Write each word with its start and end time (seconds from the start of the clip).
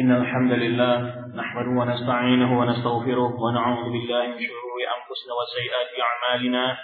إن 0.00 0.10
الحمد 0.12 0.52
لله 0.52 0.96
نحمده 1.36 1.70
ونستعينه 1.80 2.60
ونستغفره 2.60 3.32
ونعوذ 3.44 3.84
بالله 3.92 4.26
من 4.26 4.46
شرور 4.48 4.78
أنفسنا 4.96 5.32
وسيئات 5.40 5.90
أعمالنا. 6.08 6.76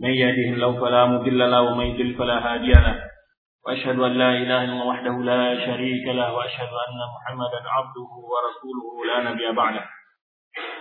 من 0.00 0.10
يهده 0.10 0.48
الله 0.54 0.80
فلا 0.80 1.06
مضل 1.06 1.50
له 1.50 1.60
ومن 1.62 1.86
يضلل 1.86 2.14
فلا 2.14 2.36
هادي 2.46 2.72
له. 2.72 2.96
وأشهد 3.66 3.98
أن 4.00 4.12
لا 4.12 4.30
إله 4.30 4.64
إلا 4.64 4.72
الله 4.72 4.86
وحده 4.86 5.14
لا 5.32 5.66
شريك 5.66 6.04
له 6.08 6.34
وأشهد 6.34 6.68
أن 6.84 6.98
محمدا 7.16 7.60
عبده 7.76 8.10
ورسوله 8.30 8.86
لا 9.08 9.30
نبي 9.30 9.56
بعده. 9.56 9.84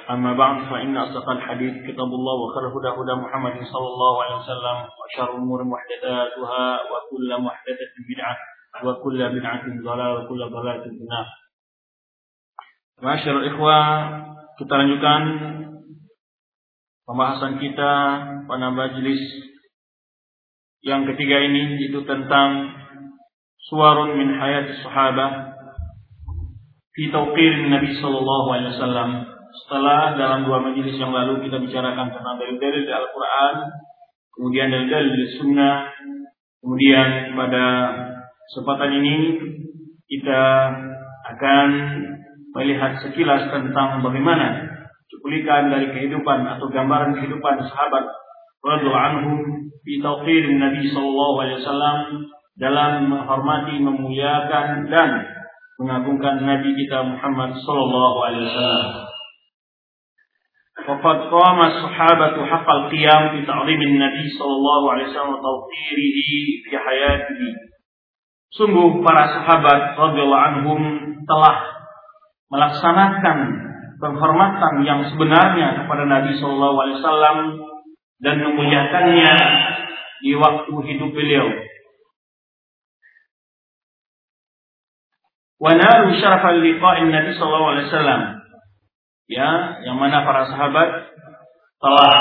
أما 0.10 0.34
بعد 0.34 0.58
فإن 0.72 0.98
أصدق 0.98 1.30
الحديث 1.30 1.74
كتاب 1.88 2.10
الله 2.20 2.36
وخير 2.44 2.64
هدى 2.76 2.90
هدى 3.00 3.14
محمد 3.24 3.56
صلى 3.74 3.88
الله 3.94 4.24
عليه 4.24 4.36
وسلم 4.36 4.78
وشر 5.00 5.30
الأمور 5.32 5.64
محدثاتها 5.64 6.80
وكل 6.92 7.30
محدثة 7.48 7.94
بدعة 8.10 8.36
وكل 8.84 9.40
بدعة 9.40 9.64
ضلالة 9.88 10.14
وكل 10.20 10.42
ضلالة 10.50 10.84
في 10.84 11.02
النار. 11.06 11.28
Masyarul 12.96 13.52
ikhwah, 13.52 13.88
kita 14.56 14.72
lanjutkan 14.72 15.22
pembahasan 17.04 17.60
kita 17.60 17.94
pada 18.48 18.72
majelis 18.72 19.20
yang 20.80 21.04
ketiga 21.04 21.44
ini 21.44 21.76
yaitu 21.76 22.08
tentang 22.08 22.72
suarun 23.68 24.16
min 24.16 24.40
hayat 24.40 24.80
sahabah 24.80 25.60
fi 26.96 27.12
tauqir 27.12 27.68
Nabi 27.68 28.00
sallallahu 28.00 28.48
alaihi 28.56 28.72
wasallam. 28.80 29.10
Setelah 29.56 30.16
dalam 30.16 30.48
dua 30.48 30.64
majelis 30.64 30.96
yang 30.96 31.12
lalu 31.12 31.44
kita 31.44 31.60
bicarakan 31.60 32.16
tentang 32.16 32.36
dalil-dalil 32.40 32.80
dari 32.80 32.96
Al-Qur'an, 32.96 33.56
kemudian 34.40 34.72
dari 34.72 35.36
Sunnah, 35.36 35.92
kemudian 36.64 37.36
pada 37.36 37.66
kesempatan 38.52 38.92
ini 39.04 39.16
kita 40.08 40.44
akan 41.36 41.68
melihat 42.56 43.04
sekilas 43.04 43.52
tentang 43.52 44.00
bagaimana 44.00 44.64
cuplikan 45.12 45.70
dari 45.70 45.92
kehidupan 45.92 46.48
atau 46.48 46.72
gambaran 46.72 47.20
kehidupan 47.20 47.62
sahabat 47.68 48.06
radhiyallahu 48.64 49.08
anhum 49.12 49.40
di 49.86 50.02
tauqir 50.02 50.50
Nabi 50.56 50.90
sallallahu 50.90 51.36
alaihi 51.46 51.62
wasallam 51.62 51.98
dalam 52.56 53.12
menghormati, 53.12 53.84
memuliakan 53.84 54.88
dan 54.88 55.10
mengagungkan 55.76 56.40
Nabi 56.42 56.72
kita 56.74 57.04
Muhammad 57.04 57.60
sallallahu 57.60 58.18
alaihi 58.24 58.48
wasallam. 58.48 58.92
Waqad 60.86 61.18
qama 61.28 61.66
sahabatu 61.84 62.46
haqqal 62.48 62.88
qiyam 62.94 63.36
bi 63.36 63.40
ta'zimin 63.44 64.00
Nabi 64.00 64.26
sallallahu 64.40 64.86
alaihi 64.96 65.08
wasallam 65.12 65.36
wa 65.36 65.44
tawqirihi 65.44 66.40
fi 66.64 66.72
hayatihi. 66.74 67.50
Sungguh 68.56 69.04
para 69.04 69.36
sahabat 69.36 70.00
radhiyallahu 70.00 70.46
anhum 70.56 70.80
telah 71.28 71.75
melaksanakan 72.50 73.38
penghormatan 73.98 74.74
yang 74.86 75.02
sebenarnya 75.10 75.84
kepada 75.84 76.04
Nabi 76.06 76.38
Shallallahu 76.38 76.78
Alaihi 76.78 76.98
Wasallam 77.02 77.38
dan 78.22 78.36
memuliakannya 78.44 79.36
di 80.24 80.32
waktu 80.38 80.74
hidup 80.74 81.12
beliau. 81.12 81.48
Wanalu 85.56 86.20
syarafal 86.20 86.60
liqa'in 86.60 87.10
Nabi 87.10 87.32
Shallallahu 87.34 87.72
Alaihi 87.76 87.88
Wasallam. 87.90 88.22
Ya, 89.26 89.82
yang 89.82 89.98
mana 89.98 90.22
para 90.22 90.46
sahabat 90.46 90.90
telah 91.82 92.16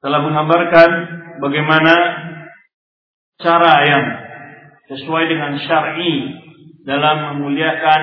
telah 0.00 0.20
menggambarkan 0.22 0.90
bagaimana 1.42 1.94
cara 3.42 3.74
yang 3.90 4.04
sesuai 4.90 5.24
dengan 5.30 5.54
syar'i 5.62 6.14
dalam 6.82 7.38
memuliakan 7.38 8.02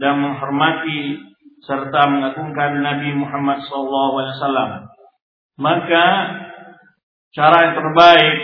dan 0.00 0.14
menghormati 0.24 1.20
serta 1.68 2.08
mengagungkan 2.08 2.80
Nabi 2.80 3.12
Muhammad 3.12 3.60
SAW. 3.68 4.88
Maka 5.60 6.06
cara 7.36 7.56
yang 7.68 7.74
terbaik 7.76 8.38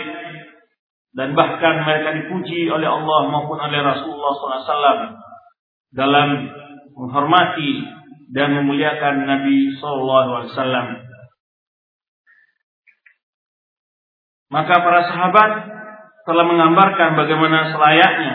dan 1.15 1.33
bahkan 1.33 1.81
mereka 1.81 2.09
dipuji 2.21 2.69
oleh 2.69 2.85
Allah 2.85 3.33
maupun 3.33 3.57
oleh 3.57 3.79
Rasulullah 3.81 4.31
SAW 4.35 4.99
dalam 5.95 6.29
menghormati 6.93 7.81
dan 8.29 8.61
memuliakan 8.61 9.25
Nabi 9.25 9.73
SAW. 9.79 11.01
Maka 14.53 14.75
para 14.85 15.01
sahabat 15.09 15.51
telah 16.25 16.43
menggambarkan 16.45 17.13
bagaimana 17.13 17.69
selayaknya 17.69 18.33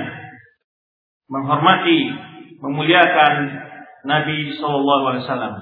menghormati, 1.30 2.00
memuliakan 2.62 3.34
Nabi 4.06 4.54
Shallallahu 4.58 5.04
Alaihi 5.10 5.24
Wasallam. 5.26 5.54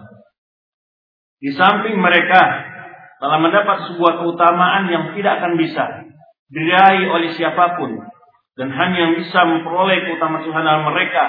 Di 1.39 1.51
samping 1.55 1.97
mereka 2.01 2.43
telah 3.19 3.39
mendapat 3.43 3.93
sebuah 3.93 4.23
keutamaan 4.23 4.91
yang 4.93 5.05
tidak 5.15 5.43
akan 5.43 5.55
bisa 5.59 5.85
diraih 6.49 7.13
oleh 7.13 7.31
siapa 7.37 7.77
pun 7.77 7.99
dan 8.59 8.69
hanya 8.75 8.99
yang 9.11 9.15
bisa 9.21 9.45
memperoleh 9.45 10.03
keutamaan 10.07 10.43
Tuhan 10.43 10.67
mereka 10.67 11.25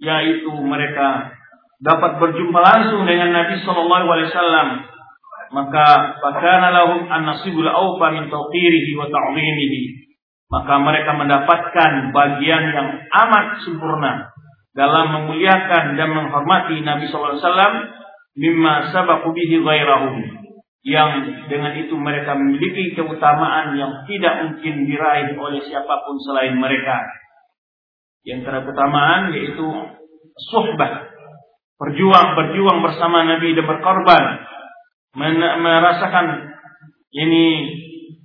yaitu 0.00 0.52
mereka 0.64 1.34
dapat 1.82 2.22
berjumpa 2.22 2.56
langsung 2.60 3.04
dengan 3.04 3.34
Nabi 3.34 3.60
Shallallahu 3.60 4.08
Alaihi 4.08 4.30
Wasallam 4.30 4.68
maka 5.52 6.18
fakana 6.18 6.72
lahum 6.72 7.04
an-nasibul 7.06 7.68
awfa 7.68 8.16
min 8.16 8.32
tawqirihi 8.32 8.96
wa 8.96 9.06
ta'zimihi 9.06 9.82
maka 10.54 10.78
mereka 10.78 11.18
mendapatkan 11.18 12.14
bagian 12.14 12.64
yang 12.70 12.88
amat 13.10 13.58
sempurna 13.66 14.30
dalam 14.70 15.10
memuliakan 15.10 15.98
dan 15.98 16.08
menghormati 16.14 16.78
Nabi 16.86 17.10
sallallahu 17.10 17.34
alaihi 17.34 17.46
wasallam 17.46 17.74
mimma 18.38 18.74
sabaqu 18.94 19.34
bihi 19.34 19.58
ghairahum 19.66 20.44
yang 20.84 21.10
dengan 21.50 21.74
itu 21.74 21.96
mereka 21.98 22.38
memiliki 22.38 22.94
keutamaan 22.94 23.74
yang 23.74 24.06
tidak 24.06 24.46
mungkin 24.46 24.86
diraih 24.86 25.34
oleh 25.34 25.64
siapa 25.64 25.94
pun 26.04 26.20
selain 26.22 26.54
mereka. 26.54 27.02
Yang 28.22 28.46
keutamaan 28.46 29.32
yaitu 29.32 29.64
suhbah, 30.52 31.08
berjuang 31.80 32.36
berjuang 32.36 32.78
bersama 32.84 33.26
Nabi 33.26 33.56
dan 33.56 33.64
berkorban, 33.64 34.24
merasakan 35.16 36.52
ini 37.16 37.46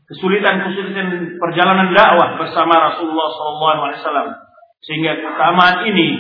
kesulitan-kesulitan 0.10 1.38
perjalanan 1.38 1.94
dakwah 1.94 2.42
bersama 2.42 2.92
Rasulullah 2.92 3.30
SAW 3.30 4.30
sehingga 4.82 5.22
keutamaan 5.22 5.86
ini 5.86 6.18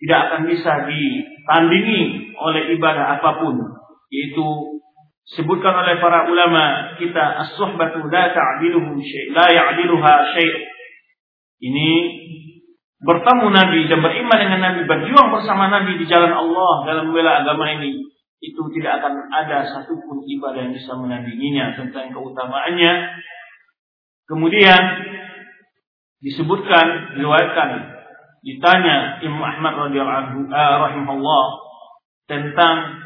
tidak 0.00 0.20
akan 0.30 0.42
bisa 0.48 0.72
ditandingi 0.88 2.32
oleh 2.38 2.72
ibadah 2.78 3.18
apa 3.18 3.30
pun. 3.42 3.56
Yaitu 4.08 4.46
sebutkan 5.36 5.76
oleh 5.84 6.00
para 6.00 6.24
ulama 6.30 6.96
kita 6.96 7.44
as-suhbatu 7.44 8.08
la 8.08 8.32
ta'diluhu 8.32 8.96
syai' 8.96 9.36
la 9.36 9.46
ya'diluha 9.52 10.14
syai' 10.32 10.64
ini 11.60 11.90
bertemu 13.04 13.46
Nabi 13.52 13.80
dan 13.92 14.00
beriman 14.00 14.38
dengan 14.40 14.60
Nabi 14.64 14.88
berjuang 14.88 15.28
bersama 15.36 15.68
Nabi 15.68 16.00
di 16.00 16.08
jalan 16.08 16.32
Allah 16.32 16.74
dalam 16.88 17.12
membela 17.12 17.44
agama 17.44 17.76
ini 17.76 18.08
itu 18.38 18.62
tidak 18.78 19.02
akan 19.02 19.26
ada 19.34 19.66
satupun 19.66 20.22
ibadah 20.22 20.62
yang 20.62 20.74
bisa 20.74 20.94
menandinginya 20.94 21.74
tentang 21.74 22.14
keutamaannya. 22.14 23.18
Kemudian 24.30 24.82
disebutkan, 26.22 27.18
diriwayatkan, 27.18 27.70
ditanya 28.46 29.18
Imam 29.26 29.42
Ahmad 29.42 29.90
radhiyallahu 29.90 30.20
anhu 30.22 30.38
rahimahullah 30.54 31.46
tentang 32.30 33.02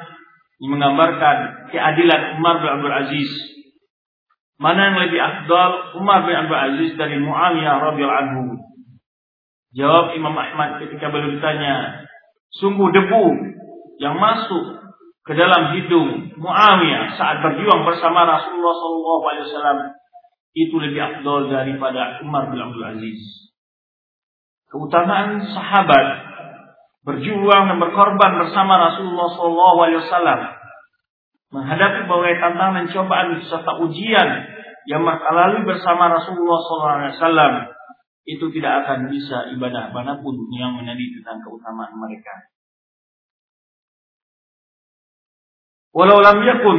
menggambarkan 0.61 1.69
keadilan 1.73 2.37
Umar 2.37 2.61
bin 2.61 2.69
Abdul 2.69 2.95
Aziz. 2.95 3.31
Mana 4.61 4.93
yang 4.93 4.99
lebih 5.09 5.19
afdal 5.19 5.97
Umar 5.99 6.29
bin 6.29 6.37
Abdul 6.37 6.61
Aziz 6.61 6.91
dari 7.01 7.17
Muawiyah 7.19 7.77
radhiyallahu 7.81 8.23
anhu? 8.29 8.45
Jawab 9.73 10.13
Imam 10.13 10.37
Ahmad 10.37 10.85
ketika 10.85 11.09
beliau 11.09 11.33
ditanya, 11.33 12.05
sungguh 12.61 12.93
debu 12.93 13.25
yang 13.97 14.21
masuk 14.21 14.82
ke 15.23 15.33
dalam 15.39 15.79
hidung 15.79 16.35
Muawiyah 16.35 17.15
saat 17.15 17.39
berjuang 17.47 17.87
bersama 17.87 18.27
Rasulullah 18.27 18.75
SAW 18.75 19.79
itu 20.53 20.77
lebih 20.77 21.01
afdol 21.01 21.49
daripada 21.49 22.21
Umar 22.27 22.51
bin 22.51 22.61
Abdul 22.61 22.85
Aziz. 22.85 23.23
Keutamaan 24.69 25.47
sahabat 25.53 26.07
berjuang 27.07 27.71
dan 27.71 27.79
berkorban 27.79 28.33
bersama 28.43 28.91
Rasulullah 28.91 29.29
SAW 29.31 30.43
menghadapi 31.53 32.09
berbagai 32.09 32.41
tantangan 32.41 32.87
cobaan 32.89 33.29
serta 33.45 33.73
ujian 33.85 34.29
yang 34.89 35.05
mereka 35.05 35.31
lalui 35.31 35.63
bersama 35.69 36.11
Rasulullah 36.11 36.59
SAW 37.15 37.55
itu 38.23 38.47
tidak 38.55 38.87
akan 38.87 39.11
bisa 39.11 39.51
ibadah 39.55 39.91
mana 39.91 40.19
pun 40.23 40.35
yang 40.55 40.79
menjadi 40.79 41.21
tentang 41.21 41.43
keutamaan 41.43 41.93
mereka. 41.99 42.51
Walau 45.93 46.19
lam 46.25 46.41
yakun 46.45 46.79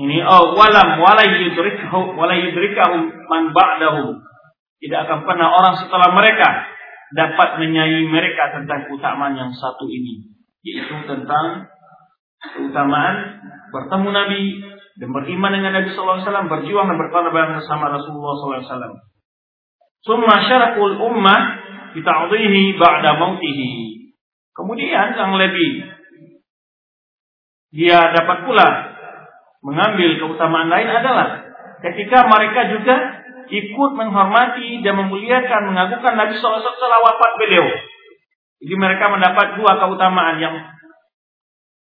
ini 0.00 0.24
oh 0.24 0.56
walam 0.56 1.00
wala 1.00 1.24
yudrikahu 1.24 2.16
wala 2.16 2.34
yudrikahu 2.36 2.98
man 3.28 3.52
ba'dahu 3.52 4.16
tidak 4.80 5.00
akan 5.06 5.28
pernah 5.28 5.48
orang 5.52 5.74
setelah 5.76 6.08
mereka 6.16 6.48
dapat 7.10 7.58
menyayi 7.58 8.06
mereka 8.06 8.54
tentang 8.54 8.86
keutamaan 8.86 9.34
yang 9.34 9.52
satu 9.52 9.90
ini, 9.90 10.30
yaitu 10.62 10.94
tentang 11.04 11.68
keutamaan 12.54 13.44
bertemu 13.74 14.08
Nabi 14.08 14.42
dan 14.96 15.08
beriman 15.10 15.52
dengan 15.52 15.72
Nabi 15.76 15.90
Wasallam, 15.92 16.48
berjuang 16.48 16.86
dan 16.86 16.96
berkorban 16.96 17.60
bersama 17.60 17.92
Rasulullah 17.92 18.62
Wasallam. 18.62 18.92
Summa 20.00 20.48
syarakul 20.48 20.96
ummah 20.96 21.40
bita'dhihi 21.92 22.80
ba'da 22.80 23.20
mautihi. 23.20 24.16
Kemudian 24.56 25.12
yang 25.18 25.36
lebih 25.36 25.99
dia 27.70 27.98
dapat 28.10 28.46
pula 28.46 28.68
mengambil 29.62 30.10
keutamaan 30.18 30.66
lain 30.66 30.90
adalah 30.90 31.28
ketika 31.84 32.26
mereka 32.26 32.60
juga 32.74 32.96
ikut 33.50 33.90
menghormati 33.98 34.80
dan 34.82 34.94
memuliakan 34.94 35.74
mengagungkan 35.74 36.14
Nabi 36.14 36.38
SAW 36.38 36.62
setelah 36.62 36.98
wafat 37.02 37.30
beliau. 37.38 37.66
Jadi 38.60 38.74
mereka 38.76 39.10
mendapat 39.10 39.58
dua 39.58 39.80
keutamaan 39.80 40.38
yang 40.38 40.54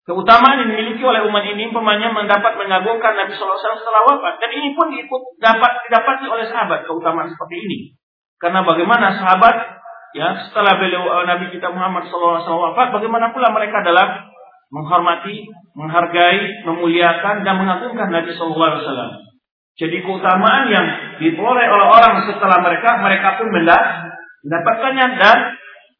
keutamaan 0.07 0.63
yang 0.63 0.69
dimiliki 0.71 1.03
oleh 1.03 1.27
umat 1.27 1.43
ini 1.43 1.67
umpamanya 1.67 2.15
mendapat 2.15 2.55
mengagungkan 2.55 3.13
Nabi 3.19 3.35
SAW 3.35 3.59
setelah 3.59 4.01
wafat 4.07 4.39
dan 4.39 4.51
ini 4.55 4.71
pun 4.77 4.87
diikut 4.93 5.21
dapat 5.43 5.71
didapati 5.87 6.25
oleh 6.31 6.45
sahabat 6.47 6.87
keutamaan 6.87 7.27
seperti 7.27 7.55
ini. 7.59 7.77
Karena 8.37 8.63
bagaimana 8.63 9.17
sahabat 9.17 9.55
ya 10.15 10.47
setelah 10.47 10.79
beliau 10.79 11.03
eh, 11.03 11.25
Nabi 11.27 11.51
kita 11.51 11.67
Muhammad 11.73 12.07
SAW 12.07 12.71
wafat, 12.71 12.95
bagaimana 12.95 13.35
pula 13.35 13.51
mereka 13.51 13.83
dalam 13.83 14.36
menghormati, 14.73 15.47
menghargai, 15.75 16.67
memuliakan 16.67 17.47
dan 17.47 17.55
mengagungkan 17.55 18.09
Nabi 18.11 18.35
SAW. 18.35 19.23
Jadi 19.77 20.01
keutamaan 20.01 20.73
yang 20.73 20.85
diperoleh 21.21 21.67
oleh 21.69 21.87
orang 21.87 22.25
setelah 22.25 22.59
mereka, 22.65 22.97
mereka 22.97 23.37
pun 23.37 23.47
mendapatkannya 23.53 25.07
dan 25.21 25.37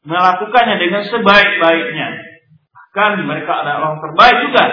melakukannya 0.02 0.76
dengan 0.82 1.02
sebaik-baiknya. 1.06 2.08
Bahkan 2.74 3.22
mereka 3.22 3.62
adalah 3.62 3.78
orang 3.86 3.98
terbaik 4.02 4.36
juga 4.50 4.66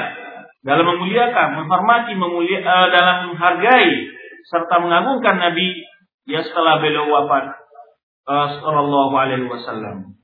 dalam 0.65 0.85
memuliakan, 0.97 1.47
menghormati, 1.61 2.17
memulia, 2.17 2.65
uh, 2.65 2.89
dalam 2.89 3.29
menghargai 3.29 4.09
serta 4.49 4.81
mengagungkan 4.81 5.37
Nabi 5.37 5.85
ya 6.25 6.41
setelah 6.41 6.81
beliau 6.81 7.05
wafat 7.05 7.53
uh, 8.25 8.47
sallallahu 8.57 9.13
alaihi 9.13 9.45
wasallam. 9.45 10.17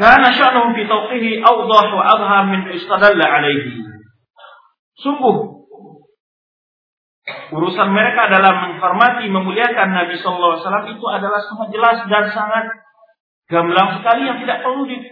Karena 0.00 0.32
sya'nuhum 0.32 0.72
fi 0.72 0.88
tawqihi 0.88 1.44
awdah 1.44 1.86
wa 1.92 2.04
adhar 2.08 2.48
min 2.48 2.72
istadalla 2.72 3.20
alaihi. 3.20 3.84
Sungguh 4.96 5.60
urusan 7.52 7.88
mereka 7.92 8.32
dalam 8.32 8.54
menghormati, 8.64 9.28
memuliakan 9.28 9.92
Nabi 9.92 10.16
Wasallam 10.16 10.88
itu 10.88 11.04
adalah 11.04 11.44
sangat 11.44 11.68
jelas 11.68 11.98
dan 12.08 12.24
sangat 12.32 12.64
gamblang 13.52 14.00
sekali 14.00 14.24
yang 14.24 14.40
tidak 14.40 14.64
perlu 14.64 14.88
di, 14.88 15.04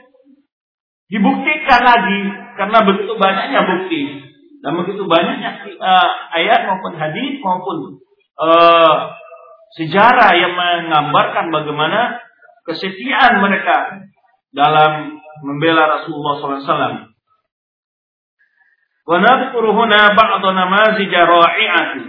dibuktikan 1.12 1.84
lagi. 1.84 2.20
Karena 2.56 2.78
begitu 2.88 3.12
banyaknya 3.12 3.60
bukti. 3.68 4.02
Dan 4.64 4.72
begitu 4.72 5.04
banyaknya 5.04 5.68
uh, 5.84 6.10
ayat 6.32 6.64
maupun 6.64 6.96
hadis 6.96 7.36
maupun 7.44 8.00
uh, 8.40 9.12
sejarah 9.76 10.32
yang 10.32 10.56
menggambarkan 10.56 11.52
bagaimana 11.52 12.24
kesetiaan 12.66 13.38
mereka 13.44 14.08
dalam 14.58 15.22
membela 15.46 15.86
Rasulullah 15.86 16.34
SAW. 16.42 17.06
Wa 19.08 19.16
nadhkuru 19.22 19.70
huna 19.72 20.18
ba'd 20.18 20.42
namazij 20.42 21.12
ra'i'ati 21.14 22.02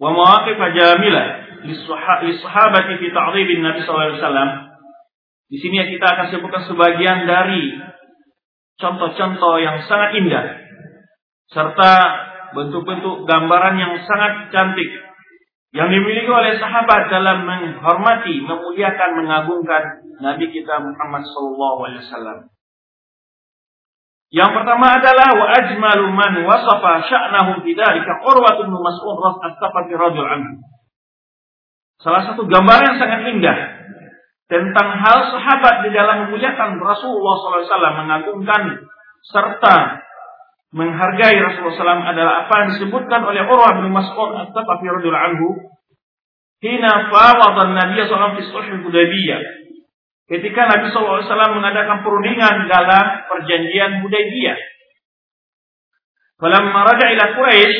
wa 0.00 0.08
mawaqif 0.16 0.56
jamila 0.56 1.24
lis-sahabati 2.24 2.92
fi 2.96 3.06
ta'dhibin 3.12 3.60
Nabi 3.60 3.84
SAW. 3.84 4.72
Di 5.50 5.58
sini 5.60 5.82
kita 5.92 6.06
akan 6.08 6.26
sebutkan 6.32 6.62
sebagian 6.64 7.28
dari 7.28 7.76
contoh-contoh 8.80 9.60
yang 9.60 9.84
sangat 9.84 10.16
indah 10.16 10.46
serta 11.50 11.92
bentuk-bentuk 12.54 13.26
gambaran 13.26 13.76
yang 13.76 13.94
sangat 14.06 14.54
cantik 14.54 14.88
yang 15.70 15.86
dimiliki 15.86 16.26
oleh 16.26 16.58
sahabat 16.58 17.06
dalam 17.14 17.46
menghormati, 17.46 18.42
memuliakan, 18.42 19.10
mengagungkan 19.22 20.02
Nabi 20.18 20.50
kita 20.50 20.82
Muhammad 20.82 21.22
SAW. 21.22 22.50
Yang 24.30 24.50
pertama 24.54 24.98
adalah 24.98 25.28
wa 25.34 25.46
ajmalu 25.58 26.06
man 26.14 26.32
wasafa 26.46 27.02
sya'nahu 27.06 27.66
bidzalika 27.66 28.22
Urwah 28.22 28.62
bin 28.62 28.70
Mas'ud 28.70 29.18
radhiyallahu 29.18 29.98
rajul 29.98 30.26
anhu. 30.26 30.54
Salah 31.98 32.22
satu 32.24 32.46
gambaran 32.46 32.94
yang 32.94 32.98
sangat 32.98 33.20
indah 33.26 33.58
tentang 34.46 34.88
hal 35.02 35.18
sahabat 35.34 35.86
di 35.86 35.90
dalam 35.94 36.26
memuliakan 36.26 36.78
Rasulullah 36.82 37.34
SAW 37.38 38.00
mengagungkan 38.06 38.62
serta 39.22 40.02
menghargai 40.70 41.34
Rasulullah 41.42 41.98
SAW 41.98 42.10
adalah 42.14 42.34
apa 42.46 42.54
yang 42.62 42.68
disebutkan 42.78 43.20
oleh 43.26 43.42
Urwah 43.42 43.82
bin 43.82 43.90
Mas'ud 43.90 44.30
at-Tafafi 44.38 44.86
radhiyallahu 44.86 45.26
anhu 45.34 45.48
hina 46.62 47.10
fawadan 47.10 47.74
Nabi 47.74 47.98
SAW 48.06 48.38
fi 48.38 48.42
sulh 48.46 48.68
Hudaybiyah 48.86 49.60
ketika 50.30 50.60
Nabi 50.70 50.94
SAW 50.94 51.26
mengadakan 51.58 52.06
perundingan 52.06 52.70
dalam 52.70 53.06
perjanjian 53.26 54.06
Hudaybiyah. 54.06 54.58
Falamma 56.38 56.70
maraja 56.72 57.12
ila 57.12 57.24
Quraisy, 57.36 57.76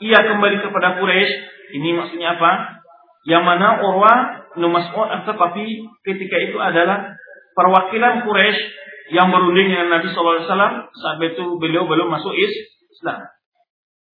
ia 0.00 0.18
kembali 0.18 0.56
kepada 0.64 0.98
Quraisy, 0.98 1.32
ini 1.76 1.94
maksudnya 1.94 2.40
apa? 2.40 2.82
Yang 3.28 3.42
mana 3.44 3.84
Urwa 3.84 4.14
bin 4.56 4.72
Mas'ud 4.72 5.08
tapi 5.28 5.84
ketika 6.08 6.36
itu 6.40 6.56
adalah 6.56 7.14
perwakilan 7.52 8.24
Quraisy 8.24 8.80
yang 9.10 9.34
berunding 9.34 9.68
dengan 9.70 9.98
Nabi 9.98 10.10
SAW 10.14 10.46
saat 10.94 11.18
itu 11.22 11.44
beliau 11.58 11.86
belum 11.86 12.10
masuk 12.10 12.34
Islam. 12.34 13.26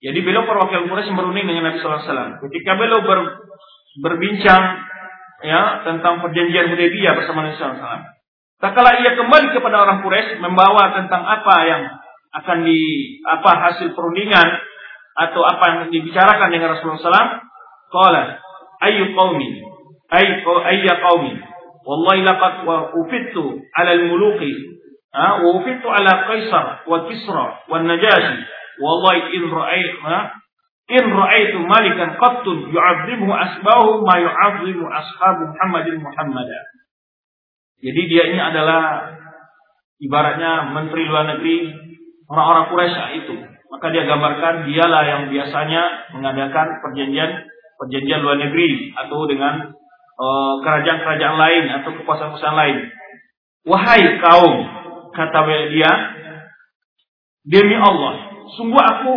Jadi 0.01 0.19
beliau 0.21 0.45
perwakilan 0.45 0.93
Quraisy 0.93 1.13
berunding 1.17 1.49
dengan 1.49 1.73
Nabi 1.73 1.81
SAW. 1.81 2.41
Ketika 2.49 2.77
beliau 2.77 3.01
ber, 3.05 3.45
berbincang 4.01 4.85
ya 5.45 5.85
tentang 5.85 6.21
perjanjian 6.25 6.73
Hudaybiyah 6.73 7.13
bersama 7.17 7.45
Nabi 7.45 7.57
SAW. 7.57 8.13
Tak 8.57 8.73
kala 8.73 9.05
ia 9.05 9.13
kembali 9.17 9.53
kepada 9.53 9.77
orang 9.85 10.01
Quraisy 10.01 10.41
membawa 10.41 10.97
tentang 10.97 11.25
apa 11.25 11.57
yang 11.69 11.83
akan 12.37 12.59
di 12.65 12.81
apa 13.25 13.53
hasil 13.69 13.97
perundingan 13.97 14.49
atau 15.17 15.41
apa 15.45 15.65
yang 15.73 15.81
dibicarakan 15.89 16.49
dengan 16.53 16.77
Rasulullah 16.77 17.01
SAW, 17.01 17.41
qala 17.89 18.23
ayu 18.85 19.17
qaumi 19.17 19.49
ay 20.13 20.45
ayya 20.45 20.95
qaumi 21.01 21.41
wallahi 21.89 22.21
laqad 22.27 22.69
wa 22.69 22.93
ufittu 22.93 23.65
ala 23.73 23.91
al-muluki 23.97 24.53
qaisar 26.29 26.85
wa 26.85 27.09
kisra 27.09 27.47
wa 27.69 27.77
najashi 27.81 28.45
wallahi 28.77 29.33
in 29.33 29.43
ra'aytu 29.49 29.99
In 30.87 31.03
ra'aitu 31.03 31.67
malikan 31.67 32.15
qattun 32.15 32.71
yu'azzimu 32.71 33.27
asbahu 33.27 34.07
ma 34.07 34.23
yu'azzimu 34.23 34.87
ashabu 34.87 35.51
Muhammadin 35.51 35.99
Muhammada. 35.99 36.63
Jadi 37.83 38.03
dia 38.07 38.31
ini 38.31 38.39
adalah 38.39 39.11
ibaratnya 39.99 40.71
menteri 40.71 41.03
luar 41.11 41.27
negeri 41.27 41.75
orang-orang 42.31 42.71
Quraisy 42.71 43.03
itu. 43.19 43.35
Maka 43.67 43.91
dia 43.91 44.07
gambarkan 44.07 44.71
dialah 44.71 45.03
yang 45.03 45.23
biasanya 45.27 46.15
mengadakan 46.15 46.79
perjanjian 46.79 47.51
perjanjian 47.83 48.23
luar 48.23 48.39
negeri 48.39 48.95
atau 48.95 49.27
dengan 49.27 49.75
eh, 50.23 50.55
kerajaan-kerajaan 50.63 51.35
uh, 51.35 51.41
lain 51.43 51.65
atau 51.83 51.91
kekuasaan-kekuasaan 51.99 52.57
lain. 52.57 52.77
Wahai 53.67 54.23
kaum, 54.23 54.55
kata 55.17 55.41
dia, 55.73 55.93
demi 57.49 57.75
Allah, 57.81 58.45
sungguh 58.61 58.77
aku 58.77 59.13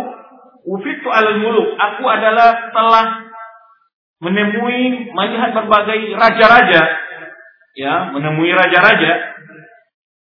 Ufitu 0.66 1.08
alal 1.08 1.40
muluk. 1.40 1.72
Aku 1.76 2.04
adalah 2.04 2.68
telah 2.68 3.06
menemui 4.20 5.08
melihat 5.08 5.56
berbagai 5.56 6.12
raja-raja. 6.12 6.82
Ya, 7.78 8.12
menemui 8.12 8.52
raja-raja. 8.52 9.40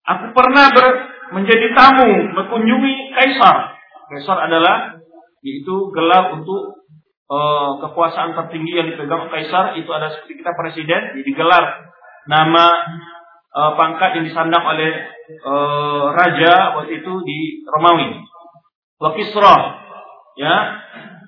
Aku 0.08 0.32
pernah 0.32 0.72
ber, 0.72 0.88
menjadi 1.36 1.76
tamu 1.76 2.32
mengunjungi 2.32 3.12
kaisar. 3.12 3.76
Kaisar 4.08 4.48
adalah 4.48 4.96
yaitu 5.44 5.92
gelar 5.92 6.32
untuk 6.38 6.86
uh, 7.28 7.82
kekuasaan 7.82 8.38
tertinggi 8.38 8.78
yang 8.78 8.88
dipegang 8.94 9.28
kaisar 9.28 9.74
itu 9.74 9.90
ada 9.90 10.14
seperti 10.14 10.38
kita 10.38 10.54
presiden 10.54 11.18
jadi 11.18 11.32
gelar 11.34 11.66
nama 12.30 12.70
uh, 13.52 13.72
pangkat 13.76 14.20
yang 14.20 14.26
disandang 14.28 14.64
oleh 14.64 14.92
uh, 15.44 16.12
raja 16.16 16.80
waktu 16.80 17.04
itu 17.04 17.14
di 17.24 17.40
Romawi. 17.68 18.24
Wakisra 19.02 19.82
Ya, 20.40 20.80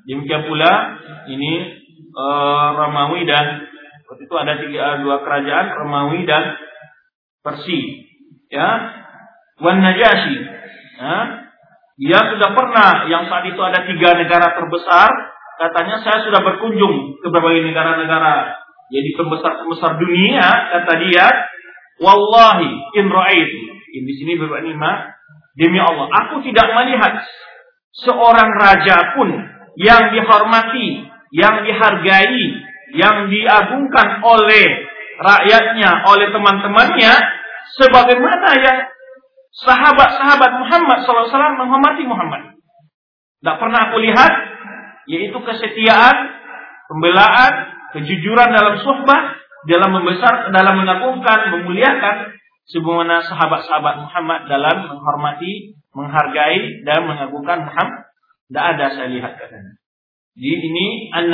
demikian 0.07 0.47
pula 0.47 0.71
ini 1.27 1.75
uh, 2.15 2.67
Romawi 2.79 3.27
dan 3.27 3.67
waktu 4.07 4.23
itu 4.25 4.35
ada 4.39 4.53
tiga 4.63 5.03
dua 5.03 5.21
kerajaan 5.21 5.75
Romawi 5.75 6.23
dan 6.23 6.55
Persi. 7.43 8.07
Ya, 8.47 8.69
Wan 9.59 9.83
Najasyi. 9.83 10.37
Ya, 11.03 11.15
dia 11.99 12.19
sudah 12.31 12.49
pernah 12.55 13.05
yang 13.11 13.27
saat 13.27 13.45
itu 13.45 13.59
ada 13.59 13.85
tiga 13.85 14.17
negara 14.17 14.55
terbesar 14.57 15.09
katanya 15.61 16.01
saya 16.01 16.25
sudah 16.25 16.41
berkunjung 16.41 17.21
ke 17.21 17.27
berbagai 17.29 17.69
negara-negara 17.69 18.57
jadi 18.89 19.09
pembesar-pembesar 19.13 20.01
dunia 20.01 20.47
kata 20.73 20.93
dia 21.05 21.25
wallahi 22.03 22.67
in 22.99 23.07
ra'aitu 23.07 23.59
di 23.93 24.13
sini 24.19 24.35
Bapak 24.35 24.67
Nima 24.67 25.15
demi 25.55 25.79
Allah 25.79 26.11
aku 26.11 26.43
tidak 26.43 26.67
melihat 26.75 27.23
seorang 28.03 28.49
raja 28.59 29.15
pun 29.15 29.29
yang 29.79 30.11
dihormati 30.11 31.07
yang 31.31 31.63
dihargai 31.63 32.43
yang 32.93 33.31
diagungkan 33.31 34.19
oleh 34.21 34.67
rakyatnya 35.17 36.03
oleh 36.11 36.27
teman-temannya 36.29 37.13
sebagaimana 37.79 38.49
yang 38.59 38.79
sahabat-sahabat 39.53 40.51
Muhammad 40.57 40.97
SAW 41.05 41.61
menghormati 41.61 42.03
Muhammad. 42.09 42.57
Tidak 43.41 43.57
pernah 43.59 43.79
aku 43.89 43.97
lihat 44.01 44.33
yaitu 45.05 45.35
kesetiaan, 45.35 46.15
pembelaan, 46.87 47.53
kejujuran 47.91 48.49
dalam 48.55 48.79
suhbah, 48.79 49.35
dalam 49.69 49.89
membesar, 49.95 50.51
dalam 50.51 50.75
mengagungkan, 50.83 51.55
memuliakan 51.55 52.35
sebagaimana 52.67 53.23
sahabat-sahabat 53.23 53.95
Muhammad 54.07 54.39
dalam 54.47 54.91
menghormati, 54.91 55.75
menghargai 55.95 56.83
dan 56.83 57.07
mengagungkan 57.07 57.67
Muhammad. 57.67 58.11
Tidak 58.51 58.65
ada 58.75 58.85
saya 58.93 59.09
lihat 59.11 59.39
katanya. 59.39 59.79
Di 60.33 60.49
ini 60.49 61.13
an 61.13 61.29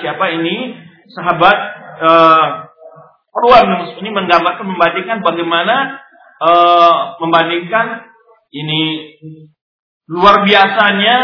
siapa 0.00 0.24
ini 0.40 0.74
sahabat 1.12 1.58
uh, 2.00 2.46
ini 4.02 4.10
menggambarkan 4.10 4.66
membandingkan 4.66 5.20
bagaimana 5.22 6.00
uh, 6.42 7.20
membandingkan 7.22 8.08
ini 8.50 9.14
luar 10.08 10.42
biasanya 10.42 11.16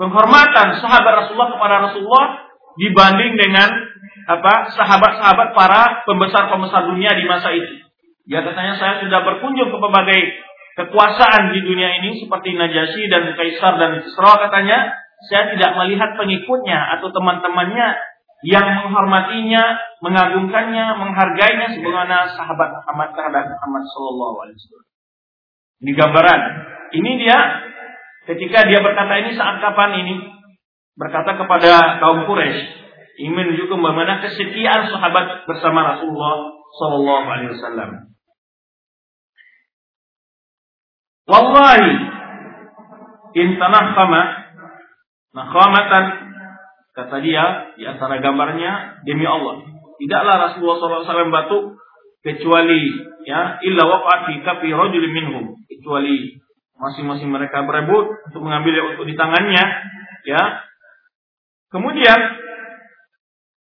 penghormatan 0.00 0.80
sahabat 0.80 1.12
Rasulullah 1.24 1.52
kepada 1.52 1.76
Rasulullah 1.92 2.28
dibanding 2.80 3.36
dengan 3.36 3.68
apa 4.30 4.70
sahabat-sahabat 4.70 5.48
para 5.58 6.06
pembesar-pembesar 6.06 6.86
dunia 6.86 7.10
di 7.18 7.26
masa 7.26 7.50
itu. 7.50 7.82
Ya 8.30 8.46
katanya 8.46 8.78
saya 8.78 9.02
sudah 9.02 9.26
berkunjung 9.26 9.74
ke 9.74 9.78
berbagai 9.82 10.20
kekuasaan 10.78 11.50
di 11.50 11.60
dunia 11.66 11.98
ini 11.98 12.22
seperti 12.22 12.54
Najasyi 12.54 13.10
dan 13.10 13.34
Kaisar 13.34 13.74
dan 13.74 13.98
Kisra 14.06 14.38
katanya 14.38 14.94
saya 15.26 15.50
tidak 15.50 15.74
melihat 15.76 16.14
pengikutnya 16.14 16.78
atau 16.96 17.10
teman-temannya 17.10 17.98
yang 18.40 18.64
menghormatinya, 18.64 19.76
mengagungkannya, 20.00 20.96
menghargainya 20.96 21.76
sebagaimana 21.76 22.24
sahabat 22.32 22.72
Muhammad 22.72 23.12
terhadap 23.12 23.44
Muhammad 23.52 23.84
Sallallahu 23.84 24.36
Alaihi 24.46 24.56
Wasallam. 24.56 24.86
Ini 25.80 25.92
gambaran. 25.92 26.40
Ini 26.96 27.10
dia 27.20 27.38
ketika 28.32 28.64
dia 28.64 28.80
berkata 28.80 29.12
ini 29.20 29.36
saat 29.36 29.60
kapan 29.60 30.06
ini 30.06 30.14
berkata 30.96 31.36
kepada 31.36 32.00
kaum 32.00 32.24
Quraisy 32.24 32.80
ingin 33.20 33.36
menunjukkan 33.36 33.76
bagaimana 33.76 34.24
kesetiaan 34.24 34.88
sahabat 34.88 35.44
bersama 35.44 35.92
Rasulullah 35.92 36.56
Sallallahu 36.80 37.26
Alaihi 37.28 37.52
Wasallam. 37.52 37.90
Wallahi 41.28 41.90
in 43.36 43.60
tanahkama 43.60 44.22
nakhamatan 45.36 46.30
Kata 46.90 47.22
dia 47.22 47.70
di 47.78 47.86
antara 47.86 48.18
gambarnya 48.18 49.00
demi 49.06 49.22
Allah, 49.22 49.62
tidaklah 50.02 50.50
Rasulullah 50.50 51.06
SAW 51.06 51.30
batuk 51.30 51.78
kecuali 52.20 52.92
ya 53.24 53.62
illa 53.62 53.82
waqa'at 53.86 54.26
fi 54.26 54.34
kafi 54.42 54.74
minhum. 55.08 55.54
Kecuali 55.70 56.34
masing-masing 56.76 57.30
mereka 57.30 57.62
berebut 57.62 58.10
untuk 58.28 58.42
mengambil 58.42 58.92
untuk 58.92 59.06
di 59.06 59.14
tangannya 59.14 59.64
ya. 60.26 60.66
Kemudian 61.70 62.20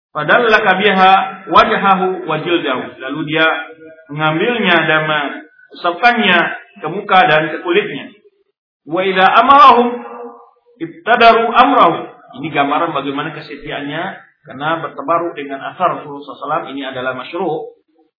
padahal 0.09 0.49
lakabiha 0.49 1.11
wajahahu 1.49 2.25
wajildahu 2.25 2.83
lalu 2.97 3.19
dia 3.29 3.47
mengambilnya 4.09 4.77
dan 4.89 5.01
mengusapkannya 5.05 6.39
ke 6.81 6.87
muka 6.89 7.19
dan 7.29 7.53
ke 7.53 7.57
kulitnya. 7.61 8.13
Wa 8.89 9.05
idza 9.05 9.25
amarahum 9.37 9.87
ibtadaru 10.81 11.45
amrahu 11.53 11.97
ini 12.41 12.47
gambaran 12.53 12.93
bagaimana 12.93 13.33
kesetiaannya. 13.33 14.27
Karena 14.39 14.81
bertebaru 14.81 15.35
dengan 15.37 15.61
asar 15.61 15.99
Rasulullah 15.99 16.25
SAW 16.25 16.71
ini 16.73 16.81
adalah 16.81 17.13
masyruh 17.13 17.75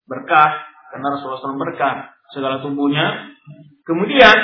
berkah. 0.06 0.62
Karena 0.94 1.16
Rasulullah 1.16 1.42
SAW 1.42 1.58
berkah 1.58 2.14
segala 2.30 2.62
tubuhnya. 2.62 3.34
Kemudian 3.82 4.36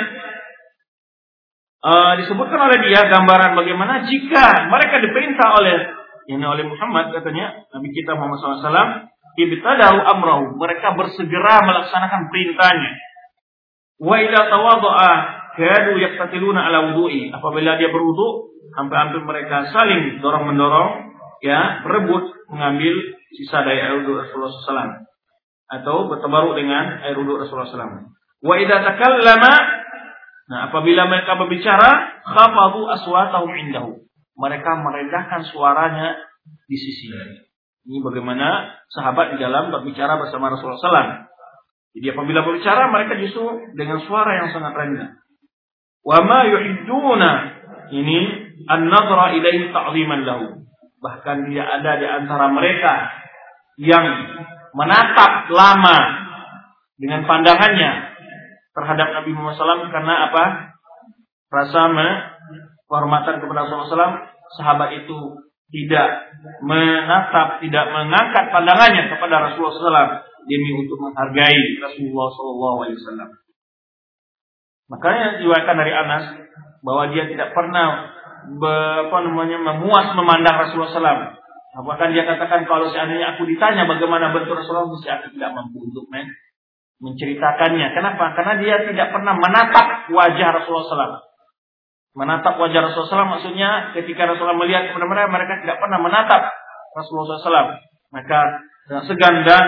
uh, 1.85 2.13
disebutkan 2.19 2.59
oleh 2.59 2.79
dia 2.91 3.07
gambaran 3.07 3.55
bagaimana 3.55 4.03
jika 4.09 4.67
mereka 4.67 4.99
diperintah 5.05 5.49
oleh 5.63 5.77
ini 6.27 6.45
oleh 6.45 6.65
Muhammad 6.67 7.15
katanya 7.15 7.67
Nabi 7.71 7.89
kita 7.95 8.15
Muhammad 8.19 8.39
SAW 8.43 9.11
ibtadau 9.37 9.97
amrahu 10.01 10.57
mereka 10.59 10.97
bersegera 10.97 11.63
melaksanakan 11.63 12.33
perintahnya 12.33 12.93
wa 14.03 14.17
idza 14.21 14.43
tawaddaa 14.51 15.13
kadu 15.57 15.93
yaqtatiluna 15.97 16.61
ala 16.69 16.93
wudu'i 16.93 17.33
apabila 17.33 17.81
dia 17.81 17.89
berwudu 17.89 18.53
hampir-hampir 18.77 19.25
mereka 19.25 19.73
saling 19.73 20.21
dorong 20.21 20.53
mendorong 20.53 21.17
ya 21.41 21.81
berebut 21.85 22.37
mengambil 22.53 22.95
sisa 23.33 23.65
dari 23.65 23.83
air 23.83 24.01
wudhu 24.01 24.17
Rasulullah 24.21 24.53
SAW 24.53 24.93
atau 25.67 26.07
bertabaruk 26.07 26.55
dengan 26.55 27.03
air 27.03 27.17
wudhu 27.19 27.43
Rasulullah 27.43 27.69
SAW. 27.69 28.07
Wa 28.45 28.55
idza 28.61 28.77
takallama 28.85 29.53
nah 30.47 30.71
apabila 30.71 31.11
mereka 31.11 31.35
berbicara 31.35 32.23
khafadu 32.23 32.87
aswatahum 32.87 33.51
indahu. 33.67 34.06
Mereka 34.37 34.71
merendahkan 34.85 35.49
suaranya 35.49 36.17
di 36.69 36.77
sisinya. 36.77 37.43
Ini 37.87 38.03
bagaimana 38.03 38.77
sahabat 38.91 39.35
di 39.35 39.39
dalam 39.41 39.71
berbicara 39.71 40.19
bersama 40.19 40.53
Rasulullah 40.53 40.83
SAW. 40.83 41.11
Jadi 41.97 42.07
apabila 42.13 42.45
berbicara 42.45 42.93
mereka 42.93 43.17
justru 43.17 43.73
dengan 43.73 44.05
suara 44.05 44.45
yang 44.45 44.49
sangat 44.53 44.75
rendah. 44.77 45.11
Wa 46.05 46.21
ma 46.23 46.45
yuhidduna 46.45 47.31
ini 47.95 48.19
an-nadra 48.69 49.33
ilaihi 49.39 49.73
ta'ziman 49.73 50.27
lahu. 50.27 50.47
Bahkan 51.01 51.37
dia 51.49 51.65
ada 51.65 51.93
di 51.97 52.07
antara 52.07 52.51
mereka 52.51 52.93
yang 53.81 54.05
menatap 54.77 55.49
lama 55.53 55.99
dengan 57.01 57.25
pandangannya 57.25 58.13
terhadap 58.77 59.09
Nabi 59.21 59.31
Muhammad 59.33 59.57
SAW 59.57 59.93
karena 59.93 60.15
apa? 60.29 60.45
Rasa 61.49 61.83
kehormatan 62.87 63.43
kepada 63.43 63.67
Rasulullah 63.67 63.91
SAW, 63.91 64.17
sahabat 64.59 64.89
itu 65.05 65.19
tidak 65.75 66.09
menatap, 66.63 67.59
tidak 67.59 67.85
mengangkat 67.91 68.45
pandangannya 68.55 69.11
kepada 69.11 69.51
Rasulullah 69.51 69.75
SAW 69.75 70.11
demi 70.47 70.71
untuk 70.79 70.99
menghargai 71.03 71.83
Rasulullah 71.83 72.29
SAW. 72.31 73.31
Makanya 74.87 75.43
diwakilkan 75.43 75.77
dari 75.83 75.93
Anas 75.93 76.25
bahwa 76.87 77.11
dia 77.11 77.27
tidak 77.27 77.51
pernah 77.51 78.15
apa 79.11 79.19
namanya 79.27 79.59
memuas 79.59 80.15
memandang 80.15 80.55
Rasulullah 80.63 80.95
SAW. 80.95 81.23
Bahkan 81.77 82.09
dia 82.15 82.25
katakan 82.25 82.65
kalau 82.65 82.89
seandainya 82.89 83.37
aku 83.37 83.45
ditanya 83.45 83.85
bagaimana 83.85 84.33
bentuk 84.33 84.57
Rasulullah, 84.57 84.89
mesti 84.89 85.11
aku 85.13 85.35
tidak 85.35 85.51
mampu 85.53 85.83
untuk 85.83 86.07
men 86.09 86.31
menceritakannya. 87.03 87.93
Kenapa? 87.93 88.33
Karena 88.33 88.55
dia 88.57 88.77
tidak 88.89 89.13
pernah 89.13 89.37
menatap 89.37 90.09
wajah 90.09 90.49
Rasulullah 90.57 90.87
SAW. 90.89 91.26
Menatap 92.17 92.57
wajah 92.57 92.81
Rasulullah 92.81 93.29
SAW 93.29 93.35
maksudnya 93.37 93.93
ketika 93.93 94.25
Rasulullah 94.25 94.57
melihat 94.57 94.89
kepada 94.89 95.05
mereka, 95.05 95.29
mereka 95.29 95.55
tidak 95.61 95.77
pernah 95.85 96.01
menatap 96.01 96.49
Rasulullah 96.97 97.37
SAW. 97.37 97.77
Maka 98.09 98.39
dengan 98.89 99.03
segan 99.05 99.45
dan 99.45 99.65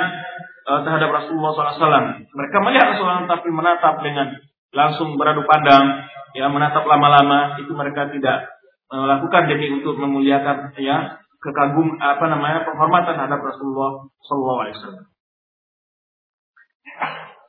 uh, 0.64 0.81
terhadap 0.81 1.12
Rasulullah 1.12 1.52
SAW. 1.52 2.25
Mereka 2.25 2.57
melihat 2.64 2.97
Rasulullah 2.97 3.28
tapi 3.28 3.52
menatap 3.52 4.00
dengan 4.00 4.33
langsung 4.73 5.21
beradu 5.21 5.45
pandang, 5.45 6.09
ya 6.33 6.49
menatap 6.49 6.88
lama-lama 6.88 7.61
itu 7.61 7.73
mereka 7.76 8.09
tidak 8.09 8.49
melakukan 8.88 9.52
demi 9.52 9.69
untuk 9.69 10.00
memuliakan 10.00 10.73
ya 10.81 11.21
kekagum 11.45 12.00
apa 12.00 12.25
namanya 12.25 12.64
penghormatan 12.64 13.21
terhadap 13.21 13.40
Rasulullah 13.45 14.09
Sallallahu 14.25 14.61
Alaihi 14.64 14.76
Wasallam. 14.81 15.07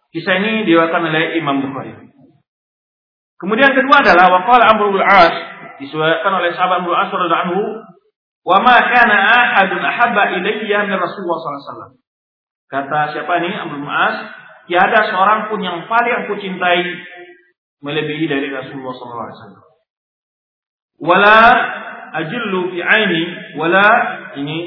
Kisah 0.10 0.36
ini 0.42 0.66
diwakilkan 0.66 1.06
oleh 1.06 1.38
Imam 1.38 1.62
Bukhari. 1.64 2.09
Kemudian 3.40 3.72
kedua 3.72 4.04
adalah 4.04 4.28
waqala 4.36 4.64
Amr 4.76 4.92
bin 4.92 5.04
As 5.04 5.34
disuarakan 5.80 6.44
oleh 6.44 6.52
sahabat 6.54 6.84
bin 6.84 6.92
As 6.92 7.08
radhiyallahu 7.08 7.44
anhu 7.48 7.62
wa 8.44 8.58
ma 8.60 8.76
kana 8.84 9.18
ahadun 9.32 9.80
ahabba 9.80 10.36
ilayya 10.36 10.86
min 10.86 10.96
Rasulullah 11.00 11.38
sallallahu 11.40 11.56
alaihi 11.56 11.72
wasallam. 11.72 11.94
Kata 12.70 13.00
siapa 13.16 13.32
ini 13.42 13.50
bin 13.56 13.84
As, 13.88 14.16
tiada 14.68 15.00
seorang 15.08 15.48
pun 15.48 15.64
yang 15.64 15.88
paling 15.88 16.28
aku 16.28 16.36
cintai 16.38 16.84
melebihi 17.80 18.28
dari 18.28 18.52
Rasulullah 18.52 18.94
sallallahu 18.94 19.26
alaihi 19.26 19.40
wasallam 19.40 19.70
wala 21.00 21.40
ajillu 22.14 22.76
fi 22.76 22.80
aini 22.84 23.24
wala 23.56 23.88
ini 24.36 24.58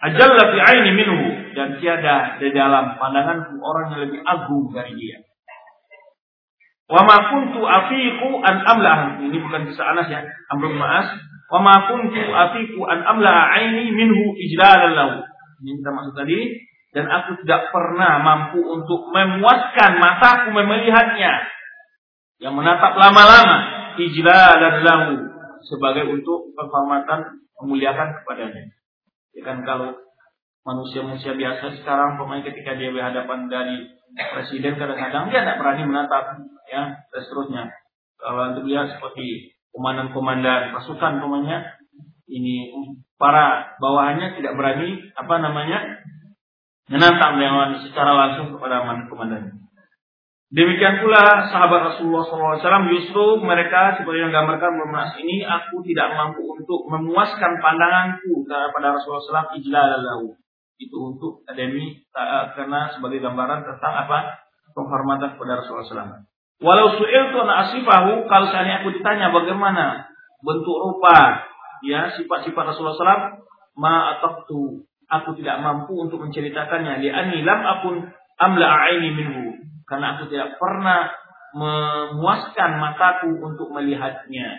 ajalla 0.00 0.42
fi 0.48 0.58
aini 0.72 0.90
minhu 0.96 1.52
dan 1.52 1.76
tiada 1.76 2.40
di 2.40 2.48
dalam 2.56 2.96
pandangan 2.96 3.60
orang 3.60 3.86
yang 3.92 4.00
lebih 4.08 4.20
agung 4.24 4.72
dari 4.72 4.96
dia. 4.96 5.20
Wa 6.90 7.02
ma 7.06 7.16
kuntu 7.30 7.62
afiqu 7.62 8.28
an 8.42 8.56
amla 8.66 9.22
ini 9.22 9.38
bukan 9.38 9.70
kisah 9.70 9.94
Anas 9.94 10.10
ya, 10.10 10.22
Amr 10.52 10.72
bin 10.72 10.78
Ma'as. 10.78 11.08
Wa 11.52 11.60
ma 11.62 11.88
kuntu 11.88 12.20
afiqu 12.20 12.80
an 12.86 13.06
amla 13.06 13.32
aini 13.58 13.92
minhu 13.94 14.34
ijlalan 14.36 14.92
lahu. 14.96 15.16
Ini 15.62 15.78
kita 15.78 15.90
maksud 15.94 16.14
tadi 16.18 16.38
dan 16.92 17.08
aku 17.08 17.40
tidak 17.44 17.72
pernah 17.72 18.20
mampu 18.20 18.60
untuk 18.60 19.08
memuaskan 19.14 19.96
mataku 19.96 20.52
melihatnya 20.52 21.48
yang 22.42 22.52
menatap 22.58 22.98
lama-lama 22.98 23.94
ijlalan 23.96 24.82
lahu 24.82 25.14
sebagai 25.64 26.10
untuk 26.10 26.52
penghormatan 26.58 27.46
memuliakan 27.62 28.20
kepadanya. 28.20 28.74
Ya 29.32 29.42
kan 29.46 29.62
kalau 29.64 29.96
manusia-manusia 30.66 31.34
biasa 31.38 31.80
sekarang 31.80 32.18
pemain 32.18 32.42
ketika 32.42 32.74
dia 32.76 32.90
berhadapan 32.90 33.46
dari 33.48 33.88
presiden 34.16 34.76
kadang-kadang 34.76 35.32
dia 35.32 35.40
tidak 35.44 35.58
berani 35.60 35.82
menatap 35.88 36.24
ya 36.68 37.00
dan 37.08 37.20
seterusnya. 37.24 37.64
Kalau 38.20 38.54
untuk 38.54 38.68
lihat 38.68 38.96
seperti 38.96 39.56
komandan-komandan 39.72 40.76
pasukan 40.76 41.18
pemainnya 41.18 41.80
ini 42.28 42.70
para 43.16 43.76
bawahannya 43.80 44.36
tidak 44.38 44.54
berani 44.54 45.10
apa 45.16 45.34
namanya 45.40 45.78
menantang 46.92 47.40
dengan 47.40 47.80
secara 47.80 48.12
langsung 48.12 48.52
kepada 48.54 48.84
komandan. 49.08 49.62
Demikian 50.52 51.00
pula 51.00 51.48
sahabat 51.48 51.96
Rasulullah 51.96 52.28
SAW 52.28 52.92
justru 52.92 53.40
mereka 53.40 53.96
seperti 53.96 54.20
yang 54.20 54.36
gambarkan 54.36 54.76
memas 54.84 55.16
ini 55.16 55.40
aku 55.48 55.80
tidak 55.80 56.12
mampu 56.12 56.44
untuk 56.44 56.84
memuaskan 56.92 57.56
pandanganku 57.56 58.44
kepada 58.44 59.00
Rasulullah 59.00 59.48
SAW 59.48 59.56
ijlalallahu 59.56 60.41
itu 60.88 60.96
untuk 60.98 61.46
akademi 61.46 62.02
karena 62.56 62.90
sebagai 62.94 63.22
gambaran 63.22 63.62
tentang 63.66 63.94
apa 64.06 64.42
penghormatan 64.72 65.36
kepada 65.36 65.62
Rasulullah 65.62 65.86
SAW. 65.86 66.22
Walau 66.62 66.94
su'il 66.94 67.24
tu 67.34 67.38
asifahu 67.42 68.26
kalau 68.30 68.46
seandainya 68.50 68.86
aku 68.86 68.94
ditanya 68.94 69.34
bagaimana 69.34 70.06
bentuk 70.42 70.76
rupa 70.78 71.42
ya 71.82 72.14
sifat-sifat 72.14 72.62
Rasulullah 72.74 72.98
SAW 72.98 73.42
ma 73.78 74.22
tu 74.46 74.86
aku 75.10 75.30
tidak 75.38 75.58
mampu 75.60 75.98
untuk 75.98 76.22
menceritakannya 76.22 77.02
di 77.02 77.08
ani 77.10 77.42
lam 77.42 77.60
akun 77.66 77.96
amla 78.38 78.68
aini 78.88 79.10
minhu 79.12 79.58
karena 79.86 80.16
aku 80.16 80.30
tidak 80.30 80.56
pernah 80.56 81.10
memuaskan 81.52 82.80
mataku 82.80 83.28
untuk 83.44 83.68
melihatnya. 83.76 84.56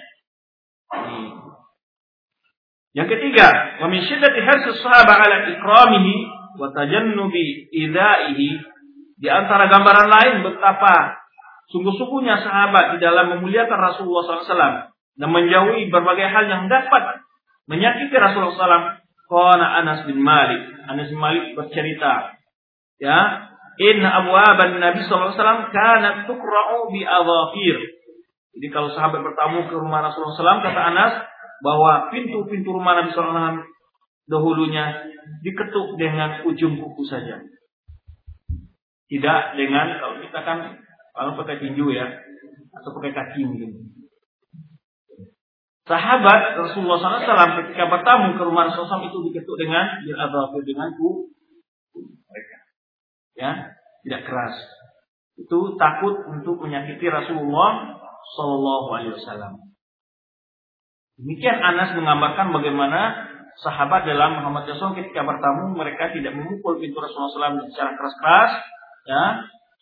Yang 2.93 3.07
ketiga, 3.17 3.47
wa 3.81 3.87
min 3.89 4.05
syiddati 4.05 4.37
hirsi 4.37 4.69
sahabat 4.81 5.17
ala 5.17 5.37
ikramihi 5.49 6.15
wa 6.61 6.69
tajannubi 6.69 7.73
idaihi 7.73 8.49
di 9.17 9.27
antara 9.29 9.65
gambaran 9.65 10.07
lain 10.13 10.35
betapa 10.45 11.17
sungguh-sungguhnya 11.73 12.37
sahabat 12.45 12.97
di 12.97 12.97
dalam 13.01 13.33
memuliakan 13.37 13.79
Rasulullah 13.81 14.45
SAW 14.45 14.93
dan 14.93 15.29
menjauhi 15.29 15.89
berbagai 15.89 16.27
hal 16.29 16.45
yang 16.45 16.63
dapat 16.69 17.25
menyakiti 17.65 18.13
Rasulullah 18.13 18.53
SAW. 18.53 18.87
Qana 19.23 19.65
Anas 19.81 20.05
bin 20.05 20.21
Malik. 20.21 20.61
Anas 20.85 21.09
bin 21.09 21.17
Malik 21.17 21.57
bercerita, 21.57 22.37
ya, 23.01 23.49
Inna 23.81 24.09
abwaban 24.21 24.77
Nabi 24.77 25.01
wasallam 25.01 25.73
kanat 25.73 26.29
tuqra'u 26.29 26.93
bi 26.93 27.01
adhafir. 27.01 27.77
Jadi 28.53 28.67
kalau 28.69 28.93
sahabat 28.93 29.25
bertamu 29.25 29.65
ke 29.65 29.73
rumah 29.73 30.05
Rasulullah 30.05 30.37
SAW 30.37 30.61
kata 30.61 30.81
Anas 30.93 31.13
bahwa 31.63 32.11
pintu-pintu 32.11 32.75
rumah 32.75 32.99
Nabi 32.99 33.15
SAW 33.15 33.63
dahulunya 34.27 35.15
diketuk 35.39 35.95
dengan 35.95 36.43
ujung 36.43 36.75
kuku 36.75 37.03
saja. 37.07 37.39
Tidak 39.07 39.39
dengan 39.55 39.87
kalau 40.03 40.15
kita 40.19 40.39
kan 40.43 40.57
kalau 41.15 41.31
pakai 41.39 41.63
tinju 41.63 41.87
ya 41.95 42.07
atau 42.75 42.89
pakai 42.99 43.15
kaki 43.15 43.47
mungkin. 43.47 43.95
Sahabat 45.83 46.55
Rasulullah 46.59 46.99
SAW 46.99 47.59
ketika 47.63 47.91
bertamu 47.91 48.39
ke 48.39 48.43
rumah 48.43 48.71
Rasulullah 48.71 48.99
SAW 48.99 49.07
itu 49.11 49.19
diketuk 49.31 49.55
dengan 49.59 50.03
dengan 50.03 50.91
kuku 50.95 51.31
mereka 52.27 52.57
ya 53.39 53.51
tidak 54.03 54.21
keras. 54.27 54.55
Itu 55.39 55.79
takut 55.79 56.27
untuk 56.29 56.59
menyakiti 56.59 57.07
Rasulullah 57.09 57.99
Shallallahu 58.35 58.87
Alaihi 58.93 59.15
Wasallam. 59.17 59.72
Demikian 61.21 61.61
Anas 61.61 61.93
menggambarkan 61.93 62.49
bagaimana 62.49 63.29
sahabat 63.61 64.09
dalam 64.09 64.41
Muhammad 64.41 64.65
Rasul 64.65 64.97
ketika 64.97 65.21
bertamu 65.21 65.77
mereka 65.77 66.09
tidak 66.09 66.33
memukul 66.33 66.81
pintu 66.81 66.97
Rasulullah 66.97 67.53
SAW 67.53 67.69
secara 67.69 67.91
keras-keras, 67.93 68.51
ya, 69.05 69.23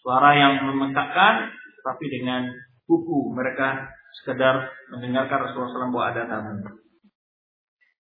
suara 0.04 0.36
yang 0.36 0.54
memekakkan, 0.68 1.56
tapi 1.82 2.06
dengan 2.12 2.52
kuku 2.84 3.32
mereka 3.32 3.96
sekedar 4.22 4.76
mendengarkan 4.92 5.48
Rasulullah 5.48 5.72
SAW 5.72 5.94
bahwa 5.96 6.08
ada 6.12 6.24
tamu. 6.28 6.52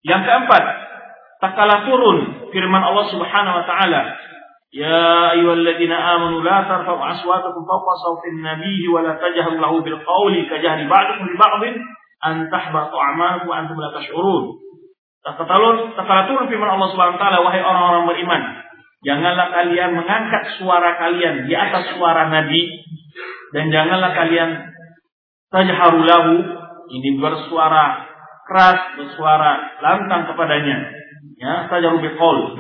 Yang 0.07 0.23
keempat, 0.23 0.65
takala 1.43 1.83
turun 1.83 2.47
firman 2.55 2.83
Allah 2.83 3.11
Subhanahu 3.11 3.59
Wa 3.59 3.67
Taala, 3.67 4.03
Ya 4.75 5.33
ayyuhalladzina 5.33 5.95
amanu 5.95 6.43
la 6.43 6.67
tarfa'u 6.69 7.01
aswatakum 7.01 7.65
fawqa 7.65 7.93
sawtin 8.03 8.45
nabiyyi 8.45 8.91
wa 8.93 9.01
la 9.01 9.17
tajharu 9.17 9.57
lahu 9.57 9.81
bil 9.81 9.97
qawli 10.03 10.45
kajahri 10.51 10.85
ba'dikum 10.91 11.33
li 11.33 11.37
ba'din 11.39 11.75
antahbatu 12.27 12.97
amalukum 12.99 13.49
wa 13.51 13.57
antum 13.63 13.79
la 13.79 13.95
tash'urun. 13.95 14.45
Taqatalun 15.23 15.95
taqalatun 15.95 16.51
firman 16.51 16.71
Allah 16.79 16.89
Subhanahu 16.95 17.17
wa 17.19 17.23
taala 17.23 17.39
wahai 17.43 17.63
orang-orang 17.63 18.05
beriman, 18.11 18.43
janganlah 19.03 19.47
kalian 19.51 19.91
mengangkat 19.99 20.43
suara 20.59 20.99
kalian 20.99 21.51
di 21.51 21.55
atas 21.55 21.95
suara 21.99 22.31
nabi 22.31 22.63
dan 23.55 23.71
janganlah 23.75 24.15
kalian 24.15 24.51
tajharulahu 25.51 26.35
ini 26.87 27.19
bersuara 27.19 28.07
keras, 28.47 28.81
bersuara 28.95 29.83
lantang 29.83 30.31
kepadanya. 30.31 30.79
Ya, 31.37 31.69
tajaru 31.69 32.01
biqaul, 32.01 32.57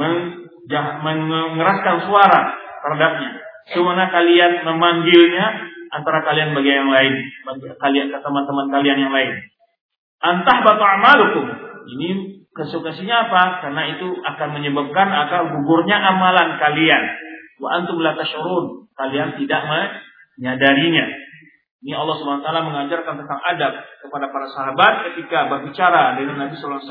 mengeraskan 1.00 1.96
suara 2.10 2.40
terhadapnya. 2.82 3.30
Semana 3.72 4.10
kalian 4.10 4.62
memanggilnya 4.62 5.46
antara 5.90 6.22
kalian 6.26 6.54
bagi 6.54 6.70
yang 6.70 6.90
lain, 6.90 7.14
bagi 7.46 7.66
kalian 7.78 8.06
ke 8.12 8.18
teman-teman 8.20 8.66
kalian 8.70 8.98
yang 9.08 9.14
lain. 9.14 9.32
Antah 10.22 10.56
batu 10.64 10.84
amalukum. 10.84 11.46
Ini 11.86 12.08
konsekuensinya 12.50 13.28
apa? 13.28 13.42
Karena 13.66 13.82
itu 13.96 14.16
akan 14.16 14.48
menyebabkan 14.56 15.08
akan 15.12 15.42
gugurnya 15.60 16.00
amalan 16.00 16.56
kalian. 16.56 17.02
Wa 17.60 17.68
antum 17.80 18.00
la. 18.00 18.16
Kalian 18.96 19.36
tidak 19.36 19.60
menyadarinya. 20.40 21.06
Ini 21.84 21.92
Allah 21.92 22.16
SWT 22.16 22.48
mengajarkan 22.48 23.14
tentang 23.20 23.40
adab 23.44 23.72
kepada 24.00 24.26
para 24.32 24.48
sahabat 24.48 24.92
ketika 25.12 25.52
berbicara 25.52 26.16
dengan 26.16 26.48
Nabi 26.48 26.56
SAW. 26.56 26.82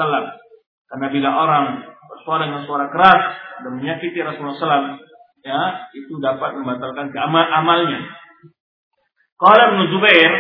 Karena 0.86 1.08
bila 1.10 1.30
orang 1.34 1.66
bersuara 2.06 2.46
dengan 2.46 2.64
suara 2.70 2.88
keras 2.94 3.22
dan 3.66 3.76
menyakiti 3.76 4.22
Rasulullah 4.22 4.56
SAW, 4.56 5.02
ya 5.42 5.90
itu 5.98 6.14
dapat 6.22 6.62
membatalkan 6.62 7.10
keamal 7.10 7.44
amalnya. 7.44 8.06
Kalau 9.36 9.64
Ibnu 9.76 9.84
Zubair, 9.92 10.32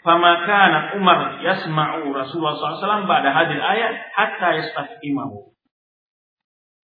"Fama 0.00 0.48
kana 0.48 0.78
Umar 0.96 1.44
yasma'u 1.44 2.08
Rasulullah 2.12 2.56
SAW 2.56 3.04
pada 3.04 3.30
hadir 3.32 3.60
ayat 3.60 3.94
hatta 4.16 4.48
yastaqimahu." 4.60 5.52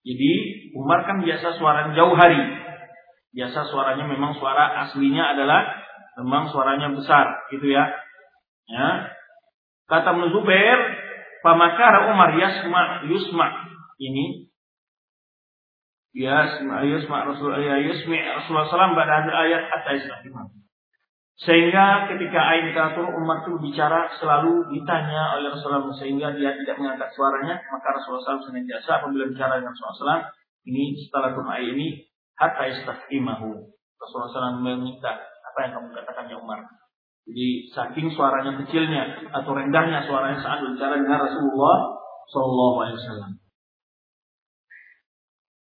Jadi 0.07 0.31
Umar 0.77 1.03
kan 1.03 1.19
biasa 1.19 1.59
suaranya 1.59 1.91
jauh 1.97 2.15
hari. 2.15 2.39
Biasa 3.35 3.67
suaranya 3.67 4.07
memang 4.07 4.39
suara 4.39 4.87
aslinya 4.87 5.35
adalah 5.35 5.67
memang 6.23 6.49
suaranya 6.49 6.95
besar, 6.95 7.45
gitu 7.51 7.67
ya. 7.67 7.91
Ya. 8.71 9.11
Kata 9.87 10.15
Ibnu 10.15 10.31
Zubair, 10.31 10.79
"Famakara 11.43 12.11
Umar 12.11 12.35
yasma 12.39 13.07
yusma." 13.07 13.67
Ini 13.97 14.47
Ya 16.17 16.49
yasma 16.81 17.29
Rasul 17.29 17.53
ya 17.61 17.77
yasmi 17.77 18.17
Rasulullah 18.17 18.65
SAW 18.65 18.97
pada 18.97 19.21
akhir 19.21 19.33
ayat 19.37 19.63
hatta 19.69 19.91
yasma. 20.01 20.49
Sehingga 21.37 22.09
ketika 22.09 22.41
turun 22.97 23.13
Umar 23.13 23.45
itu 23.45 23.61
bicara 23.61 24.09
selalu 24.17 24.73
ditanya 24.73 25.37
oleh 25.37 25.53
Rasulullah 25.53 25.85
sehingga 25.93 26.33
dia 26.33 26.57
tidak 26.57 26.81
mengangkat 26.81 27.13
suaranya 27.13 27.61
maka 27.69 27.93
Rasulullah 27.93 28.41
SAW 28.41 28.49
senantiasa 28.49 29.05
apabila 29.05 29.29
bicara 29.29 29.61
dengan 29.61 29.69
Rasulullah 29.69 30.25
SAW 30.25 30.33
ini 30.65 30.97
setelah 30.97 31.37
ayat 31.53 31.77
ini 31.77 32.09
hatta 32.41 32.63
yastaqimahu. 32.73 33.53
Rasulullah 34.01 34.33
SAW 34.33 34.65
meminta 34.65 35.13
apa 35.13 35.57
yang 35.61 35.71
kamu 35.77 35.87
katakan 35.93 36.25
ya 36.25 36.37
Umar. 36.41 36.65
Jadi 37.29 37.47
saking 37.69 38.07
suaranya 38.17 38.57
kecilnya 38.63 39.29
atau 39.29 39.51
rendahnya 39.53 40.09
suaranya 40.09 40.41
saat 40.41 40.63
berbicara 40.65 41.05
dengan 41.05 41.21
Rasulullah 41.21 42.01
Wasallam. 42.97 43.31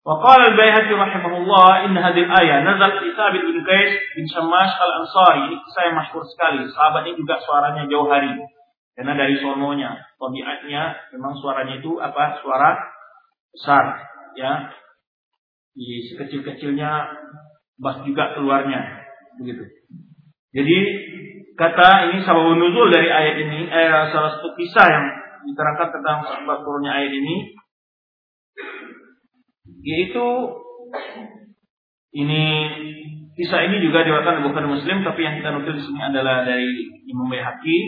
وقال 0.05 0.41
البيهقي 0.41 0.93
رحمه 0.93 1.37
الله 1.37 1.85
إن 1.85 1.97
هذه 1.97 2.21
الآية 2.25 2.55
نزل 2.65 2.91
في 2.99 3.07
ثابت 3.13 3.41
bin 3.45 3.61
Qais 3.61 3.91
bin 4.17 4.25
Shamash 4.25 4.73
al-Ansari. 4.81 5.53
Ini 5.53 5.57
kisah 5.61 5.83
yang 5.93 5.95
masyhur 6.01 6.25
sekali. 6.25 6.65
Sahabat 6.73 7.05
ini 7.05 7.21
juga 7.21 7.37
suaranya 7.37 7.85
jauh 7.85 8.09
hari. 8.09 8.33
Karena 8.97 9.13
dari 9.13 9.37
sononya, 9.37 9.93
tabiatnya 10.17 10.83
memang 11.13 11.37
suaranya 11.37 11.77
itu 11.79 12.01
apa? 12.01 12.41
Suara 12.41 12.81
besar, 13.53 13.85
ya. 14.35 14.73
Di 15.71 16.03
sekecil-kecilnya 16.11 16.91
bas 17.79 18.03
juga 18.03 18.35
keluarnya, 18.35 19.05
begitu. 19.39 19.63
Jadi 20.51 20.77
kata 21.55 22.11
ini 22.11 22.19
sabab 22.27 22.57
nuzul 22.59 22.91
dari 22.91 23.07
ayat 23.07 23.35
ini, 23.39 23.69
eh, 23.71 23.87
salah 24.11 24.35
satu 24.35 24.51
kisah 24.59 24.87
yang 24.91 25.05
diterangkan 25.47 25.89
tentang 25.95 26.17
sebab 26.27 26.57
turunnya 26.65 26.91
ayat 26.91 27.15
ini, 27.15 27.55
yaitu 29.86 30.26
ini 32.10 32.42
kisah 33.38 33.60
ini 33.70 33.78
juga 33.86 34.02
diwakilkan 34.02 34.42
bukan 34.50 34.66
Muslim, 34.66 35.06
tapi 35.06 35.20
yang 35.22 35.38
kita 35.38 35.54
nukil 35.54 35.78
di 35.78 35.82
sini 35.86 36.00
adalah 36.02 36.42
dari 36.42 36.90
Imam 37.06 37.30
Bayhaqi. 37.30 37.78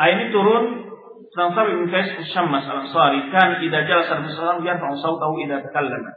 Ayat 0.00 0.14
ini 0.16 0.26
turun 0.32 0.64
Sabit 1.34 1.74
bin 1.76 1.92
Qais 1.92 2.08
Syammas 2.32 2.64
al-Ansari 2.64 3.28
kan 3.28 3.60
idza 3.60 3.84
jalasa 3.84 4.22
alaihi 4.22 4.32
wasallam 4.32 4.96
sautahu 4.96 5.44
idza 5.44 5.60
takallama. 5.68 6.16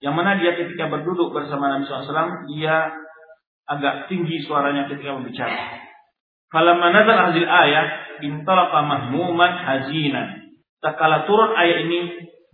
Yang 0.00 0.14
mana 0.16 0.30
dia 0.40 0.52
ketika 0.56 0.88
berduduk 0.88 1.32
bersama 1.36 1.76
Nabi 1.76 1.84
SAW, 1.84 2.48
dia 2.48 2.88
agak 3.68 4.08
tinggi 4.08 4.40
suaranya 4.48 4.88
ketika 4.88 5.20
berbicara. 5.20 5.76
Falamma 6.48 6.88
nazal 6.90 7.20
hadil 7.30 7.46
ayat, 7.46 7.88
intalaqa 8.24 8.80
mahmuman 8.80 9.52
hazinan. 9.60 10.56
kala 10.80 11.28
turun 11.28 11.52
ayat 11.52 11.84
ini, 11.84 12.00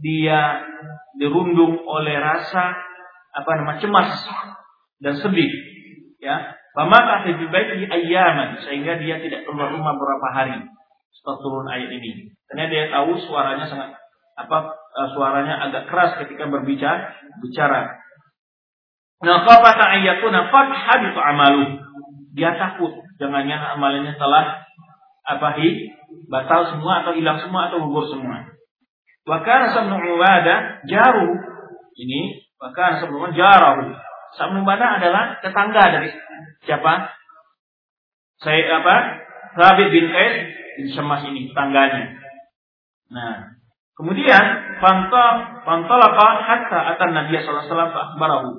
dia 0.03 0.59
dirundung 1.17 1.81
oleh 1.85 2.17
rasa 2.17 2.77
apa 3.37 3.51
nama 3.61 3.77
cemas 3.81 4.13
dan 5.01 5.17
sedih. 5.21 5.51
Ya, 6.21 6.57
Pamaka 6.77 7.25
fi 7.25 7.33
baiti 7.33 7.89
ayyaman 7.89 8.61
sehingga 8.61 9.01
dia 9.01 9.17
tidak 9.17 9.49
keluar 9.49 9.73
rumah 9.73 9.97
beberapa 9.97 10.29
hari 10.29 10.61
setelah 11.09 11.39
turun 11.41 11.67
ayat 11.73 11.89
ini. 11.89 12.37
Karena 12.53 12.69
dia 12.69 12.93
tahu 12.93 13.17
suaranya 13.17 13.65
sangat 13.65 13.97
apa 14.37 14.77
uh, 14.77 15.09
suaranya 15.17 15.57
agak 15.65 15.89
keras 15.89 16.21
ketika 16.21 16.45
berbicara 16.53 17.17
bicara. 17.41 17.97
Nah, 19.25 19.49
qafata 19.49 19.89
ayatuna 19.89 20.53
qad 20.53 20.69
habitu 20.69 21.17
amalu. 21.17 21.81
Dia 22.37 22.53
takut 22.61 22.93
jangannya 23.17 23.57
amalannya 23.57 24.13
telah 24.21 24.61
apa 25.25 25.49
hi 25.57 25.97
batal 26.29 26.77
semua 26.77 27.01
atau 27.01 27.17
hilang 27.17 27.41
semua 27.41 27.73
atau 27.73 27.89
gugur 27.89 28.05
semua. 28.13 28.53
Wa 29.27 29.43
kana 29.43 29.75
sabnu 29.75 29.99
ubada 29.99 30.87
jaru 30.87 31.35
ini 31.99 32.47
wa 32.63 32.71
kana 32.71 33.03
sabnu 33.03 33.19
jarahu. 33.35 33.91
Sabnu 34.39 34.63
ubada 34.63 35.03
adalah 35.03 35.43
tetangga 35.43 35.83
dari 35.99 36.15
siapa? 36.63 37.11
Saya 38.39 38.81
apa? 38.81 38.97
Rabit 39.57 39.89
bin 39.91 40.07
Qais 40.13 40.35
bin 40.77 40.87
Syammas 40.93 41.25
ini 41.27 41.51
tangganya. 41.57 42.21
Nah, 43.09 43.57
kemudian 43.97 44.45
pantol 44.79 45.65
pantolaka 45.65 46.27
hatta 46.45 46.79
atan 46.95 47.17
Nabi 47.17 47.41
sallallahu 47.41 47.65
alaihi 47.65 47.73
wasallam 47.73 47.93
akhbarahu. 47.97 48.51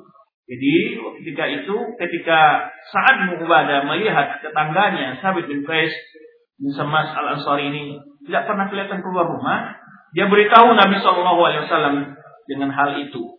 Jadi 0.47 0.75
ketika 1.21 1.43
itu 1.51 1.75
ketika 1.99 2.39
saat 2.89 3.29
Mu'badah 3.29 3.83
melihat 3.85 4.39
tetangganya 4.39 5.19
Sabit 5.19 5.45
bin 5.45 5.67
Qais 5.67 5.91
bin 6.57 6.73
Syammas 6.73 7.13
al-Ansari 7.13 7.69
ini 7.69 7.99
tidak 8.25 8.49
pernah 8.49 8.65
kelihatan 8.71 9.03
keluar 9.03 9.27
rumah, 9.29 9.75
dia 10.15 10.25
beritahu 10.31 10.75
Nabi 10.75 10.95
sallallahu 11.03 11.41
alaihi 11.43 11.61
wasallam 11.67 11.95
dengan 12.47 12.69
hal 12.71 12.99
itu. 13.03 13.37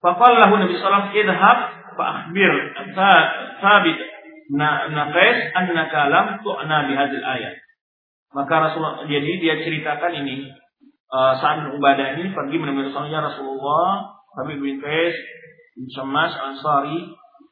Faqala 0.00 0.48
lahu 0.48 0.56
Nabi 0.60 0.76
wasallam 0.80 1.12
idhab 1.12 1.58
fa 1.96 2.04
akhbir 2.16 2.52
Sabit 3.60 3.98
naqais 4.56 5.38
annaka 5.52 6.08
lam 6.08 6.26
tu'na 6.40 6.88
bihadzal 6.88 7.26
ayat. 7.26 7.54
Maka 8.30 8.70
Rasulullah 8.70 9.04
jadi 9.04 9.32
dia 9.42 9.54
ceritakan 9.60 10.12
ini 10.22 10.48
uh, 11.10 11.34
saat 11.38 11.66
Ubadah 11.74 12.18
ini 12.18 12.30
pergi 12.30 12.56
menemui 12.56 12.88
Rasulullah 12.88 13.26
Rasulullah 13.26 14.14
Habib 14.38 14.62
bin 14.62 14.78
Qais 14.78 15.14
bin 15.74 15.90
Syammas 15.90 16.34
Ansari 16.38 17.10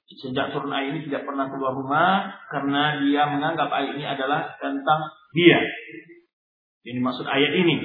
sejak 0.09 0.57
turun 0.57 0.73
ayat 0.73 0.97
ini 0.97 1.01
tidak 1.11 1.29
pernah 1.29 1.53
keluar 1.53 1.77
rumah 1.77 2.33
karena 2.49 2.97
dia 3.05 3.29
menganggap 3.29 3.69
ayat 3.69 3.93
ini 3.99 4.07
adalah 4.09 4.57
tentang 4.57 5.01
dia. 5.37 5.61
Ini 6.89 6.99
maksud 7.05 7.29
ayat 7.29 7.53
ini. 7.53 7.77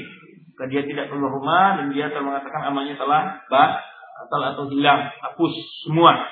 Karena 0.53 0.69
dia 0.69 0.83
tidak 0.85 1.05
keluar 1.09 1.33
rumah 1.33 1.81
dan 1.81 1.89
dia 1.89 2.13
telah 2.13 2.25
mengatakan 2.29 2.61
amalnya 2.69 2.95
telah 2.97 3.41
batal 3.49 4.41
atau 4.53 4.63
hilang, 4.69 5.09
hapus 5.09 5.53
semua. 5.85 6.29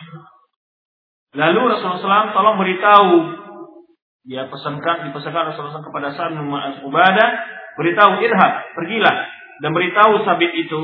Lalu 1.31 1.61
Rasulullah 1.73 2.29
SAW 2.29 2.35
tolong 2.35 2.57
beritahu 2.59 3.41
dia 4.21 4.45
pesankan 4.45 5.09
dipesankan 5.09 5.49
Rasulullah 5.49 5.81
SAW 5.81 5.89
kepada 5.89 6.13
Sa'ad 6.13 6.37
bin 6.37 6.53
Ubadah 6.85 7.29
beritahu 7.79 8.21
irhab 8.21 8.53
pergilah. 8.77 9.15
Dan 9.61 9.73
beritahu 9.73 10.21
Sabit 10.25 10.53
itu 10.57 10.81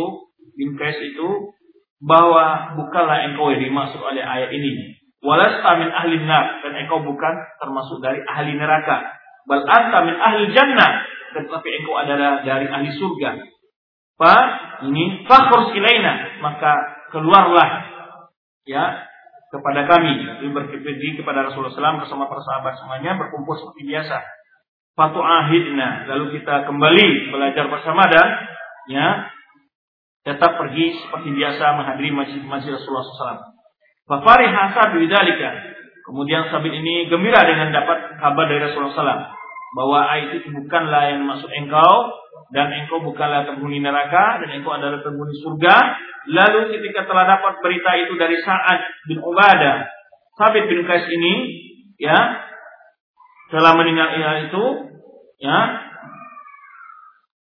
bin 0.57 0.77
Qais 0.77 0.97
itu 1.01 1.53
bahwa 2.01 2.77
bukanlah 2.77 3.25
engkau 3.29 3.53
yang 3.53 3.61
dimaksud 3.61 4.01
oleh 4.01 4.21
ayat 4.21 4.53
ini. 4.53 4.97
Walasta 5.21 5.81
min 5.81 5.89
ahli 5.89 6.17
nar. 6.25 6.65
Dan 6.65 6.77
engkau 6.85 7.01
bukan 7.01 7.33
termasuk 7.61 8.01
dari 8.01 8.21
ahli 8.25 8.57
neraka. 8.57 9.17
Bal 9.49 9.65
anta 9.65 9.97
min 10.05 10.15
ahli 10.17 10.53
jannah 10.53 11.16
tetapi 11.35 11.69
engkau 11.83 11.95
adalah 11.97 12.43
dari 12.43 12.67
ahli 12.69 12.91
surga 12.95 13.57
Pak 14.17 14.43
ini 14.89 15.29
fakhrus 15.29 15.77
ilaina 15.77 16.41
maka 16.41 16.73
keluarlah 17.13 17.85
ya 18.65 19.05
kepada 19.53 19.87
kami. 19.87 20.25
Jadi 20.25 20.47
berpergi 20.51 21.09
kepada 21.21 21.47
Rasulullah 21.47 21.71
SAW 21.71 22.01
bersama 22.03 22.27
para 22.27 22.41
sahabat 22.43 22.73
semuanya 22.81 23.15
berkumpul 23.15 23.55
seperti 23.55 23.87
biasa. 23.87 24.17
Fatu 24.97 25.21
ahidna. 25.21 26.09
Lalu 26.09 26.41
kita 26.41 26.65
kembali 26.65 27.31
belajar 27.31 27.69
bersama 27.69 28.09
dan 28.09 28.27
ya 28.89 29.07
tetap 30.25 30.59
pergi 30.59 30.97
seperti 30.99 31.31
biasa 31.31 31.63
menghadiri 31.79 32.11
masjid 32.11 32.41
masjid 32.43 32.73
Rasulullah 32.75 33.05
SAW. 33.05 33.41
Hasab 34.09 34.97
bidalika. 34.97 35.77
Kemudian 36.09 36.49
sabit 36.49 36.73
ini 36.73 37.05
gembira 37.11 37.43
dengan 37.45 37.69
dapat 37.69 38.17
kabar 38.17 38.49
dari 38.49 38.65
Rasulullah 38.65 38.95
SAW 38.97 39.37
bahwa 39.77 40.09
itu 40.17 40.49
bukanlah 40.49 41.13
yang 41.13 41.21
maksud 41.29 41.53
engkau 41.53 41.93
dan 42.49 42.73
engkau 42.73 43.05
bukanlah 43.05 43.45
penghuni 43.45 43.77
neraka 43.77 44.41
dan 44.41 44.49
engkau 44.57 44.73
adalah 44.73 45.05
penghuni 45.05 45.37
surga. 45.37 45.75
Lalu 46.33 46.73
ketika 46.73 47.05
telah 47.05 47.29
dapat 47.29 47.61
berita 47.61 47.93
itu 48.01 48.17
dari 48.17 48.41
Sa'ad 48.41 49.05
bin 49.05 49.21
Ubadah, 49.21 49.85
Sabit 50.41 50.65
bin 50.65 50.81
Qais 50.81 51.05
ini 51.05 51.33
ya 52.01 52.17
telah 53.53 53.77
meninggal 53.77 54.49
itu 54.49 54.63
ya 55.45 55.57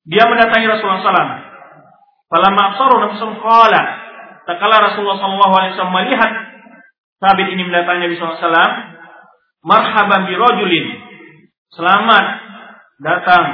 dia 0.08 0.24
mendatangi 0.26 0.66
Rasulullah 0.72 1.04
SAW. 1.04 1.34
Falamma 2.32 2.62
absaru 2.72 2.96
Nabi 2.96 3.14
SAW 3.20 3.76
Tak 4.48 4.56
kala 4.58 4.76
Rasulullah 4.88 5.20
SAW 5.20 5.94
melihat 6.00 6.32
Sabit 7.22 7.54
ini 7.54 7.70
mendatangi 7.70 8.10
Nabi 8.10 8.18
SAW, 8.18 8.74
marhaban 9.62 10.26
bi 10.26 10.34
rajulin. 10.34 10.86
Selamat 11.72 12.26
datang. 13.00 13.46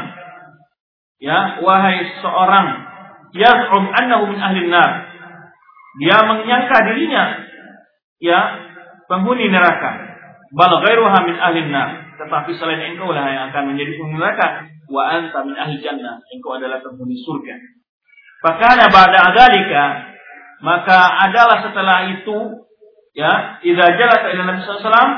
Ya 1.22 1.62
wahai 1.62 2.18
seorang. 2.22 2.68
Yaz'um 3.38 3.84
annahu 3.94 4.34
min 4.34 4.40
ahli 4.42 4.66
nar. 4.70 5.06
Dia 6.02 6.18
menyangka 6.26 6.78
dirinya. 6.90 7.46
Ya 8.18 8.40
penghuni 9.06 9.54
neraka. 9.54 10.18
Bal 10.50 10.74
ghairuha 10.82 11.20
min 11.30 11.38
ahli 11.38 11.70
nar. 11.70 12.18
Tetapi 12.18 12.58
selain 12.58 12.98
engkau 12.98 13.14
lah 13.14 13.30
yang 13.30 13.54
akan 13.54 13.74
menjadi 13.74 14.02
penghuni 14.02 14.18
neraka. 14.18 14.66
Wa 14.90 15.14
anta 15.14 15.46
min 15.46 15.54
ahli 15.54 15.78
jannah. 15.78 16.18
Engkau 16.34 16.58
adalah 16.58 16.82
penghuni 16.82 17.22
surga. 17.22 17.54
Fakana 18.42 18.90
ba'da 18.90 19.18
adzalika 19.34 19.84
maka 20.62 20.98
adalah 21.30 21.70
setelah 21.70 22.18
itu 22.18 22.66
ya 23.14 23.62
idza 23.62 23.86
jalasa 23.98 24.26
ila 24.34 24.42
Nabi 24.46 24.60
sallallahu 24.66 24.82
alaihi 24.82 24.90
wasallam 24.90 25.12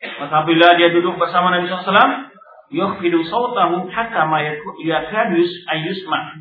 maka 0.00 0.48
bila 0.48 0.80
dia 0.80 0.88
duduk 0.92 1.20
bersama 1.20 1.52
Nabi 1.52 1.68
wasallam 1.68 2.32
yukhfidu 2.72 3.20
sautahu 3.28 3.90
hatta 3.92 4.24
ma 4.24 4.40
yakadu 4.80 5.36
ayusma. 5.68 6.40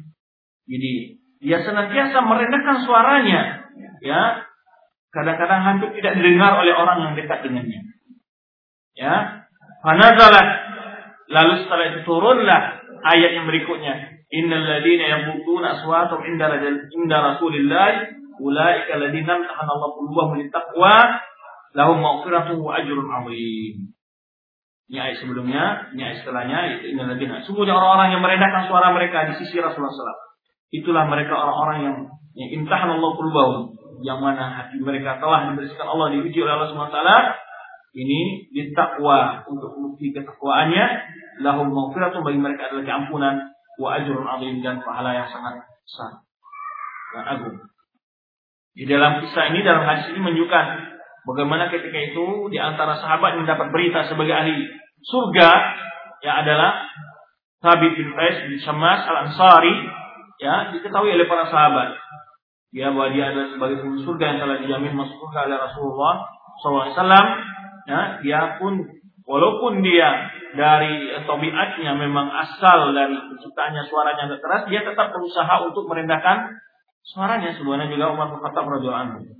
Jadi 0.69 1.19
dia 1.43 1.60
senantiasa 1.63 2.24
merendahkan 2.24 2.88
suaranya, 2.88 3.67
ya. 4.04 4.48
Kadang-kadang 5.10 5.62
hampir 5.65 5.89
tidak 5.98 6.22
didengar 6.22 6.62
oleh 6.62 6.69
orang 6.76 7.02
yang 7.02 7.13
dekat 7.17 7.41
dengannya. 7.41 7.82
Ya. 8.93 9.48
Fanazalat 9.82 10.48
lalu 11.32 11.54
setelah 11.65 11.86
itu 11.95 12.00
turunlah 12.06 12.62
ayat 13.02 13.32
yang 13.41 13.45
berikutnya. 13.50 14.22
Innal 14.30 14.62
ladina 14.62 15.06
yabutuna 15.10 15.82
aswatum 15.82 16.22
inda 16.30 16.54
inda 16.93 17.17
Rasulillah 17.34 18.13
ulaika 18.38 19.02
ladina 19.02 19.41
tahana 19.41 19.72
Allah 19.74 19.89
qulubahum 19.98 20.45
littaqwa 20.45 20.95
lahum 21.77 21.97
maghfiratun 22.01 22.58
wa 22.62 22.77
ajrun 22.77 23.05
'azim. 23.05 23.93
Ini 24.89 24.97
ayat 24.97 25.21
sebelumnya, 25.21 25.93
ini 25.93 26.01
ayat 26.01 26.25
setelahnya, 26.25 26.60
itu 26.82 26.97
innalladzina. 26.97 27.45
Sungguhnya 27.45 27.77
orang-orang 27.77 28.17
yang 28.17 28.21
merendahkan 28.25 28.65
suara 28.65 28.89
mereka 28.89 29.29
di 29.29 29.38
sisi 29.38 29.62
Rasulullah 29.62 29.93
SAW. 29.93 30.34
Itulah 30.73 31.05
mereka 31.05 31.38
orang-orang 31.38 31.77
yang 31.86 31.97
yang 32.34 32.49
imtahan 32.62 32.97
Allah 32.97 33.12
qulubahum, 33.13 33.77
yang 34.01 34.17
mana 34.17 34.49
hati 34.49 34.82
mereka 34.82 35.21
telah 35.21 35.53
dibersihkan 35.53 35.86
Allah 35.86 36.10
diuji 36.17 36.41
oleh 36.41 36.53
Allah 36.58 36.69
SWT. 36.73 36.99
Ini 37.89 38.19
ditakwa 38.53 39.45
untuk 39.49 39.77
bukti 39.77 40.13
ketakwaannya, 40.13 40.86
lahum 41.41 41.69
maghfiratun 41.69 42.21
bagi 42.21 42.41
mereka 42.41 42.69
adalah 42.69 42.86
keampunan 42.86 43.36
wa 43.82 43.89
ajrun 43.97 44.25
azim 44.25 44.62
dan 44.62 44.82
pahala 44.82 45.13
yang 45.13 45.29
sangat 45.29 45.69
besar 45.86 46.21
dan 47.13 47.25
agung. 47.25 47.58
Di 48.77 48.86
dalam 48.86 49.25
kisah 49.25 49.53
ini 49.53 49.65
dalam 49.65 49.84
hadis 49.86 50.13
ini 50.13 50.21
menunjukkan 50.21 50.65
Bagaimana 51.30 51.70
ketika 51.70 51.94
itu 51.94 52.50
di 52.50 52.58
antara 52.58 52.98
sahabat 52.98 53.38
yang 53.38 53.46
mendapat 53.46 53.70
berita 53.70 54.10
sebagai 54.10 54.34
ahli 54.34 54.65
surga 55.06 55.50
ya 56.26 56.42
adalah 56.42 56.89
Thabit 57.62 57.94
bin 57.94 58.10
Qais 58.18 58.50
bin 58.50 58.58
Syammas 58.65 59.06
al-Ansari 59.06 59.78
ya 60.42 60.74
diketahui 60.74 61.13
oleh 61.13 61.30
para 61.30 61.46
sahabat. 61.46 62.02
Ya 62.74 62.89
bahwa 62.89 63.13
dia 63.13 63.30
adalah 63.30 63.54
sebagai 63.54 63.78
penghuni 63.78 64.02
surga 64.10 64.26
yang 64.26 64.39
telah 64.42 64.58
dijamin 64.58 64.94
masuk 64.98 65.22
surga 65.22 65.39
oleh 65.54 65.58
Rasulullah 65.62 66.15
SAW 66.65 67.26
ya 67.86 68.00
dia 68.26 68.42
pun 68.58 68.89
walaupun 69.30 69.86
dia 69.86 70.34
dari 70.58 71.13
tabiatnya 71.30 71.94
memang 71.94 72.26
asal 72.42 72.89
dari 72.89 73.13
penciptaannya 73.13 73.86
suaranya 73.86 74.34
agak 74.34 74.42
keras 74.42 74.63
dia 74.65 74.82
tetap 74.82 75.13
berusaha 75.13 75.62
untuk 75.62 75.86
merendahkan 75.86 76.58
suaranya. 77.06 77.54
Sebagaimana 77.54 77.86
juga 77.86 78.18
Umar 78.18 78.34
bin 78.34 78.42
Khattab 78.42 78.65
radhiyallahu 78.65 79.38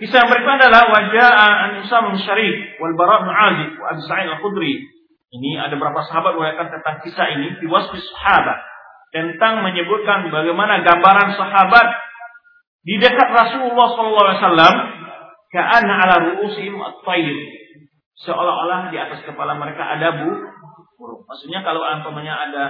Kisah 0.00 0.22
berikutnya 0.32 0.64
adalah 0.64 0.88
wajah 0.88 1.28
an 1.36 1.70
Usam 1.84 2.16
Syarif 2.24 2.80
wal 2.80 2.96
Bara' 2.96 3.20
bin 3.20 3.32
Azib 3.36 3.70
wa 3.76 3.86
Abu 3.92 4.00
Sa'id 4.08 4.32
al-Khudri. 4.32 4.80
Ini 5.30 5.60
ada 5.60 5.76
beberapa 5.76 6.00
sahabat 6.08 6.34
mengatakan 6.40 6.80
tentang 6.80 6.96
kisah 7.04 7.26
ini 7.36 7.60
di 7.60 7.68
wasfi 7.68 8.00
sahabat 8.00 8.58
tentang 9.12 9.60
menyebutkan 9.60 10.32
bagaimana 10.32 10.82
gambaran 10.82 11.36
sahabat 11.36 11.86
di 12.80 12.96
dekat 12.96 13.28
Rasulullah 13.28 13.88
sallallahu 13.92 14.26
alaihi 14.26 14.40
wasallam 14.40 14.74
ala 15.52 16.14
ru'usihim 16.32 16.74
at-tayr. 16.80 17.36
Seolah-olah 18.24 18.88
di 18.88 18.96
atas 18.96 19.20
kepala 19.28 19.54
mereka 19.60 19.84
ada 19.84 20.24
bu 20.24 20.30
burung. 20.96 21.22
Maksudnya 21.28 21.60
kalau 21.60 21.84
umpamanya 21.84 22.48
ada 22.48 22.64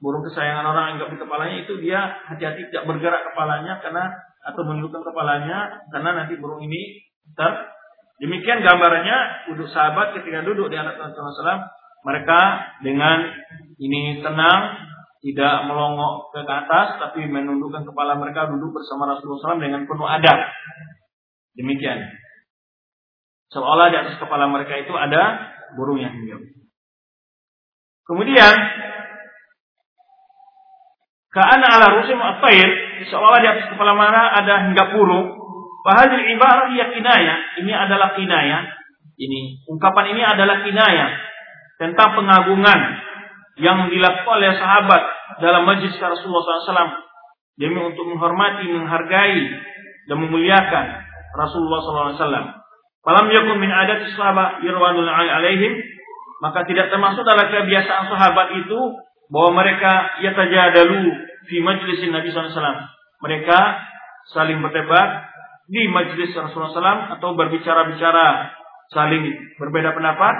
burung 0.00 0.24
kesayangan 0.24 0.64
orang 0.64 0.96
yang 0.96 1.12
di 1.12 1.18
kepalanya 1.20 1.56
itu 1.60 1.76
dia 1.80 2.24
hati-hati 2.28 2.68
tidak 2.72 2.84
bergerak 2.88 3.24
kepalanya 3.32 3.80
karena 3.80 4.04
atau 4.44 4.62
menundukkan 4.64 5.02
kepalanya 5.02 5.88
karena 5.88 6.10
nanti 6.22 6.36
burung 6.36 6.60
ini 6.60 7.00
ter 7.32 7.72
demikian 8.20 8.60
gambarannya 8.60 9.48
duduk 9.52 9.68
sahabat 9.72 10.14
ketika 10.20 10.44
duduk 10.44 10.68
di 10.68 10.76
atas 10.76 11.00
Rasulullah 11.00 11.64
SAW 11.64 11.64
mereka 12.04 12.40
dengan 12.84 13.24
ini 13.80 14.20
tenang 14.20 14.60
tidak 15.24 15.64
melongok 15.66 16.36
ke 16.36 16.44
atas 16.44 17.00
tapi 17.00 17.24
menundukkan 17.24 17.88
kepala 17.88 18.20
mereka 18.20 18.52
duduk 18.52 18.76
bersama 18.76 19.08
Rasulullah 19.08 19.56
SAW 19.56 19.64
dengan 19.64 19.88
penuh 19.88 20.04
adab. 20.04 20.38
Demikian. 21.56 21.96
Seolah 23.48 23.88
di 23.88 23.96
atas 23.96 24.20
kepala 24.20 24.52
mereka 24.52 24.76
itu 24.76 24.92
ada 24.92 25.54
burung 25.78 25.96
yang 25.96 26.12
hinggap 26.12 26.44
kemudian 28.04 28.54
Ka'ana 31.34 31.66
ala 31.66 31.98
rusim 31.98 32.14
at-tair, 32.14 32.68
seolah 33.08 33.38
di 33.42 33.48
atas 33.50 33.66
kepala 33.74 33.92
mana 33.96 34.30
ada 34.34 34.70
hingga 34.70 34.94
burung. 34.94 35.34
Fahadil 35.84 36.24
ibarah 36.36 36.72
ya 36.72 36.88
kinaya. 36.94 37.34
Ini 37.60 37.72
adalah 37.72 38.16
kinaya. 38.16 38.70
Ini 39.14 39.68
ungkapan 39.70 40.16
ini 40.16 40.22
adalah 40.26 40.64
kinaya 40.64 41.06
tentang 41.78 42.18
pengagungan 42.18 42.80
yang 43.62 43.86
dilakukan 43.86 44.42
oleh 44.42 44.50
sahabat 44.58 45.02
dalam 45.38 45.62
majlis 45.62 45.94
Rasulullah 45.94 46.42
SAW 46.42 46.90
demi 47.54 47.78
untuk 47.78 48.10
menghormati, 48.10 48.66
menghargai 48.66 49.38
dan 50.10 50.16
memuliakan 50.18 50.86
Rasulullah 51.38 51.80
SAW. 51.86 52.48
Falam 53.04 53.26
yakun 53.30 53.60
min 53.62 53.70
adat 53.70 54.10
sahabat 54.16 54.64
yirwanul 54.64 55.06
alaihim 55.06 55.78
maka 56.42 56.66
tidak 56.66 56.90
termasuk 56.90 57.22
dalam 57.22 57.46
kebiasaan 57.46 58.10
sahabat 58.10 58.58
itu 58.58 58.80
bahwa 59.30 59.64
mereka 59.64 60.18
yatajadalu 60.20 61.14
fi 61.48 61.56
majlisin 61.60 62.10
Nabi 62.12 62.32
SAW. 62.32 62.88
Mereka 63.24 63.58
saling 64.32 64.60
berdebat 64.60 65.32
di 65.68 65.88
majlis 65.88 66.36
Rasulullah 66.36 66.72
SAW 66.72 67.00
atau 67.18 67.36
berbicara-bicara 67.36 68.52
saling 68.92 69.56
berbeda 69.56 69.96
pendapat 69.96 70.34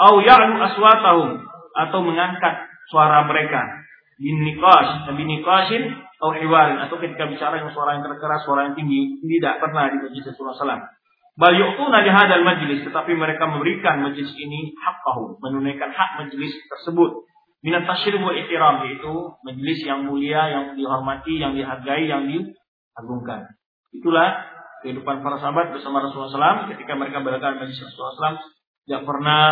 au 0.00 0.24
ya'lu 0.24 0.56
aswatahum 0.64 1.44
atau 1.76 1.98
mengangkat 2.00 2.68
suara 2.88 3.24
mereka 3.28 3.84
binikash 4.16 5.08
dan 5.08 5.14
binikashin 5.16 5.82
atau 5.92 6.32
hiwarin 6.38 6.78
atau 6.88 6.96
ketika 7.02 7.26
bicara 7.26 7.60
yang 7.60 7.70
suara 7.74 7.98
yang 7.98 8.06
keras 8.06 8.46
suara 8.46 8.70
yang 8.70 8.74
tinggi 8.78 9.18
tidak 9.26 9.60
pernah 9.60 9.90
di 9.90 9.98
majlis 9.98 10.24
Rasulullah 10.32 10.56
SAW. 10.56 10.84
Bal 11.32 11.56
yu'tuna 11.56 12.04
di 12.04 12.12
hadal 12.12 12.44
majlis 12.44 12.84
tetapi 12.84 13.16
mereka 13.16 13.48
memberikan 13.48 14.04
majlis 14.04 14.30
ini 14.36 14.76
haqqahu 14.76 15.40
menunaikan 15.40 15.90
hak 15.90 16.10
majlis 16.20 16.52
tersebut 16.68 17.24
Minat 17.62 17.86
tasyir 17.86 18.18
wa 18.18 18.34
ikram 18.34 18.82
yaitu 18.90 19.14
majelis 19.46 19.80
yang 19.86 20.10
mulia, 20.10 20.50
yang 20.50 20.64
dihormati, 20.74 21.38
yang 21.38 21.54
dihargai, 21.54 22.10
yang 22.10 22.26
diagungkan. 22.26 23.54
Itulah 23.94 24.50
kehidupan 24.82 25.22
para 25.22 25.38
sahabat 25.38 25.70
bersama 25.70 26.02
Rasulullah 26.02 26.66
SAW 26.66 26.74
ketika 26.74 26.98
mereka 26.98 27.22
berada 27.22 27.54
majelis 27.54 27.78
Rasulullah 27.86 28.34
SAW 28.34 28.42
tidak 28.82 29.02
pernah 29.06 29.42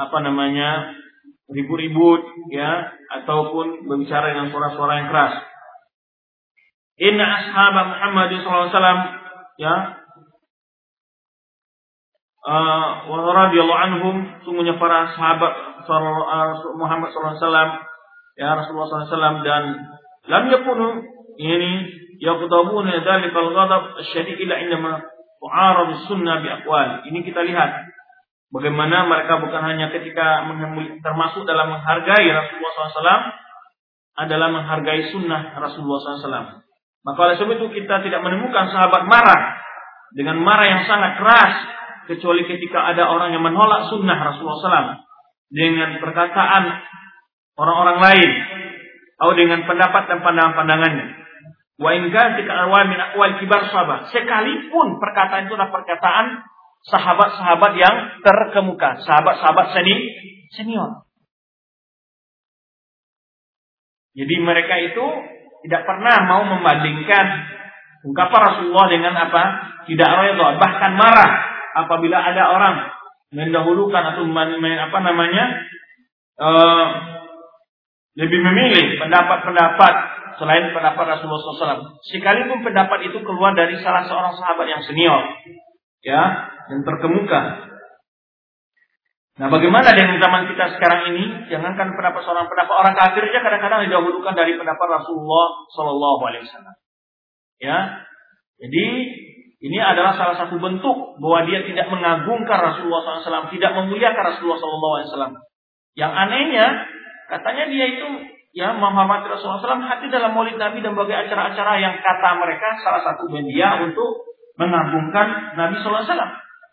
apa 0.00 0.18
namanya 0.24 0.96
ribut-ribut 1.52 2.24
ya 2.48 2.88
ataupun 3.20 3.84
berbicara 3.84 4.32
dengan 4.32 4.48
suara-suara 4.48 4.92
yang 5.04 5.08
keras. 5.12 5.34
Inna 6.96 7.24
ashab 7.28 7.76
Muhammad 7.76 8.32
SAW 8.40 8.96
ya 9.60 9.74
uh, 12.48 12.90
radhiyallahu 13.12 13.82
anhum 13.92 14.16
sungguhnya 14.48 14.80
para 14.80 15.12
sahabat 15.12 15.71
Muhammad 16.78 17.08
SAW 17.12 17.92
ya 18.38 18.48
Rasulullah 18.56 18.88
SAW 19.06 19.44
dan 19.44 19.64
lam 20.28 20.44
yakunu 20.48 20.88
ini 21.36 21.72
yaqtabuna 22.22 23.02
dzalika 23.02 23.38
al-ghadab 23.38 23.82
asy-syadid 23.98 24.38
illa 24.40 24.56
indama 24.62 25.02
tu'arad 25.42 26.06
sunnah 26.06 26.38
bi 26.40 26.48
aqwal. 26.48 27.02
Ini 27.10 27.18
kita 27.26 27.42
lihat 27.42 27.70
bagaimana 28.54 29.10
mereka 29.10 29.42
bukan 29.42 29.62
hanya 29.66 29.90
ketika 29.90 30.46
termasuk 31.02 31.42
dalam 31.44 31.74
menghargai 31.74 32.26
Rasulullah 32.30 32.72
SAW 32.94 33.22
adalah 34.12 34.48
menghargai 34.52 35.10
sunnah 35.10 35.56
Rasulullah 35.56 35.98
SAW. 36.20 36.48
Maka 37.02 37.18
oleh 37.18 37.36
sebab 37.40 37.58
itu 37.58 37.82
kita 37.82 38.06
tidak 38.06 38.22
menemukan 38.22 38.70
sahabat 38.70 39.10
marah 39.10 39.58
dengan 40.14 40.38
marah 40.38 40.68
yang 40.70 40.82
sangat 40.86 41.18
keras 41.18 41.54
kecuali 42.06 42.46
ketika 42.46 42.92
ada 42.94 43.10
orang 43.10 43.34
yang 43.34 43.42
menolak 43.42 43.90
sunnah 43.90 44.14
Rasulullah 44.14 44.58
SAW 44.62 45.11
dengan 45.52 46.00
perkataan 46.00 46.64
orang-orang 47.60 47.98
lain 48.00 48.30
atau 49.20 49.32
dengan 49.36 49.68
pendapat 49.68 50.08
dan 50.08 50.18
pandangan-pandangannya. 50.24 51.06
Wa 51.76 51.90
in 51.92 52.08
arwah 52.10 52.82
min 52.88 52.98
aqwal 52.98 53.36
kibar 53.38 53.68
sahabat. 53.68 54.08
Sekalipun 54.10 54.96
perkataan 54.96 55.46
itu 55.46 55.54
adalah 55.54 55.70
perkataan 55.70 56.26
sahabat-sahabat 56.88 57.72
yang 57.78 57.96
terkemuka, 58.24 58.98
sahabat-sahabat 59.04 59.76
seni 59.76 59.94
senior. 60.56 61.06
Jadi 64.12 64.34
mereka 64.42 64.76
itu 64.80 65.06
tidak 65.64 65.86
pernah 65.86 66.16
mau 66.26 66.42
membandingkan 66.44 67.26
ungkapan 68.04 68.40
Rasulullah 68.50 68.88
dengan 68.90 69.14
apa? 69.14 69.42
Tidak 69.86 70.10
redha, 70.18 70.48
bahkan 70.58 70.92
marah 70.98 71.30
apabila 71.78 72.18
ada 72.20 72.52
orang 72.52 72.74
mendahulukan 73.32 74.02
atau 74.12 74.28
apa 74.28 74.98
namanya 75.00 75.44
uh, 76.36 76.86
lebih 78.12 78.40
memilih 78.44 79.00
pendapat-pendapat 79.00 79.94
selain 80.36 80.72
pendapat 80.76 81.04
Rasulullah 81.16 81.40
SAW. 81.40 81.96
Sekalipun 82.04 82.60
pendapat 82.60 83.08
itu 83.08 83.18
keluar 83.24 83.56
dari 83.56 83.80
salah 83.80 84.04
seorang 84.04 84.36
sahabat 84.36 84.66
yang 84.68 84.82
senior, 84.84 85.22
ya, 86.04 86.22
yang 86.68 86.84
terkemuka. 86.84 87.72
Nah, 89.32 89.48
bagaimana 89.48 89.96
dengan 89.96 90.20
zaman 90.20 90.44
kita 90.52 90.76
sekarang 90.76 91.16
ini? 91.16 91.48
Jangankan 91.48 91.96
pendapat 91.96 92.20
seorang 92.20 92.52
pendapat 92.52 92.74
orang 92.76 92.94
kafir 93.00 93.32
saja 93.32 93.40
kadang-kadang 93.40 93.88
didahulukan 93.88 94.36
dari 94.36 94.60
pendapat 94.60 94.86
Rasulullah 95.00 95.48
Wasallam. 95.72 96.76
Ya, 97.56 97.78
jadi 98.60 98.86
ini 99.62 99.78
adalah 99.78 100.18
salah 100.18 100.34
satu 100.34 100.58
bentuk 100.58 101.22
bahwa 101.22 101.46
dia 101.46 101.62
tidak 101.62 101.86
mengagungkan 101.86 102.58
Rasulullah 102.58 103.22
SAW, 103.22 103.46
tidak 103.54 103.70
memuliakan 103.78 104.34
Rasulullah 104.34 104.58
SAW. 104.58 105.38
Yang 105.94 106.12
anehnya, 106.18 106.66
katanya 107.30 107.70
dia 107.70 107.86
itu 107.94 108.06
ya 108.58 108.74
menghormati 108.74 109.30
Rasulullah 109.30 109.62
SAW 109.62 109.86
hati 109.86 110.10
dalam 110.10 110.34
maulid 110.34 110.58
Nabi 110.58 110.82
dan 110.82 110.98
berbagai 110.98 111.30
acara-acara 111.30 111.78
yang 111.78 111.94
kata 112.02 112.42
mereka 112.42 112.74
salah 112.82 113.06
satu 113.06 113.30
media 113.30 113.86
untuk 113.86 114.26
mengagungkan 114.58 115.54
Nabi 115.54 115.78
SAW. 115.78 116.10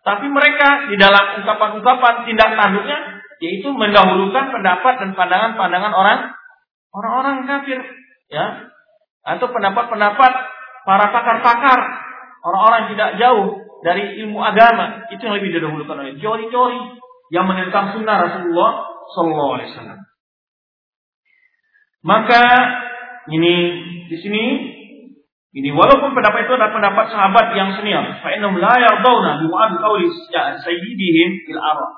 Tapi 0.02 0.25
mereka 0.25 0.89
di 0.89 0.97
dalam 0.97 1.45
ungkapan-ungkapan 1.45 2.25
tindak 2.25 2.58
tanduknya 2.58 3.21
yaitu 3.39 3.69
mendahulukan 3.69 4.49
pendapat 4.49 4.93
dan 4.97 5.10
pandangan-pandangan 5.13 5.93
orang 5.93 6.19
orang-orang 6.89 7.45
kafir 7.45 7.80
ya 8.34 8.67
atau 9.23 9.47
pendapat-pendapat 9.47 10.32
para 10.84 11.06
pakar-pakar 11.13 12.08
orang-orang 12.43 12.93
tidak 12.95 13.10
jauh 13.19 13.47
dari 13.80 14.19
ilmu 14.23 14.39
agama 14.43 15.08
itu 15.12 15.21
yang 15.23 15.36
lebih 15.39 15.56
didahulukan 15.56 15.95
oleh 15.95 16.13
teori-teori 16.19 16.82
yang 17.32 17.45
menentang 17.47 17.95
sunnah 17.95 18.15
Rasulullah 18.19 18.71
Sallallahu 19.15 19.52
Alaihi 19.56 19.69
Wasallam. 19.73 19.99
Maka 21.99 22.43
ini 23.30 23.56
di 24.08 24.17
sini 24.19 24.43
Ini 25.49 25.73
walaupun 25.73 26.13
pendapat 26.13 26.45
itu 26.45 26.54
adalah 26.54 26.69
pendapat 26.69 27.10
sahabat 27.10 27.58
yang 27.58 27.73
senior. 27.73 28.06
Fa'inam 28.21 28.54
la 28.62 28.69
yardawna 28.69 29.41
bimu'ad 29.41 29.82
qawli 29.82 30.06
sayyidihim 30.62 31.30
fil 31.49 31.58
arah. 31.58 31.89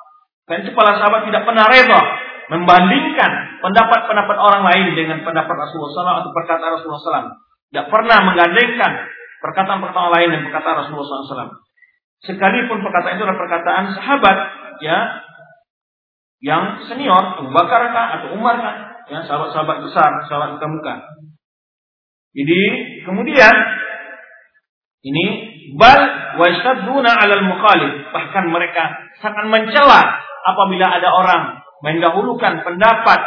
Karena 0.48 0.64
itu 0.64 0.72
para 0.72 0.96
sahabat 0.96 1.28
tidak 1.28 1.44
pernah 1.44 1.68
reda 1.68 2.00
membandingkan 2.48 3.32
pendapat-pendapat 3.60 4.38
orang 4.40 4.64
lain 4.72 4.96
dengan 4.96 5.28
pendapat 5.28 5.52
Rasulullah 5.52 5.92
SAW 5.92 6.20
atau 6.24 6.32
perkataan 6.32 6.72
Rasulullah 6.80 7.04
SAW. 7.04 7.32
Tidak 7.76 7.86
pernah 7.92 8.18
menggandengkan 8.24 8.92
perkataan-perkataan 9.42 10.12
lain 10.14 10.30
dan 10.32 10.42
perkataan 10.48 10.76
Rasulullah 10.86 11.26
SAW. 11.26 11.58
Sekalipun 12.22 12.86
perkataan 12.86 13.18
itu 13.18 13.26
adalah 13.26 13.40
perkataan 13.42 13.84
sahabat, 13.98 14.38
ya, 14.86 14.98
yang 16.42 16.86
senior, 16.86 17.42
Abu 17.42 17.50
Bakar 17.50 17.90
atau 17.90 18.38
Umar 18.38 18.62
kah, 18.62 18.76
ya, 19.10 19.26
sahabat-sahabat 19.26 19.78
besar, 19.90 20.10
sahabat 20.30 20.58
muka-muka. 20.58 21.02
Jadi 22.32 22.62
kemudian 23.04 23.56
ini 25.04 25.26
bal 25.76 26.00
wasyadduna 26.40 27.12
'alal 27.12 27.44
mukhalif 27.44 28.08
bahkan 28.16 28.48
mereka 28.48 29.12
sangat 29.20 29.52
mencela 29.52 30.16
apabila 30.48 30.88
ada 30.88 31.10
orang 31.12 31.44
mendahulukan 31.84 32.64
pendapat 32.64 33.20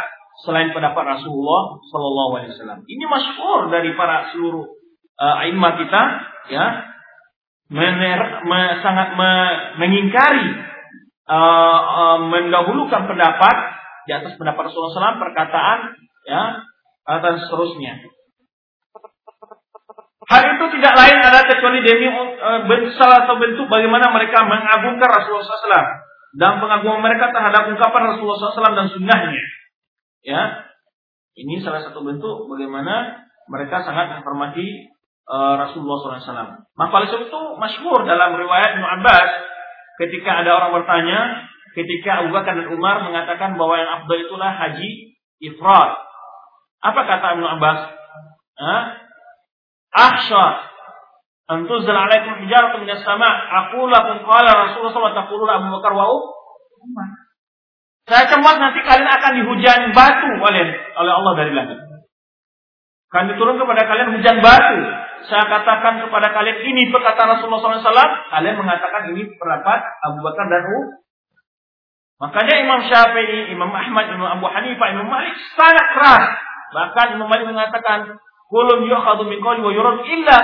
selain 0.43 0.73
pendapat 0.73 1.19
Rasulullah 1.19 1.79
Shallallahu 1.91 2.31
Alaihi 2.39 2.51
Wasallam. 2.57 2.79
Ini 2.87 3.05
masyhur 3.07 3.59
dari 3.71 3.93
para 3.93 4.33
seluruh 4.33 4.67
uh, 5.19 5.71
kita, 5.79 6.01
ya, 6.51 6.65
mener, 7.71 8.19
me, 8.45 8.61
sangat 8.83 9.15
me, 9.17 9.31
mengingkari 9.81 10.47
uh, 11.29 11.79
uh, 11.81 12.17
mendahulukan 12.29 13.09
pendapat 13.09 13.55
di 14.05 14.11
atas 14.13 14.37
pendapat 14.37 14.69
Rasulullah 14.69 15.17
SAW 15.17 15.23
perkataan, 15.23 15.79
ya, 16.29 16.41
dan 17.05 17.33
seterusnya. 17.41 18.05
Hal 20.25 20.41
itu 20.57 20.65
tidak 20.81 20.93
lain 20.97 21.17
adalah 21.21 21.45
kecuali 21.45 21.79
demi 21.85 22.09
uh, 22.09 22.65
salah 22.97 23.25
satu 23.25 23.37
bentuk 23.37 23.69
bagaimana 23.69 24.09
mereka 24.09 24.41
mengagungkan 24.41 25.05
Rasulullah 25.05 25.45
SAW 25.45 25.85
dan 26.35 26.57
pengagungan 26.59 27.01
mereka 27.05 27.29
terhadap 27.29 27.69
ungkapan 27.69 28.01
Rasulullah 28.13 28.37
SAW 28.51 28.73
dan 28.73 28.87
sunnahnya. 28.89 29.43
Ya, 30.25 30.41
ini 31.37 31.61
salah 31.61 31.85
satu 31.85 32.01
bentuk 32.01 32.49
bagaimana 32.49 33.21
mereka 33.45 33.85
sangat 33.85 34.17
menghormati 34.17 34.89
uh, 35.29 35.53
Rasulullah 35.61 36.21
SAW. 36.21 36.65
Maka 36.75 36.95
itu 37.05 37.41
masyhur 37.57 38.05
dalam 38.05 38.37
riwayat 38.37 38.77
Ibnu 38.77 38.87
Abbas 39.01 39.29
ketika 40.01 40.43
ada 40.43 40.51
orang 40.59 40.71
bertanya, 40.81 41.49
ketika 41.73 42.25
Abu 42.25 42.35
Bakar 42.35 42.57
dan 42.57 42.67
Umar 42.71 43.03
mengatakan 43.05 43.55
bahwa 43.55 43.75
yang 43.79 43.89
afdal 44.01 44.19
itulah 44.21 44.51
haji 44.51 45.17
ifrad. 45.39 45.91
Apa 46.83 47.01
kata 47.05 47.39
Ibnu 47.39 47.47
Abbas? 47.47 47.79
Hah? 48.55 49.05
akhsha 49.95 50.45
an 51.47 51.63
tuzal 51.71 51.95
alaikum 51.95 52.35
hijaratun 52.43 52.83
minas 52.83 52.99
sama' 53.07 53.31
aku 53.63 53.87
lakum 53.87 54.27
qala 54.27 54.49
Rasulullah 54.67 54.91
SAW 54.91 55.15
taquluna 55.15 55.63
Abu 55.63 55.67
Bakar 55.79 55.91
wa 55.95 56.05
Umar. 56.83 57.09
Saya 58.05 58.29
cemas 58.29 58.61
nanti 58.61 58.85
kalian 58.85 59.09
akan 59.09 59.31
dihujan 59.41 59.81
batu 59.95 60.29
oleh 60.37 60.65
oleh 60.93 61.13
Allah 61.15 61.33
dari 61.33 61.51
langit. 61.57 61.79
Kan 63.13 63.31
diturun 63.31 63.61
kepada 63.61 63.85
kalian 63.85 64.17
hujan 64.17 64.41
batu. 64.41 64.79
Saya 65.25 65.45
katakan 65.49 66.05
kepada 66.05 66.33
kalian 66.33 66.59
ini 66.65 66.89
perkataan 66.93 67.39
Rasulullah 67.39 67.81
SAW. 67.81 68.11
Kalian 68.29 68.55
mengatakan 68.59 69.09
ini 69.13 69.29
pendapat 69.37 69.79
Abu 70.05 70.19
Bakar 70.21 70.45
dan 70.49 70.63
Umar. 70.69 71.05
Makanya 72.15 72.55
Imam 72.63 72.79
Syafi'i, 72.87 73.51
Imam 73.51 73.75
Ahmad, 73.75 74.07
Imam 74.07 74.39
Abu 74.39 74.47
Hanifah, 74.47 74.87
Imam 74.87 75.11
Malik 75.11 75.35
sangat 75.57 75.87
keras. 75.91 76.23
Bahkan 76.71 77.19
Imam 77.19 77.27
Malik 77.27 77.51
mengatakan 77.51 78.15
Kulun 78.45 78.85
yukhadu 78.85 79.25
min 79.25 79.41
qawli 79.41 79.61
wa 79.65 79.73
yurad 79.73 80.05
illa 80.05 80.37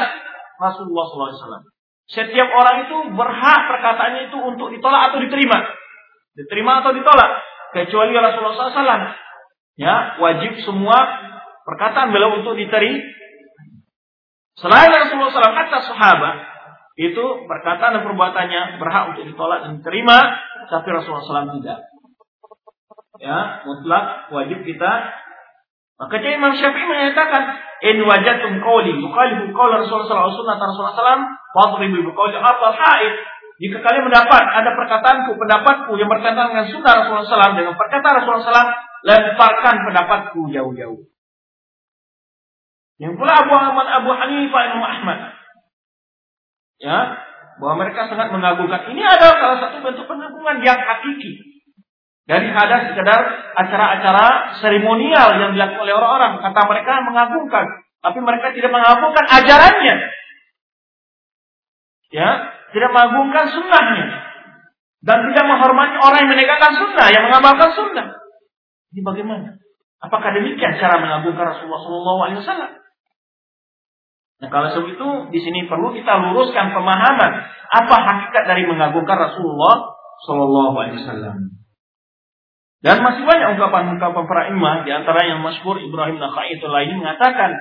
Rasulullah 0.57 1.05
SAW. 1.05 1.69
Setiap 2.09 2.49
orang 2.49 2.89
itu 2.89 2.97
berhak 3.13 3.61
perkataannya 3.71 4.27
itu 4.27 4.37
untuk 4.41 4.73
ditolak 4.73 5.13
atau 5.13 5.23
diterima. 5.23 5.63
Diterima 6.33 6.81
atau 6.83 6.91
ditolak. 6.91 7.31
Kecuali 7.71 8.11
Rasulullah 8.17 8.73
SAW. 8.73 9.05
Ya, 9.79 10.19
wajib 10.19 10.59
semua 10.67 10.97
perkataan 11.67 12.13
beliau 12.13 12.41
untuk 12.41 12.57
diterima. 12.57 13.03
Selain 14.59 14.91
Rasulullah 14.91 15.31
SAW, 15.31 15.57
kata 15.57 15.77
sahabat, 15.89 16.35
itu 16.99 17.23
perkataan 17.49 17.97
dan 17.97 18.03
perbuatannya 18.05 18.61
berhak 18.77 19.03
untuk 19.15 19.23
ditolak 19.25 19.65
dan 19.65 19.71
diterima, 19.81 20.17
tapi 20.69 20.87
Rasulullah 20.91 21.25
SAW 21.25 21.55
tidak. 21.61 21.79
Ya, 23.21 23.63
mutlak 23.65 24.33
wajib 24.33 24.65
kita 24.65 24.91
maka 26.01 26.17
jadi 26.17 26.41
Imam 26.41 26.49
Syafi'i 26.57 26.89
menyatakan, 26.89 27.61
"In 27.85 28.01
wajadtum 28.01 28.57
qawli 28.57 28.97
yukhalifu 28.97 29.53
qaul 29.53 29.69
Rasulullah 29.69 30.25
alaihi 30.25 30.33
wasallam 30.33 30.57
Rasulullah 30.57 30.97
sallam, 30.97 31.21
fadribu 31.53 31.97
bi 32.01 32.11
qawli 32.17 32.41
atal 32.41 32.73
haid." 32.73 33.13
Jika 33.61 33.77
kalian 33.85 34.09
mendapat 34.09 34.41
ada 34.49 34.73
perkataanku, 34.73 35.37
pendapatku 35.37 35.93
yang 36.01 36.09
bertentangan 36.09 36.57
dengan 36.57 36.65
sunnah 36.73 36.93
Rasulullah 37.05 37.29
SAW 37.29 37.53
dengan 37.53 37.77
perkataan 37.77 38.13
Rasulullah 38.17 38.41
SAW, 38.49 38.69
lemparkan 39.05 39.75
pendapatku 39.85 40.39
jauh-jauh. 40.49 40.99
Yang 43.01 43.17
pula 43.17 43.33
Abu 43.33 43.53
Ahmad, 43.57 43.87
Abu 43.89 44.13
Hanifah, 44.13 44.61
Imam 44.69 44.85
Ahmad. 44.85 45.33
Ya, 46.77 47.17
bahwa 47.57 47.81
mereka 47.81 48.05
sangat 48.05 48.29
mengagungkan. 48.29 48.93
Ini 48.93 49.01
adalah 49.01 49.35
salah 49.41 49.57
satu 49.57 49.81
bentuk 49.81 50.05
pengagungan 50.05 50.61
yang 50.61 50.77
hakiki. 50.77 51.61
Dari 52.29 52.53
ada 52.53 52.93
sekedar 52.93 53.21
acara-acara 53.57 54.53
seremonial 54.61 55.29
yang 55.41 55.51
dilakukan 55.57 55.81
oleh 55.81 55.97
orang-orang. 55.97 56.45
Kata 56.45 56.61
mereka 56.69 57.01
mengagungkan. 57.01 57.65
Tapi 58.01 58.19
mereka 58.21 58.53
tidak 58.53 58.69
mengagungkan 58.69 59.25
ajarannya. 59.29 59.95
Ya, 62.13 62.29
tidak 62.69 62.89
mengagungkan 62.93 63.45
sunnahnya. 63.49 64.05
Dan 65.01 65.17
tidak 65.33 65.45
menghormati 65.49 65.97
orang 65.97 66.17
yang 66.21 66.31
menegakkan 66.37 66.77
sunnah, 66.77 67.07
yang 67.09 67.25
mengamalkan 67.25 67.73
sunnah. 67.73 68.07
Ini 68.93 69.01
bagaimana? 69.01 69.57
Apakah 70.01 70.29
demikian 70.37 70.77
cara 70.77 71.01
mengagungkan 71.01 71.57
Rasulullah 71.57 71.81
SAW? 72.37 72.80
Nah 74.41 74.49
kalau 74.49 74.73
sebegitu 74.73 75.29
di 75.29 75.39
sini 75.39 75.69
perlu 75.69 75.93
kita 75.93 76.17
luruskan 76.17 76.73
pemahaman 76.73 77.31
apa 77.71 77.95
hakikat 77.95 78.43
dari 78.49 78.65
mengagungkan 78.65 79.29
Rasulullah 79.29 79.93
Shallallahu 80.25 80.75
Alaihi 80.81 80.97
Wasallam. 80.97 81.37
Dan 82.81 83.05
masih 83.05 83.21
banyak 83.29 83.53
ungkapan-ungkapan 83.53 84.23
para 84.25 84.43
imam 84.49 84.81
di 84.81 84.89
antara 84.89 85.21
yang 85.29 85.45
masyhur 85.45 85.77
Ibrahim 85.77 86.17
Nakhai 86.17 86.57
itu 86.57 86.65
lain 86.65 86.97
mengatakan 86.97 87.53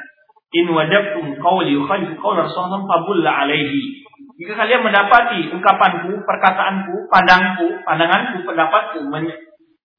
in 0.57 0.73
wajabtum 0.73 1.37
qawli 1.37 1.77
yukhalifu 1.77 2.17
qaul 2.17 2.41
Rasulullah 2.41 2.81
fabulla 2.89 3.45
alaihi. 3.45 4.01
Jika 4.41 4.57
kalian 4.57 4.81
mendapati 4.81 5.53
ungkapanku, 5.53 6.25
perkataanku, 6.25 7.13
pandangku, 7.13 7.85
pandanganku, 7.85 8.41
pendapatku 8.49 9.05
men 9.13 9.29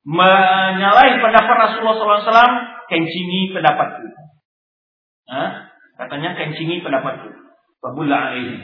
menyalahi 0.01 1.21
pendapat 1.21 1.55
Rasulullah 1.69 2.25
SAW, 2.25 2.57
kencingi 2.89 3.53
pendapatku. 3.53 4.09
Nah, 5.29 5.70
katanya 6.01 6.33
kencingi 6.33 6.81
pendapatku. 6.81 7.29
Fabulla 7.77 8.33
alaihi. 8.33 8.57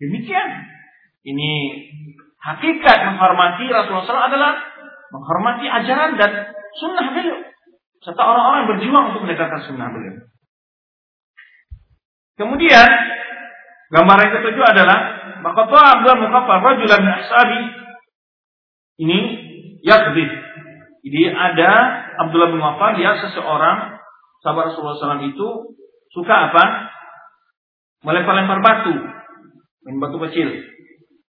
Demikian. 0.00 0.50
Ini 1.22 1.50
Hakikat 2.42 2.98
menghormati 3.06 3.70
Rasulullah 3.70 4.02
SAW 4.02 4.30
adalah 4.34 4.52
menghormati 5.14 5.62
ajaran 5.70 6.18
dan 6.18 6.50
sunnah 6.74 7.14
beliau. 7.14 7.38
Serta 8.02 8.18
orang-orang 8.18 8.74
berjuang 8.74 9.14
untuk 9.14 9.22
menegakkan 9.30 9.62
sunnah 9.62 9.94
beliau. 9.94 10.26
Kemudian, 12.34 12.90
gambaran 13.94 14.26
yang 14.26 14.34
ketujuh 14.42 14.64
adalah 14.66 14.98
maka 15.38 15.62
Abdul 15.70 16.18
Mukaffar 16.18 16.58
rajulan 16.66 17.06
ashabi 17.22 17.62
ini 19.06 19.18
yakdib. 19.86 20.30
Jadi 21.06 21.22
ada 21.30 21.70
Abdullah 22.26 22.50
bin 22.50 22.58
Wafar 22.58 22.98
dia 22.98 23.22
seseorang 23.22 24.01
sahabat 24.42 24.74
Rasulullah 24.74 24.98
SAW 24.98 25.30
itu 25.30 25.48
suka 26.12 26.50
apa? 26.50 26.64
Melempar-lempar 28.02 28.58
batu, 28.60 28.94
main 29.86 29.96
batu 30.02 30.18
kecil. 30.28 30.50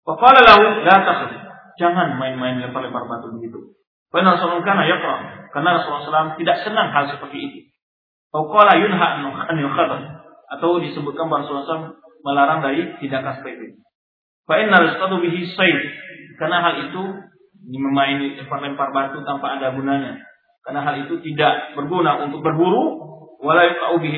Faqala 0.02 0.42
lahu 0.42 0.82
la 0.82 0.96
takhaf. 1.06 1.32
Jangan 1.78 2.18
main-main 2.18 2.58
lempar-lempar 2.60 3.06
batu 3.06 3.30
begitu. 3.38 3.78
Karena 4.10 4.34
Rasulullah 4.34 4.62
kana 4.62 4.82
yaqra. 4.86 5.16
Karena 5.50 5.78
Rasulullah 5.78 6.06
SAW 6.06 6.38
tidak 6.38 6.56
senang 6.66 6.90
hal 6.90 7.10
seperti 7.10 7.38
itu. 7.38 7.58
Faqala 8.34 8.78
yunha 8.78 9.22
an 9.22 9.56
yukhadar. 9.58 10.02
Atau 10.54 10.82
disebutkan 10.82 11.30
Rasulullah 11.30 11.66
SAW 11.66 11.98
melarang 12.26 12.62
dari 12.62 12.98
tindakan 12.98 13.42
seperti 13.42 13.74
itu. 13.74 13.78
Fa 14.44 14.60
inna 14.60 14.82
yustadu 14.90 15.22
bihi 15.22 15.50
sayd. 15.54 15.78
Karena 16.38 16.58
hal 16.62 16.74
itu 16.90 17.02
memain 17.70 18.18
lempar-lempar 18.18 18.90
batu 18.90 19.22
tanpa 19.22 19.56
ada 19.58 19.72
gunanya. 19.72 20.20
Karena 20.64 20.80
hal 20.80 21.04
itu 21.04 21.20
tidak 21.20 21.76
berguna 21.76 22.24
untuk 22.24 22.40
berburu, 22.40 23.04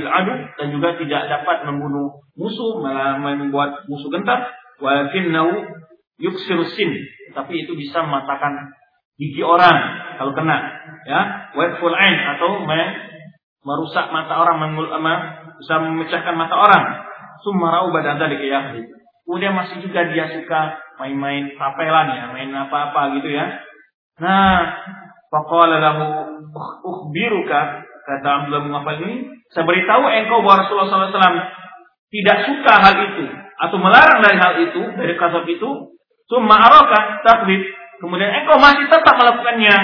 adu 0.07 0.32
dan 0.55 0.66
juga 0.70 0.94
tidak 0.94 1.22
dapat 1.26 1.66
membunuh 1.66 2.22
musuh, 2.38 2.78
membuat 3.18 3.82
musuh 3.90 4.07
gentar, 4.14 4.55
yuksiru 6.22 6.64
sin, 6.70 6.94
tapi 7.34 7.66
itu 7.66 7.74
bisa 7.74 8.07
mematahkan 8.07 8.72
gigi 9.18 9.42
orang 9.42 9.74
kalau 10.16 10.32
kena, 10.32 10.57
ya, 11.05 11.51
wetful 11.59 11.92
ain 11.92 12.16
atau 12.38 12.62
merusak 13.66 14.07
mata 14.14 14.38
orang, 14.38 14.78
bisa 15.59 15.74
memecahkan 15.82 16.34
mata 16.38 16.55
orang. 16.55 16.84
Sumarau 17.44 17.92
badan 17.92 18.16
kayak 18.38 18.80
Kemudian 19.26 19.53
masih 19.59 19.82
juga 19.82 20.07
dia 20.09 20.30
suka 20.30 20.78
main-main 21.03 21.53
tapelan 21.59 22.09
ya, 22.14 22.24
main 22.32 22.49
apa-apa 22.55 23.18
gitu 23.20 23.28
ya. 23.34 23.61
Nah, 24.22 24.72
faqala 25.33 25.77
lahu 25.83 26.05
ukhbiruka 26.85 27.87
kata 28.07 28.27
Abdullah 28.27 28.62
bin 28.62 28.72
Affan 28.72 28.97
ini, 29.03 29.16
saya 29.51 29.66
beritahu 29.66 30.07
engkau 30.07 30.47
bahwa 30.47 30.62
Rasulullah 30.62 31.11
SAW 31.11 31.43
tidak 32.14 32.39
suka 32.47 32.74
hal 32.79 32.95
itu 33.12 33.24
atau 33.57 33.77
melarang 33.83 34.22
dari 34.22 34.39
hal 34.39 34.55
itu, 34.62 34.83
dari 34.95 35.14
kasab 35.18 35.43
itu, 35.51 35.97
summa 36.31 36.55
araka 36.55 37.27
taklid, 37.27 37.66
kemudian 37.99 38.31
engkau 38.31 38.62
masih 38.62 38.87
tetap 38.87 39.14
melakukannya, 39.18 39.77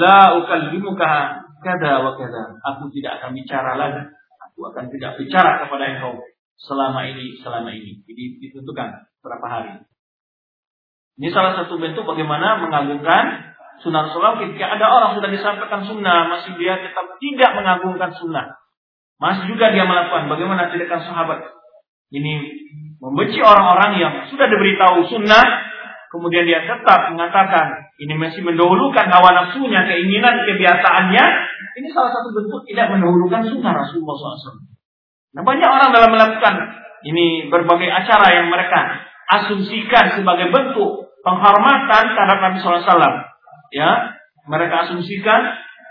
la 0.00 0.40
ukallimuka 0.40 1.44
kada 1.62 1.92
wa 2.02 2.12
kada. 2.16 2.58
Aku 2.74 2.88
tidak 2.90 3.20
akan 3.20 3.36
bicara 3.36 3.78
lagi. 3.78 4.02
Aku 4.50 4.68
akan 4.68 4.88
tidak 4.90 5.20
bicara 5.20 5.62
kepada 5.64 5.84
engkau 5.96 6.24
selama 6.58 7.06
ini, 7.06 7.38
selama 7.40 7.70
ini. 7.72 8.00
Jadi 8.04 8.24
ditentukan 8.42 8.88
berapa 9.22 9.46
hari. 9.46 9.72
Ini 11.20 11.28
salah 11.30 11.54
satu 11.60 11.76
bentuk 11.76 12.08
bagaimana 12.08 12.58
mengagungkan 12.64 13.51
sunnah 13.82 14.08
Rasulullah 14.08 14.38
ketika 14.38 14.78
ada 14.78 14.86
orang 14.88 15.10
sudah 15.18 15.30
disampaikan 15.30 15.82
sunnah, 15.82 16.30
masih 16.30 16.54
dia 16.56 16.78
tetap 16.78 17.18
tidak 17.18 17.50
mengagungkan 17.58 18.14
sunnah. 18.14 18.62
Masih 19.18 19.50
juga 19.50 19.70
dia 19.74 19.86
melakukan 19.86 20.30
bagaimana 20.30 20.70
tindakan 20.70 21.02
sahabat. 21.02 21.38
Ini 22.14 22.32
membenci 23.02 23.42
orang-orang 23.42 23.98
yang 23.98 24.12
sudah 24.30 24.46
diberitahu 24.46 25.06
sunnah, 25.10 25.44
kemudian 26.14 26.46
dia 26.46 26.62
tetap 26.62 27.10
mengatakan 27.10 27.90
ini 27.98 28.14
masih 28.18 28.42
mendahulukan 28.46 29.06
hawa 29.10 29.30
nafsunya, 29.34 29.86
keinginan, 29.86 30.42
kebiasaannya. 30.46 31.24
Ini 31.82 31.88
salah 31.90 32.10
satu 32.14 32.34
bentuk 32.34 32.62
tidak 32.66 32.94
mendahulukan 32.94 33.46
sunnah 33.46 33.72
Rasulullah 33.74 34.14
SAW. 34.38 34.62
Nah 35.32 35.42
banyak 35.42 35.68
orang 35.70 35.90
dalam 35.90 36.10
melakukan 36.12 36.54
ini 37.02 37.50
berbagai 37.50 37.88
acara 37.88 38.26
yang 38.36 38.46
mereka 38.52 39.08
asumsikan 39.32 40.12
sebagai 40.18 40.52
bentuk 40.52 41.14
penghormatan 41.24 42.04
terhadap 42.12 42.38
Nabi 42.42 42.58
SAW. 42.60 43.31
Ya, 43.72 44.20
mereka 44.46 44.86
asumsikan 44.88 45.40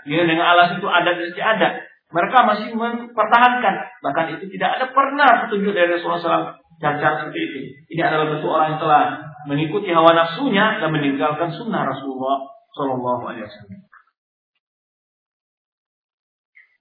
ya 0.06 0.22
dengan 0.26 0.46
alas 0.46 0.78
itu 0.78 0.86
ada 0.86 1.10
dan 1.12 1.30
ada. 1.34 1.68
Mereka 2.12 2.38
masih 2.44 2.68
mempertahankan. 2.76 3.74
Bahkan 4.04 4.24
itu 4.36 4.44
tidak 4.58 4.78
ada 4.78 4.86
pernah 4.92 5.48
petunjuk 5.48 5.72
dari 5.72 5.96
Rasulullah 5.96 6.20
SAW 6.20 6.46
cara 6.82 7.14
seperti 7.24 7.40
itu. 7.40 7.58
Ini 7.96 8.02
adalah 8.04 8.26
bentuk 8.36 8.50
orang 8.52 8.76
yang 8.76 8.80
telah 8.82 9.02
mengikuti 9.48 9.88
hawa 9.90 10.12
nafsunya 10.12 10.82
dan 10.82 10.92
meninggalkan 10.92 11.50
sunnah 11.56 11.88
Rasulullah 11.88 12.52
Shallallahu 12.76 13.22
Alaihi 13.26 13.46
Wasallam. 13.48 13.80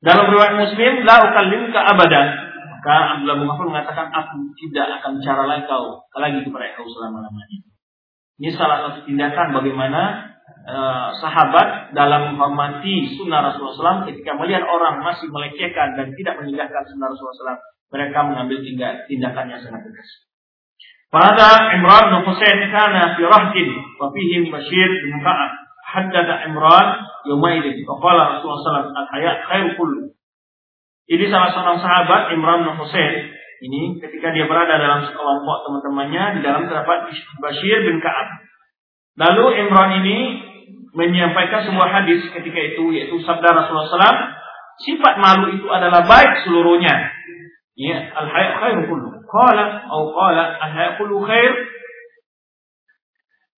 Dalam 0.02 0.26
riwayat 0.34 0.56
Muslim, 0.58 0.94
la 1.06 1.16
ukallimka 1.30 1.80
abadan. 1.94 2.28
Maka 2.82 2.96
Abdullah 3.14 3.38
bin 3.38 3.46
Mas'ud 3.46 3.70
mengatakan, 3.70 4.10
aku 4.10 4.50
tidak 4.58 4.98
akan 4.98 5.22
bicara 5.22 5.46
lagi 5.46 5.70
kau 5.70 6.02
lagi 6.18 6.42
kepada 6.42 6.74
kau 6.74 6.90
selama-lamanya. 6.90 7.70
Ini 8.42 8.50
salah 8.58 8.90
satu 8.90 9.06
tindakan 9.06 9.54
bagaimana 9.54 10.34
uh, 10.68 11.10
sahabat 11.20 11.96
dalam 11.96 12.36
menghormati 12.36 13.16
sunnah 13.16 13.52
Rasulullah 13.52 14.04
SAW 14.04 14.10
ketika 14.12 14.38
melihat 14.38 14.64
orang 14.68 15.02
masih 15.02 15.32
melecehkan 15.32 15.96
dan 15.96 16.14
tidak 16.16 16.40
meninggalkan 16.40 16.84
sunnah 16.88 17.12
Rasulullah 17.12 17.58
SAW, 17.58 17.64
mereka 17.92 18.20
mengambil 18.24 18.58
tindakan 19.08 19.46
yang 19.52 19.62
sangat 19.64 19.82
tegas. 19.84 20.10
Pada 21.12 21.76
Imran 21.76 22.04
bin 22.08 22.20
Husain 22.24 22.60
kana 22.72 23.20
fi 23.20 23.22
rahdin 23.28 23.70
wa 24.00 24.08
fihi 24.16 24.48
Bashir 24.48 24.90
bin 25.04 25.20
Ka'ab. 25.20 25.52
Haddatha 25.92 26.48
Imran 26.48 26.88
yaumaidin. 27.28 27.84
Faqala 27.84 28.40
Rasulullah 28.40 28.88
SAW 28.88 28.96
al-hayat 28.96 29.44
khairu 29.44 29.76
kullu. 29.76 30.16
Ini 31.12 31.28
salah 31.28 31.52
seorang 31.52 31.84
sahabat 31.84 32.32
Imran 32.32 32.64
bin 32.64 32.80
Husain 32.80 33.36
ini 33.62 34.02
ketika 34.02 34.34
dia 34.34 34.50
berada 34.50 34.74
dalam 34.82 35.06
sekelompok 35.06 35.70
teman-temannya 35.70 36.24
di 36.34 36.42
dalam 36.42 36.66
terdapat 36.66 37.14
Bashir 37.38 37.78
bin 37.86 38.02
Ka'ab. 38.02 38.28
Lalu 39.20 39.46
Imran 39.68 39.92
ini 40.04 40.18
menyampaikan 40.92 41.68
sebuah 41.68 41.88
hadis 41.88 42.28
ketika 42.32 42.60
itu 42.60 42.92
yaitu 42.96 43.16
sabda 43.24 43.56
Rasulullah 43.56 43.88
SAW 43.88 44.22
sifat 44.84 45.20
malu 45.20 45.56
itu 45.56 45.68
adalah 45.68 46.04
baik 46.04 46.44
seluruhnya. 46.48 47.12
Ya, 47.76 48.12
al 48.12 48.28
hayat 48.28 48.54
khairu 48.60 48.82
kullu. 48.92 49.10
Qala 49.28 49.88
atau 49.88 50.12
qala 50.12 50.44
al 50.60 50.72
hayat 50.76 50.94
kullu 51.00 51.24
khair 51.24 51.52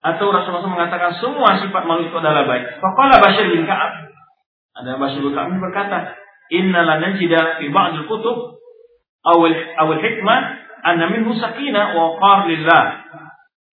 atau 0.03 0.35
Rasulullah 0.35 0.67
SAW 0.67 0.75
mengatakan 0.75 1.15
semua 1.17 1.57
sifat 1.63 1.83
malu 1.87 2.05
itu 2.05 2.17
adalah 2.19 2.43
baik. 2.43 2.77
Faqala 2.83 3.23
Bashir 3.23 3.47
bin 3.47 3.63
Ka'ab. 3.63 4.11
Ada 4.83 4.99
Bashir 4.99 5.23
bin 5.23 5.31
Ka'ab 5.31 5.53
berkata, 5.63 6.19
inna 6.51 6.83
lanajida 6.83 7.63
fi 7.63 7.71
ba'd 7.71 8.03
al-kutub 8.03 8.59
aw 9.23 9.39
aw 9.79 9.87
al-hikmah 9.95 10.39
anna 10.83 11.07
minhu 11.07 11.31
sakinah 11.39 11.95
wa 11.95 12.19
qar 12.19 12.51
lillah 12.51 12.83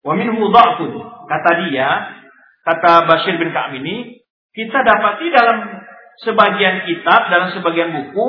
wa 0.04 0.14
minhu. 0.14 0.44
Kata 1.24 1.50
dia, 1.64 1.88
kata 2.62 3.08
Bashir 3.08 3.40
bin 3.40 3.50
Ka'ab 3.50 3.72
ini, 3.80 4.20
kita 4.52 4.78
dapati 4.84 5.32
dalam 5.32 5.82
sebagian 6.22 6.84
kitab, 6.84 7.32
dalam 7.32 7.48
sebagian 7.56 7.90
buku 7.90 8.28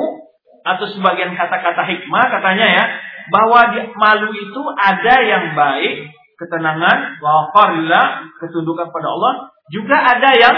atau 0.66 0.86
sebagian 0.90 1.36
kata-kata 1.38 1.86
hikmah 1.86 2.24
katanya 2.26 2.66
ya, 2.66 2.84
bahwa 3.30 3.60
di, 3.76 3.80
malu 3.94 4.34
itu 4.34 4.62
ada 4.80 5.14
yang 5.22 5.54
baik, 5.54 6.10
ketenangan, 6.40 7.22
wa 7.22 7.52
qarillah, 7.54 8.26
ketundukan 8.42 8.90
pada 8.90 9.08
Allah, 9.12 9.32
juga 9.70 9.94
ada 9.94 10.30
yang 10.34 10.56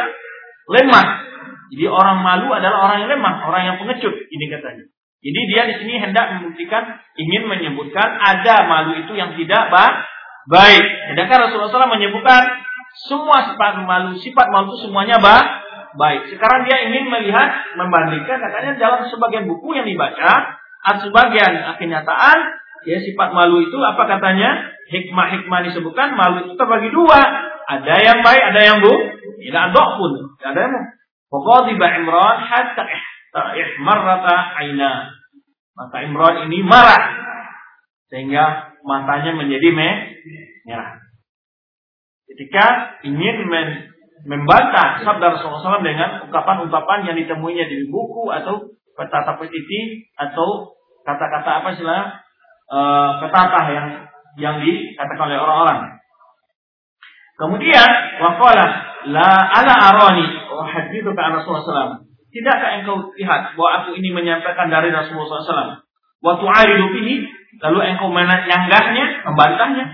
lemah, 0.73 1.29
jadi 1.69 1.85
orang 1.89 2.25
malu 2.25 2.49
adalah 2.53 2.89
orang 2.89 3.05
yang 3.05 3.11
lemah, 3.13 3.35
orang 3.45 3.63
yang 3.69 3.77
pengecut, 3.77 4.15
ini 4.33 4.45
katanya. 4.49 4.85
Jadi 5.19 5.41
dia 5.51 5.63
di 5.67 5.75
sini 5.83 5.95
hendak 6.01 6.27
membuktikan, 6.39 7.03
ingin 7.19 7.45
menyebutkan 7.51 8.17
ada 8.17 8.65
malu 8.65 8.97
itu 8.97 9.13
yang 9.19 9.35
tidak 9.37 9.69
baik. 9.69 9.97
Sedangkan 11.13 11.39
Rasulullah 11.45 11.69
SAW 11.69 11.97
menyebutkan 12.01 12.43
semua 13.05 13.53
sifat 13.53 13.85
malu, 13.85 14.17
sifat 14.17 14.47
malu 14.49 14.73
itu 14.75 14.89
semuanya 14.89 15.21
baik. 15.21 16.33
Sekarang 16.33 16.65
dia 16.65 16.89
ingin 16.89 17.13
melihat, 17.13 17.77
membandingkan 17.77 18.41
katanya 18.41 18.73
dalam 18.81 19.05
sebagian 19.07 19.45
buku 19.45 19.77
yang 19.77 19.85
dibaca, 19.85 20.57
sebagian 21.05 21.77
kenyataan, 21.77 22.39
ya 22.89 22.97
sifat 22.97 23.29
malu 23.37 23.61
itu 23.61 23.77
apa 23.77 24.09
katanya? 24.09 24.73
Hikmah-hikmah 24.89 25.69
disebutkan 25.69 26.17
malu 26.17 26.49
itu 26.49 26.57
terbagi 26.57 26.89
dua. 26.89 27.21
Ada 27.69 27.95
yang 28.01 28.19
baik, 28.25 28.43
ada 28.49 28.61
yang 28.65 28.77
bu, 28.81 28.93
tidak 29.45 29.63
ada 29.69 29.83
pun, 30.01 30.13
ada 30.41 30.57
yang 30.57 30.75
Faqadiba 31.29 31.87
Imran 32.01 32.37
hatta 32.41 32.85
ihmarrata 33.53 34.37
aina. 34.65 35.13
Maka 35.77 36.09
Imran 36.09 36.49
ini 36.49 36.65
marah 36.65 37.05
sehingga 38.09 38.68
matanya 38.87 39.35
menjadi 39.35 39.69
merah. 40.67 41.01
Ketika 42.29 42.65
ingin 43.07 43.49
membantah 44.27 45.01
sabda 45.03 45.39
Rasulullah 45.39 45.81
SAW 45.81 45.87
dengan 45.87 46.29
ungkapan-ungkapan 46.29 47.09
yang 47.09 47.17
ditemuinya 47.17 47.65
di 47.71 47.89
buku 47.89 48.29
atau 48.35 48.75
kata 48.99 49.39
petiti 49.39 50.11
atau 50.19 50.75
kata-kata 51.07 51.51
apa 51.63 51.69
sih 51.79 51.87
lah 51.87 52.19
uh, 52.69 53.23
yang 53.71 53.87
yang 54.39 54.57
dikatakan 54.63 55.31
oleh 55.31 55.39
orang-orang. 55.39 55.81
Kemudian 57.39 57.89
waqala 58.19 58.67
la 59.15 59.31
ala 59.55 59.75
arani 59.95 60.27
hadithu 60.75 61.15
ke 61.15 61.21
Rasulullah 61.23 61.63
SAW. 61.63 62.03
Tidakkah 62.29 62.83
engkau 62.83 63.15
lihat 63.17 63.57
bahwa 63.57 63.71
aku 63.83 63.97
ini 63.97 64.13
menyampaikan 64.13 64.69
dari 64.69 64.93
Rasulullah 64.93 65.41
SAW? 65.43 65.81
Waktu 66.19 66.45
aridu 66.51 66.87
bihi, 66.99 67.15
lalu 67.59 67.79
engkau 67.95 68.09
menyanggahnya, 68.11 69.05
membantahnya. 69.27 69.85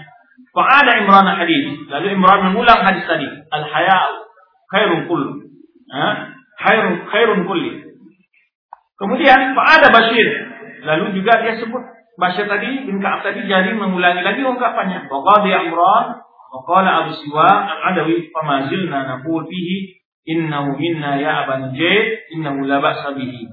ada 0.54 0.92
Imran 1.02 1.26
hadis. 1.26 1.84
Lalu 1.90 2.06
Imran 2.14 2.50
mengulang 2.50 2.80
hadis 2.86 3.04
tadi. 3.08 3.26
Al 3.26 3.64
haya'u 3.66 4.14
khairun 4.70 5.00
kull. 5.10 5.24
Khairun 6.60 6.94
khairun 7.10 7.40
kulli. 7.48 7.84
Kemudian 8.94 9.58
ada 9.58 9.88
Bashir. 9.90 10.28
Lalu 10.84 11.18
juga 11.18 11.42
dia 11.42 11.58
sebut 11.58 11.82
Bashir 12.14 12.46
tadi 12.46 12.86
bin 12.86 13.02
Ka'ab 13.02 13.26
tadi 13.26 13.42
jadi 13.48 13.74
mengulangi 13.74 14.22
lagi 14.22 14.46
ungkapannya. 14.46 15.10
Waqadi 15.10 15.50
Imran 15.50 16.22
Waqala 16.54 17.02
Abu 17.02 17.18
Siwa 17.18 17.50
al-Adawi 17.66 18.30
famazilna 18.30 19.18
naqul 19.18 19.42
fihi 19.50 20.04
Innahu 20.24 20.80
minna 20.80 21.20
ya 21.20 21.44
Aban 21.44 21.76
Jaid, 21.76 22.32
innahu 22.32 22.64
la 22.64 22.80
ba'sa 22.80 23.12
bihi. 23.12 23.44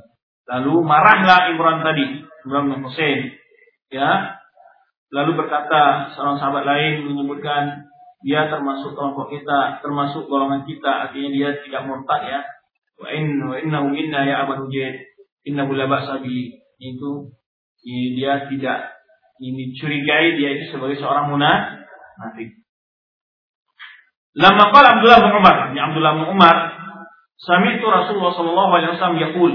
Lalu 0.47 0.74
marahlah 0.88 1.51
Imran 1.51 1.84
tadi, 1.84 2.24
Imran 2.47 2.72
bin 2.72 2.80
Hussein. 2.88 3.36
Ya. 3.92 4.39
Lalu 5.12 5.44
berkata 5.44 6.16
seorang 6.16 6.39
sahabat 6.39 6.64
lain 6.64 7.04
menyebutkan 7.04 7.92
dia 8.24 8.48
termasuk 8.48 8.96
kelompok 8.96 9.34
kita, 9.34 9.84
termasuk 9.84 10.32
golongan 10.32 10.64
kita, 10.64 11.10
artinya 11.10 11.30
dia 11.36 11.50
tidak 11.68 11.84
murtad 11.84 12.22
ya. 12.24 12.39
Wa 12.96 13.12
innahu 13.12 13.92
minna 13.92 14.24
ya 14.24 14.46
Aban 14.48 14.72
Jaid, 14.72 15.10
innahu 15.44 15.76
la 15.76 15.89
ba'sa 15.89 16.22
bihi. 16.24 16.64
Itu 16.80 17.34
dia 17.84 18.48
tidak 18.48 19.02
ini 19.42 19.74
curigai 19.74 20.38
dia 20.38 20.50
itu 20.54 20.70
sebagai 20.70 21.02
seorang 21.02 21.34
munafik. 21.34 22.62
Lama 24.38 24.70
qala 24.70 24.88
Abdullah 24.96 25.20
bin 25.28 25.34
Umar, 25.34 25.56
ini 25.74 25.80
Abdullah 25.82 26.14
bin 26.16 26.26
Umar, 26.30 26.56
sami 27.36 27.82
itu 27.82 27.86
Rasulullah 27.89 28.32
sallallahu 28.32 28.72
alaihi 28.80 28.92
wasallam 28.96 29.20
yaqul, 29.20 29.54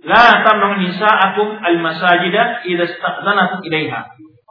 La 0.00 0.40
tamnun 0.46 0.80
nisa'akum 0.80 1.60
al-masajida 1.60 2.64
idza 2.64 2.84
istaqdanatum 2.88 3.60
ilaiha. 3.68 4.00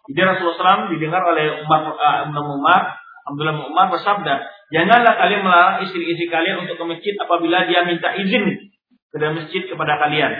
Jadi 0.09 0.21
Rasulullah 0.25 0.85
SAW 0.85 0.93
didengar 0.93 1.21
oleh 1.25 1.65
Umar 1.65 1.93
uh, 1.93 2.25
Umar 2.29 2.97
Abdullah 3.29 3.53
bin 3.61 3.65
Umar 3.69 3.93
bersabda, 3.93 4.41
"Janganlah 4.73 5.13
kalian 5.21 5.41
melarang 5.45 5.85
istri-istri 5.85 6.25
kalian 6.33 6.65
untuk 6.65 6.81
ke 6.81 6.85
masjid 6.85 7.13
apabila 7.21 7.69
dia 7.69 7.85
minta 7.85 8.17
izin 8.17 8.73
ke 9.13 9.15
dalam 9.21 9.37
masjid 9.37 9.69
kepada 9.69 10.01
kalian." 10.01 10.33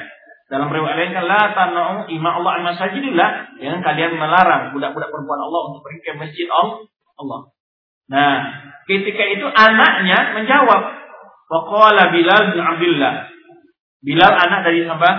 Dalam 0.50 0.74
riwayat 0.74 0.98
lain 0.98 1.14
kan 1.14 1.26
la 1.30 1.54
tanau 1.54 2.10
ima 2.10 2.42
Allah 2.42 2.52
al 2.58 2.64
masajidillah, 2.74 3.62
jangan 3.62 3.80
kalian 3.86 4.18
melarang 4.18 4.74
budak-budak 4.74 5.14
perempuan 5.14 5.42
Allah 5.46 5.62
untuk 5.70 5.86
pergi 5.86 6.02
ke 6.02 6.18
masjid 6.18 6.50
Allah. 6.50 7.54
Nah, 8.10 8.38
ketika 8.90 9.24
itu 9.30 9.46
anaknya 9.46 10.34
menjawab, 10.34 10.82
"Waqala 11.54 12.10
Bilal 12.10 12.58
bin 12.58 12.62
Abdullah." 12.66 13.30
Bilal 14.00 14.34
anak 14.34 14.64
dari 14.64 14.88
siapa? 14.88 15.12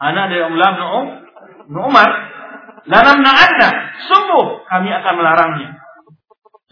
Anak 0.00 0.24
dari 0.32 0.42
bin 1.68 1.76
Umar. 1.76 2.08
Lanam 2.88 3.18
na'anna. 3.20 3.68
Sungguh 4.08 4.64
kami 4.64 4.88
akan 4.88 5.14
melarangnya. 5.20 5.76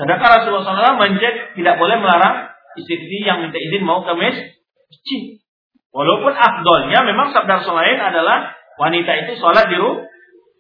Sedangkan 0.01 0.41
Rasulullah 0.41 0.97
SAW 0.97 1.11
tidak 1.59 1.75
boleh 1.77 1.97
melarang 1.99 2.55
istri 2.79 3.19
yang 3.21 3.43
minta 3.43 3.59
izin 3.59 3.83
mau 3.83 4.07
ke 4.07 4.15
masjid. 4.15 5.43
Walaupun 5.91 6.33
afdolnya 6.33 7.03
memang 7.03 7.35
sabda 7.35 7.65
Rasul 7.65 7.75
lain 7.75 7.99
adalah 7.99 8.55
wanita 8.79 9.13
itu 9.27 9.41
sholat 9.43 9.67
di 9.67 9.77
rumah. 9.77 10.07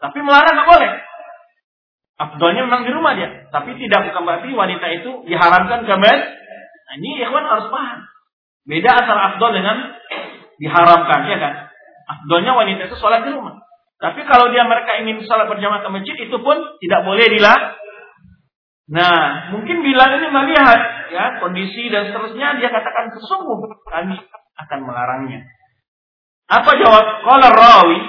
Tapi 0.02 0.18
melarang 0.20 0.54
nggak 0.58 0.68
boleh. 0.68 0.92
Afdolnya 2.18 2.62
memang 2.66 2.82
di 2.82 2.90
rumah 2.90 3.14
dia. 3.14 3.46
Tapi 3.54 3.78
tidak 3.78 4.10
bukan 4.10 4.22
berarti 4.26 4.48
wanita 4.50 4.86
itu 4.98 5.10
diharamkan 5.30 5.86
ke 5.86 5.94
masjid. 5.94 6.20
Nah, 6.88 6.94
ini 6.98 7.20
ikhwan 7.22 7.46
harus 7.46 7.68
paham. 7.70 8.07
Beda 8.68 8.90
antara 9.00 9.32
afdol 9.32 9.56
dengan 9.56 9.96
diharamkan, 10.60 11.24
ya 11.24 11.38
kan? 11.40 11.54
Afdolnya 12.04 12.52
wanita 12.52 12.92
itu 12.92 12.96
sholat 13.00 13.24
di 13.24 13.32
rumah. 13.32 13.64
Tapi 13.98 14.22
kalau 14.28 14.52
dia 14.52 14.68
mereka 14.68 15.00
ingin 15.00 15.24
sholat 15.24 15.48
berjamaah 15.48 15.80
ke 15.80 15.88
masjid, 15.88 16.16
itu 16.20 16.36
pun 16.36 16.56
tidak 16.84 17.00
boleh 17.08 17.26
dilarang. 17.32 17.74
Nah, 18.88 19.52
mungkin 19.52 19.84
bila 19.84 20.04
ini 20.16 20.28
melihat 20.32 20.80
ya 21.12 21.40
kondisi 21.40 21.92
dan 21.92 22.08
seterusnya, 22.08 22.56
dia 22.60 22.68
katakan 22.72 23.12
sesungguh 23.12 23.56
kami 23.88 24.16
akan 24.56 24.78
melarangnya. 24.84 25.44
Apa 26.48 26.72
jawab? 26.80 27.04
Kalau 27.24 27.50
rawi, 27.52 28.00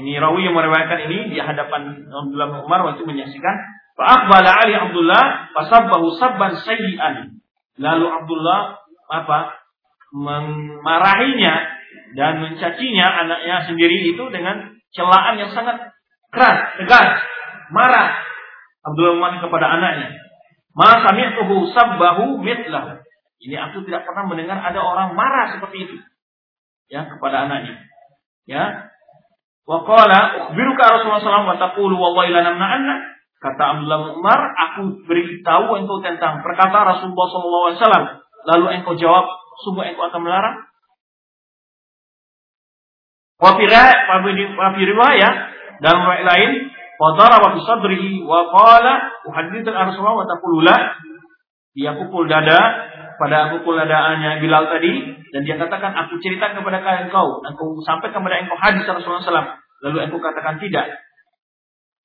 ini 0.00 0.20
rawi 0.20 0.44
yang 0.44 0.56
meriwayatkan 0.56 1.08
ini 1.08 1.32
di 1.32 1.38
hadapan 1.40 2.04
Abdullah 2.12 2.48
bin 2.52 2.60
Umar 2.60 2.84
waktu 2.84 3.08
menyaksikan, 3.08 3.56
Fa'aqbala 3.96 4.62
Ali 4.62 4.78
Abdullah 4.78 5.50
fasabbahu 5.56 6.16
sabban 6.20 6.60
sayyi'an. 6.60 7.40
Lalu 7.80 8.06
Abdullah 8.06 8.78
apa? 9.08 9.58
Memarahinya 10.12 11.54
dan 12.16 12.40
mencacinya 12.40 13.06
anaknya 13.26 13.56
sendiri 13.68 14.12
itu 14.14 14.24
dengan 14.32 14.72
celaan 14.92 15.36
yang 15.36 15.52
sangat 15.52 15.92
keras, 16.32 16.58
tegas, 16.80 17.08
marah. 17.72 18.16
Abdullah 18.84 19.20
Umar 19.20 19.36
kepada 19.36 19.66
anaknya. 19.68 20.16
Ma 20.72 21.02
sami'tuhu 21.04 21.68
sabbahu 21.74 22.40
mitlah. 22.40 23.04
Ini 23.38 23.54
aku 23.70 23.84
tidak 23.86 24.08
pernah 24.08 24.26
mendengar 24.26 24.58
ada 24.58 24.80
orang 24.80 25.12
marah 25.12 25.52
seperti 25.52 25.90
itu. 25.90 25.96
Ya, 26.88 27.04
kepada 27.04 27.46
anaknya. 27.50 27.84
Ya. 28.48 28.88
Wa 29.68 29.84
qala 29.84 30.48
ukhbiruka 30.48 30.80
Rasulullah 30.80 31.20
SAW 31.20 31.52
wa 31.52 31.60
taqulu 31.60 31.94
wallahi 32.00 32.32
lanamna'anna. 32.32 32.94
Kata 33.38 33.62
Abdullah 33.76 34.18
Umar, 34.18 34.40
aku 34.56 35.06
beritahu 35.06 35.78
engkau 35.78 36.02
tentang 36.02 36.42
perkataan 36.42 36.96
Rasulullah 36.96 37.76
SAW. 37.76 38.06
Lalu 38.48 38.66
engkau 38.80 38.98
jawab, 38.98 39.30
sungguh 39.64 39.84
engkau 39.94 40.08
akan 40.10 40.20
melarang? 40.22 40.56
Wafi 43.38 44.82
riwayat 44.82 45.34
dalam 45.78 45.98
riwayat 46.02 46.26
lain, 46.26 46.50
Fadara 46.98 47.38
wa 47.38 47.54
sadrihi 47.54 48.26
wa 48.26 48.50
qala 48.50 49.22
uhaddithu 49.22 49.70
Rasulullah 49.70 50.18
wa 50.18 50.26
taqulula. 50.26 50.76
Dia 51.78 51.94
pukul 51.94 52.26
dada 52.26 52.58
pada 53.22 53.54
pukul 53.54 53.78
dadaannya 53.78 54.42
Bilal 54.42 54.66
tadi 54.66 55.14
dan 55.30 55.40
dia 55.46 55.54
katakan 55.54 55.94
aku 55.94 56.18
cerita 56.18 56.58
kepada 56.58 56.82
kalian 56.82 57.06
engkau 57.06 57.38
engkau 57.46 57.78
sampai 57.86 58.10
kepada 58.10 58.42
engkau 58.42 58.58
hadis 58.58 58.82
Rasulullah 58.82 59.22
SAW 59.22 59.46
lalu 59.86 60.10
engkau 60.10 60.18
katakan 60.18 60.58
tidak. 60.58 60.98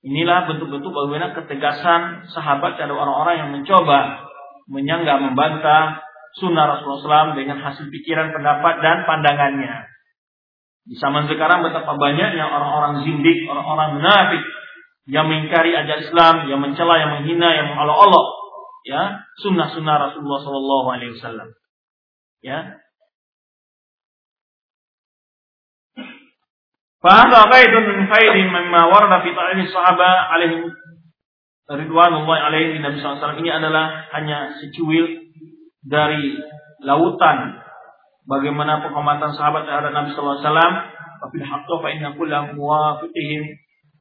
Inilah 0.05 0.45
bentuk-bentuk 0.45 0.93
bagaimana 0.93 1.33
ketegasan 1.33 2.29
sahabat 2.29 2.77
dan 2.77 2.91
orang-orang 2.93 3.35
yang 3.39 3.49
mencoba 3.55 4.29
menyanggah 4.69 5.17
membantah 5.25 6.05
sunnah 6.37 6.65
Rasulullah 6.77 7.33
SAW 7.33 7.37
dengan 7.37 7.61
hasil 7.61 7.89
pikiran, 7.93 8.33
pendapat, 8.33 8.81
dan 8.81 9.05
pandangannya. 9.05 9.85
Di 10.83 10.99
zaman 10.99 11.31
sekarang 11.31 11.63
betapa 11.63 11.95
banyaknya 11.95 12.43
orang-orang 12.43 13.07
zindik, 13.07 13.47
orang-orang 13.47 14.01
munafik 14.01 14.43
yang 15.07 15.27
mengingkari 15.31 15.71
ajaran 15.71 16.03
Islam, 16.03 16.35
yang 16.51 16.59
mencela, 16.59 16.95
yang 16.99 17.11
menghina, 17.19 17.49
yang 17.55 17.67
mengolok-olok, 17.71 18.27
ya 18.83 19.23
sunnah-sunnah 19.39 19.95
Rasulullah 20.11 20.41
Sallallahu 20.43 20.87
Alaihi 20.91 21.11
Wasallam. 21.15 21.49
Ya. 22.43 22.59
Fahada 26.99 27.51
qaidun 27.51 27.83
min 27.83 27.99
khairin 28.07 28.47
mimma 28.47 28.87
warada 28.87 29.23
fi 29.23 29.31
ta'lim 29.35 29.67
sahaba 29.71 30.31
alaihim 30.35 30.71
ridwanullah 31.67 32.51
alaihi 32.51 32.79
Nabi 32.79 32.99
SAW 32.99 33.39
ini 33.39 33.51
adalah 33.51 34.07
hanya 34.15 34.55
secuil 34.59 35.22
dari 35.83 36.39
lautan 36.83 37.59
bagaimana 38.27 38.83
penghormatan 38.83 39.35
sahabat 39.35 39.67
terhadap 39.67 39.91
Nabi 39.91 40.15
sallallahu 40.15 40.39
alaihi 40.39 40.47
wasallam 40.47 40.73
wa 42.59 42.99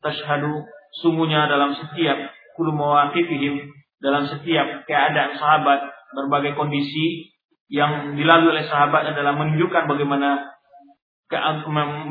tashhadu 0.03 0.66
sungguhnya 1.03 1.47
dalam 1.47 1.74
setiap 1.74 2.18
kullu 2.59 2.74
dalam 4.03 4.26
setiap 4.26 4.83
keadaan 4.87 5.39
sahabat 5.39 5.80
berbagai 6.12 6.59
kondisi 6.59 7.33
yang 7.72 8.18
dilalui 8.18 8.53
oleh 8.53 8.66
sahabat 8.68 9.14
adalah 9.14 9.33
menunjukkan 9.39 9.89
bagaimana 9.89 10.53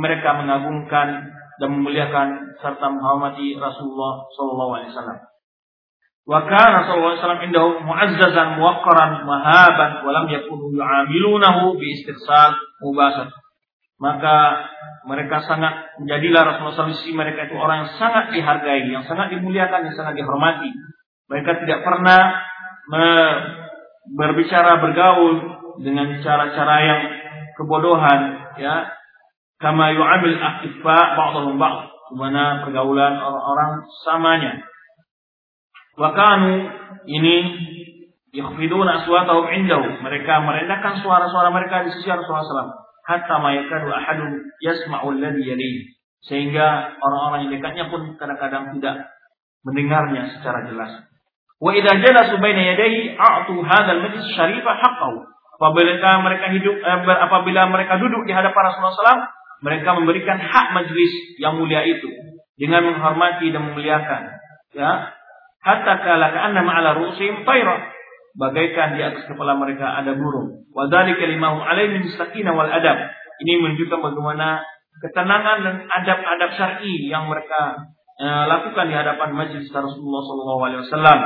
mereka 0.01 0.33
mengagungkan 0.33 1.29
dan 1.61 1.69
memuliakan 1.69 2.57
serta 2.57 2.85
menghormati 2.89 3.53
Rasulullah 3.53 4.25
sallallahu 4.33 4.71
alaihi 4.81 4.89
wasallam. 4.89 5.19
Wa 6.21 6.45
kana 6.45 6.85
sallallahu 6.85 7.17
alaihi 7.17 7.23
wasallam 7.25 7.43
indahu 7.49 7.69
mu'azzazan 7.81 8.61
muwaqqaran 8.61 9.25
mahaban 9.25 9.91
wa 10.05 10.11
lam 10.13 10.25
yakunu 10.29 10.69
yu'amilunahu 10.77 11.81
bi 11.81 11.97
istirsal 11.97 12.55
mubasar. 12.85 13.33
Maka 14.01 14.65
mereka 15.05 15.45
sangat 15.45 15.97
menjadilah 16.01 16.41
Rasulullah 16.45 16.89
SAW 16.93 17.17
mereka 17.17 17.49
itu 17.49 17.55
orang 17.57 17.85
yang 17.85 17.91
sangat 18.01 18.33
dihargai, 18.33 18.85
yang 18.89 19.05
sangat 19.05 19.33
dimuliakan, 19.33 19.89
yang 19.89 19.97
sangat 19.97 20.17
dihormati. 20.17 20.69
Mereka 21.29 21.65
tidak 21.65 21.85
pernah 21.85 22.37
berbicara 24.13 24.81
bergaul 24.81 25.35
dengan 25.81 26.17
cara-cara 26.21 26.75
yang 26.81 27.01
kebodohan, 27.57 28.21
ya. 28.57 28.89
Kama 29.61 29.93
yu'amil 29.93 30.37
akifa 30.41 30.97
ba'dhum 31.13 31.61
ba'd. 31.61 31.93
Mana 32.17 32.65
pergaulan 32.65 33.21
orang-orang 33.21 33.85
samanya. 34.01 34.70
Wakanu 35.99 36.53
ini 37.07 37.35
yakhfiduna 38.31 39.03
aswatahum 39.03 39.47
indahu. 39.51 39.99
Mereka 40.03 40.33
merendahkan 40.43 41.03
suara-suara 41.03 41.51
mereka 41.51 41.83
di 41.87 41.91
sisi 41.95 42.07
Rasulullah 42.07 42.47
SAW. 42.47 42.73
Hatta 43.01 43.35
mayakadu 43.43 43.91
ahadun 43.91 44.31
yasma'ul 44.63 45.19
ladhi 45.19 45.43
yalihi. 45.43 45.79
Sehingga 46.21 46.95
orang-orang 47.01 47.49
yang 47.49 47.51
dekatnya 47.57 47.85
pun 47.89 48.15
kadang-kadang 48.15 48.77
tidak 48.77 49.09
mendengarnya 49.65 50.37
secara 50.37 50.69
jelas. 50.69 51.09
Wa 51.61 51.73
idza 51.73 51.93
jalasu 51.97 52.41
baina 52.41 52.73
yadayhi 52.73 53.13
a'tu 53.17 53.57
hadzal 53.61 54.01
majlis 54.01 54.25
syarifah 54.33 54.75
haqqahu. 54.81 55.17
Apabila 55.61 56.25
mereka 56.25 56.49
hidup 56.57 56.73
eh, 56.81 57.21
apabila 57.21 57.69
mereka 57.69 58.01
duduk 58.01 58.25
di 58.25 58.33
hadapan 58.33 58.61
Rasulullah 58.65 58.97
SAW, 58.97 59.29
mereka 59.61 59.93
memberikan 59.93 60.41
hak 60.41 60.73
majlis 60.73 61.37
yang 61.37 61.61
mulia 61.61 61.85
itu 61.85 62.09
dengan 62.57 62.81
menghormati 62.89 63.53
dan 63.53 63.69
memuliakan. 63.69 64.21
Ya, 64.73 65.13
hatta 65.61 65.93
kala 66.01 66.27
ka'anna 66.33 66.61
ma'ala 66.65 66.97
ru'usihim 66.97 67.45
tayra. 67.45 67.93
Bagaikan 68.31 68.95
di 68.95 69.03
atas 69.03 69.27
kepala 69.27 69.59
mereka 69.59 69.91
ada 69.99 70.15
burung. 70.15 70.63
Wa 70.71 70.87
dzalika 70.87 71.27
limahum 71.27 71.59
alaihi 71.59 71.99
min 71.99 72.07
wal 72.55 72.71
adab. 72.71 72.97
Ini 73.43 73.59
menunjukkan 73.59 73.99
bagaimana 73.99 74.63
ketenangan 75.03 75.57
dan 75.65 75.75
adab-adab 75.91 76.49
syar'i 76.55 77.11
yang 77.11 77.27
mereka 77.27 77.91
eh, 78.21 78.43
lakukan 78.47 78.87
di 78.87 78.95
hadapan 78.95 79.35
majlis 79.35 79.67
Rasulullah 79.67 80.21
sallallahu 80.23 80.61
alaihi 80.63 80.81
wasallam. 80.87 81.19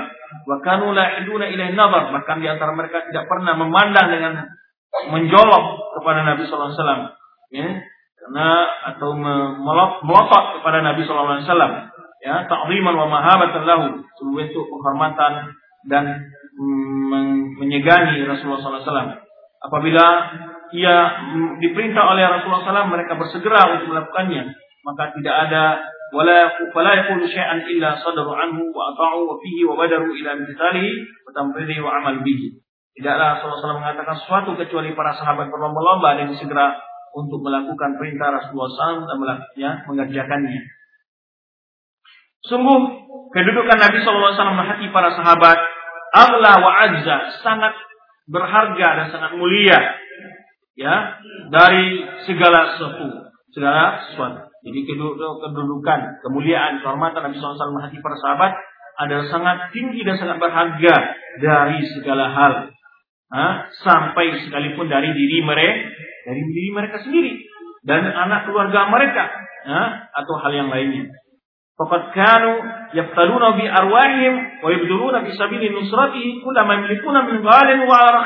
Wa 0.50 0.58
kanu 0.66 0.98
la 0.98 1.22
iduna 1.22 1.46
ilaihi 1.46 1.78
bahkan 1.78 2.42
di 2.42 2.48
antara 2.50 2.74
mereka 2.74 3.06
tidak 3.06 3.30
pernah 3.30 3.54
memandang 3.54 4.08
dengan 4.10 4.34
menjolok 5.14 5.66
kepada 6.02 6.26
Nabi 6.26 6.42
sallallahu 6.50 6.74
alaihi 6.74 6.80
wasallam. 6.82 7.02
Ya 7.54 7.68
karena 8.26 8.50
atau 8.90 9.14
melotot 10.02 10.44
kepada 10.58 10.82
Nabi 10.82 11.06
sallallahu 11.06 11.38
alaihi 11.38 11.46
wasallam 11.46 11.74
ya 12.26 12.50
ta'ziman 12.50 12.96
wa 12.98 13.08
mahabatan 13.08 13.64
lahu 13.64 14.02
sebagai 14.18 14.50
bentuk 14.50 14.66
penghormatan 14.66 15.54
dan 15.86 16.26
mm, 16.58 17.62
menyegani 17.62 18.26
Rasulullah 18.26 18.82
SAW. 18.82 19.22
Apabila 19.62 20.06
ia 20.74 20.96
diperintah 21.62 22.04
oleh 22.10 22.26
Rasulullah 22.26 22.66
SAW 22.66 22.90
mereka 22.90 23.14
bersegera 23.16 23.78
untuk 23.78 23.94
melakukannya 23.94 24.58
maka 24.86 25.14
tidak 25.18 25.36
ada 25.50 25.64
wala 26.14 26.54
fala 26.70 26.92
yaqulu 27.02 27.26
syai'an 27.26 27.66
illa 27.66 27.98
sadaru 27.98 28.34
anhu 28.34 28.70
wa 28.70 28.94
ata'u 28.94 29.26
wa 29.26 29.36
fihi 29.42 29.66
wa 29.66 29.74
badaru 29.78 30.14
ila 30.14 30.38
imtithalihi 30.38 30.92
wa 31.26 31.32
tamrihi 31.34 31.82
wa 31.82 31.92
amal 32.02 32.22
bihi 32.22 32.62
tidaklah 32.96 33.38
Rasulullah 33.38 33.62
SAW 33.62 33.82
mengatakan 33.82 34.16
sesuatu 34.22 34.52
kecuali 34.56 34.94
para 34.94 35.12
sahabat 35.18 35.50
berlomba-lomba 35.50 36.16
dan 36.22 36.32
segera 36.38 36.78
untuk 37.16 37.44
melakukan 37.44 37.96
perintah 38.00 38.28
Rasulullah 38.28 38.72
SAW 38.72 39.08
dan 39.08 39.18
melakukannya, 39.20 39.72
mengerjakannya. 39.88 40.62
Sungguh 42.46 42.80
kedudukan 43.34 43.78
Nabi 43.78 43.98
SAW 44.06 44.38
hati 44.38 44.86
para 44.94 45.12
sahabat 45.18 45.58
Allah 46.16 46.56
wa 46.62 46.72
azza 46.88 47.18
sangat 47.44 47.74
berharga 48.30 48.88
dan 49.04 49.08
sangat 49.12 49.32
mulia 49.36 49.80
ya 50.80 51.20
dari 51.52 52.04
segala 52.26 52.76
sesuatu 52.76 53.30
segala 53.52 54.08
sesuatu 54.08 54.50
jadi 54.66 54.80
kedudukan 54.88 56.00
kemuliaan 56.26 56.82
kehormatan 56.82 57.30
Nabi 57.30 57.36
SAW 57.38 57.84
hati 57.84 58.00
para 58.00 58.18
sahabat 58.18 58.52
adalah 58.96 59.26
sangat 59.28 59.58
tinggi 59.76 60.08
dan 60.08 60.16
sangat 60.16 60.40
berharga 60.40 60.96
dari 61.44 61.80
segala 61.92 62.32
hal 62.32 62.54
ha? 63.36 63.46
sampai 63.84 64.48
sekalipun 64.48 64.88
dari 64.88 65.12
diri 65.12 65.44
mereka 65.44 65.92
dari 66.26 66.42
diri 66.42 66.70
mereka 66.72 67.04
sendiri 67.04 67.44
dan 67.84 68.08
anak 68.08 68.48
keluarga 68.48 68.88
mereka 68.88 69.24
ha? 69.68 69.82
atau 70.16 70.40
hal 70.40 70.52
yang 70.56 70.70
lainnya 70.72 71.12
Fakat 71.76 72.16
kanu 72.16 72.54
yaftaluna 72.96 73.60
bi 73.60 73.68
arwahim 73.68 74.64
wa 74.64 74.70
yabduruna 74.72 75.28
fi 75.28 75.32
sabili 75.36 75.76
nusratihi 75.76 76.40
kullama 76.40 76.80
yamlikuna 76.80 77.28
min 77.28 77.44
ghalin 77.44 77.84
wa. 77.84 78.24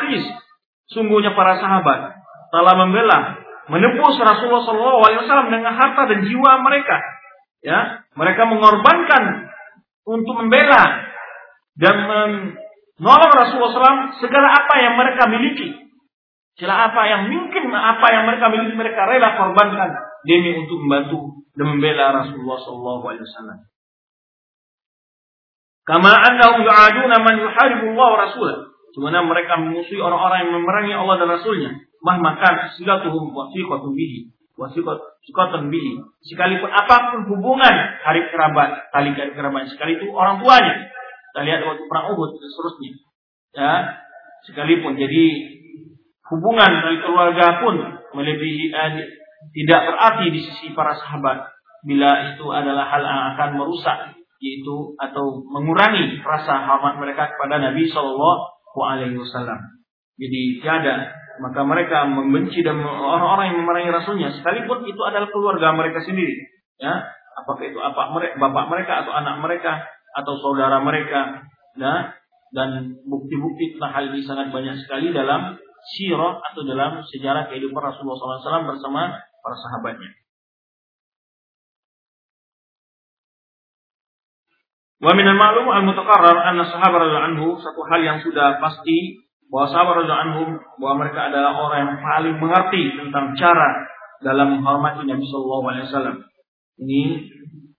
Sungguhnya 0.89 1.33
para 1.33 1.57
sahabat 1.57 2.17
telah 2.49 2.73
membela, 2.77 3.41
menebus 3.69 4.17
Rasulullah 4.17 4.65
SAW 4.65 5.53
dengan 5.53 5.73
harta 5.73 6.09
dan 6.09 6.25
jiwa 6.25 6.61
mereka. 6.65 6.97
Ya, 7.61 8.05
mereka 8.17 8.49
mengorbankan 8.49 9.53
untuk 10.05 10.33
membela 10.45 11.09
dan 11.77 11.95
menolong 12.05 13.31
Rasulullah 13.33 13.73
SAW 13.73 14.21
segala 14.21 14.49
apa 14.49 14.75
yang 14.81 14.93
mereka 14.97 15.25
miliki. 15.29 15.73
Segala 16.57 16.91
apa 16.93 17.01
yang 17.05 17.33
mungkin 17.33 17.71
apa 17.73 18.07
yang 18.13 18.23
mereka 18.29 18.45
miliki 18.53 18.73
mereka 18.77 19.09
rela 19.09 19.37
korbankan 19.41 19.89
demi 20.27 20.53
untuk 20.53 20.77
membantu 20.85 21.38
dan 21.59 21.75
membela 21.75 22.23
Rasulullah 22.23 22.55
SAW. 22.63 23.67
Kama 25.83 26.07
annahum 26.07 26.63
yu'aduna 26.63 27.19
man 27.19 27.35
yuharibu 27.35 27.99
Allah 27.99 28.07
wa 28.15 28.19
rasulah. 28.23 28.57
Sebenarnya 28.95 29.27
mereka 29.27 29.59
memusuhi 29.59 29.99
orang-orang 29.99 30.47
yang 30.47 30.51
memerangi 30.55 30.93
Allah 30.95 31.15
dan 31.19 31.29
Rasulnya. 31.35 31.71
Mahmakan 31.99 32.79
silatuhum 32.79 33.35
wasiqatun 33.35 33.91
bihi. 33.91 34.31
Wasiqatun 34.55 35.67
bihi. 35.67 35.99
Sekalipun 36.23 36.71
apa 36.71 37.11
pun 37.11 37.27
hubungan 37.27 37.75
hari 38.07 38.23
kerabat 38.31 38.87
tali 38.95 39.11
kerabat 39.17 39.67
sekali 39.67 39.99
itu 39.99 40.07
orang 40.15 40.39
tuanya. 40.39 40.87
Kita 41.33 41.41
lihat 41.43 41.59
waktu 41.67 41.83
perang 41.91 42.05
Uhud 42.15 42.39
dan 42.39 42.49
seterusnya. 42.53 42.91
Ya 43.51 43.73
sekalipun. 44.47 44.95
Jadi 44.95 45.23
hubungan 46.31 46.71
dari 46.85 46.97
keluarga 47.03 47.65
pun 47.65 47.75
melebihi 48.15 48.71
eh, 48.71 49.18
tidak 49.55 49.81
berarti 49.91 50.25
di 50.31 50.39
sisi 50.43 50.67
para 50.75 50.95
sahabat 50.95 51.47
bila 51.87 52.35
itu 52.35 52.45
adalah 52.51 52.85
hal 52.91 53.01
yang 53.01 53.21
akan 53.35 53.49
merusak 53.55 53.97
yaitu 54.39 54.95
atau 54.95 55.43
mengurangi 55.51 56.19
rasa 56.23 56.63
hormat 56.63 56.95
mereka 56.99 57.35
kepada 57.35 57.59
Nabi 57.59 57.87
Shallallahu 57.91 58.79
Alaihi 58.79 59.19
Wasallam. 59.19 59.59
Jadi 60.15 60.63
tiada 60.63 61.11
maka 61.39 61.63
mereka 61.63 62.03
membenci 62.03 62.59
dan 62.61 62.83
orang-orang 62.83 63.55
yang 63.55 63.59
memerangi 63.63 63.91
rasulnya 63.95 64.29
sekalipun 64.35 64.83
itu 64.83 65.01
adalah 65.07 65.31
keluarga 65.31 65.71
mereka 65.71 66.03
sendiri 66.03 66.35
ya 66.79 67.07
apakah 67.39 67.63
itu 67.63 67.79
apa 67.79 68.11
mereka 68.11 68.35
bapak 68.39 68.65
mereka 68.67 68.93
atau 69.07 69.11
anak 69.15 69.35
mereka 69.39 69.87
atau 70.15 70.33
saudara 70.43 70.83
mereka 70.83 71.47
ya 71.79 72.11
dan 72.51 72.99
bukti-bukti 73.07 73.77
tentang 73.77 73.91
hal 73.93 74.05
ini 74.11 74.21
sangat 74.25 74.51
banyak 74.51 74.75
sekali 74.83 75.15
dalam 75.15 75.55
sirah 75.95 76.43
atau 76.51 76.61
dalam 76.67 76.99
sejarah 77.07 77.47
kehidupan 77.47 77.79
Rasulullah 77.79 78.19
SAW 78.19 78.67
bersama 78.67 79.21
para 79.49 79.57
sahabatnya. 79.57 80.13
Wa 85.01 85.17
minal 85.17 85.39
ma'lum 85.41 85.65
al-mutaqarrar 85.65 86.37
anna 86.53 86.69
sahabat 86.69 87.01
anhu 87.33 87.57
satu 87.57 87.81
hal 87.89 88.03
yang 88.05 88.19
sudah 88.21 88.61
pasti 88.61 89.25
bahwa 89.49 89.65
sahabat 89.73 90.05
anhum 90.05 90.61
bahwa 90.77 91.07
mereka 91.07 91.33
adalah 91.33 91.57
orang 91.57 91.79
yang 91.81 91.93
paling 91.97 92.35
mengerti 92.37 92.93
tentang 92.93 93.33
cara 93.33 93.89
dalam 94.21 94.59
menghormati 94.59 95.09
Nabi 95.09 95.25
Shallallahu 95.25 95.65
Alaihi 95.65 95.85
Wasallam. 95.89 96.17
Ini 96.83 97.01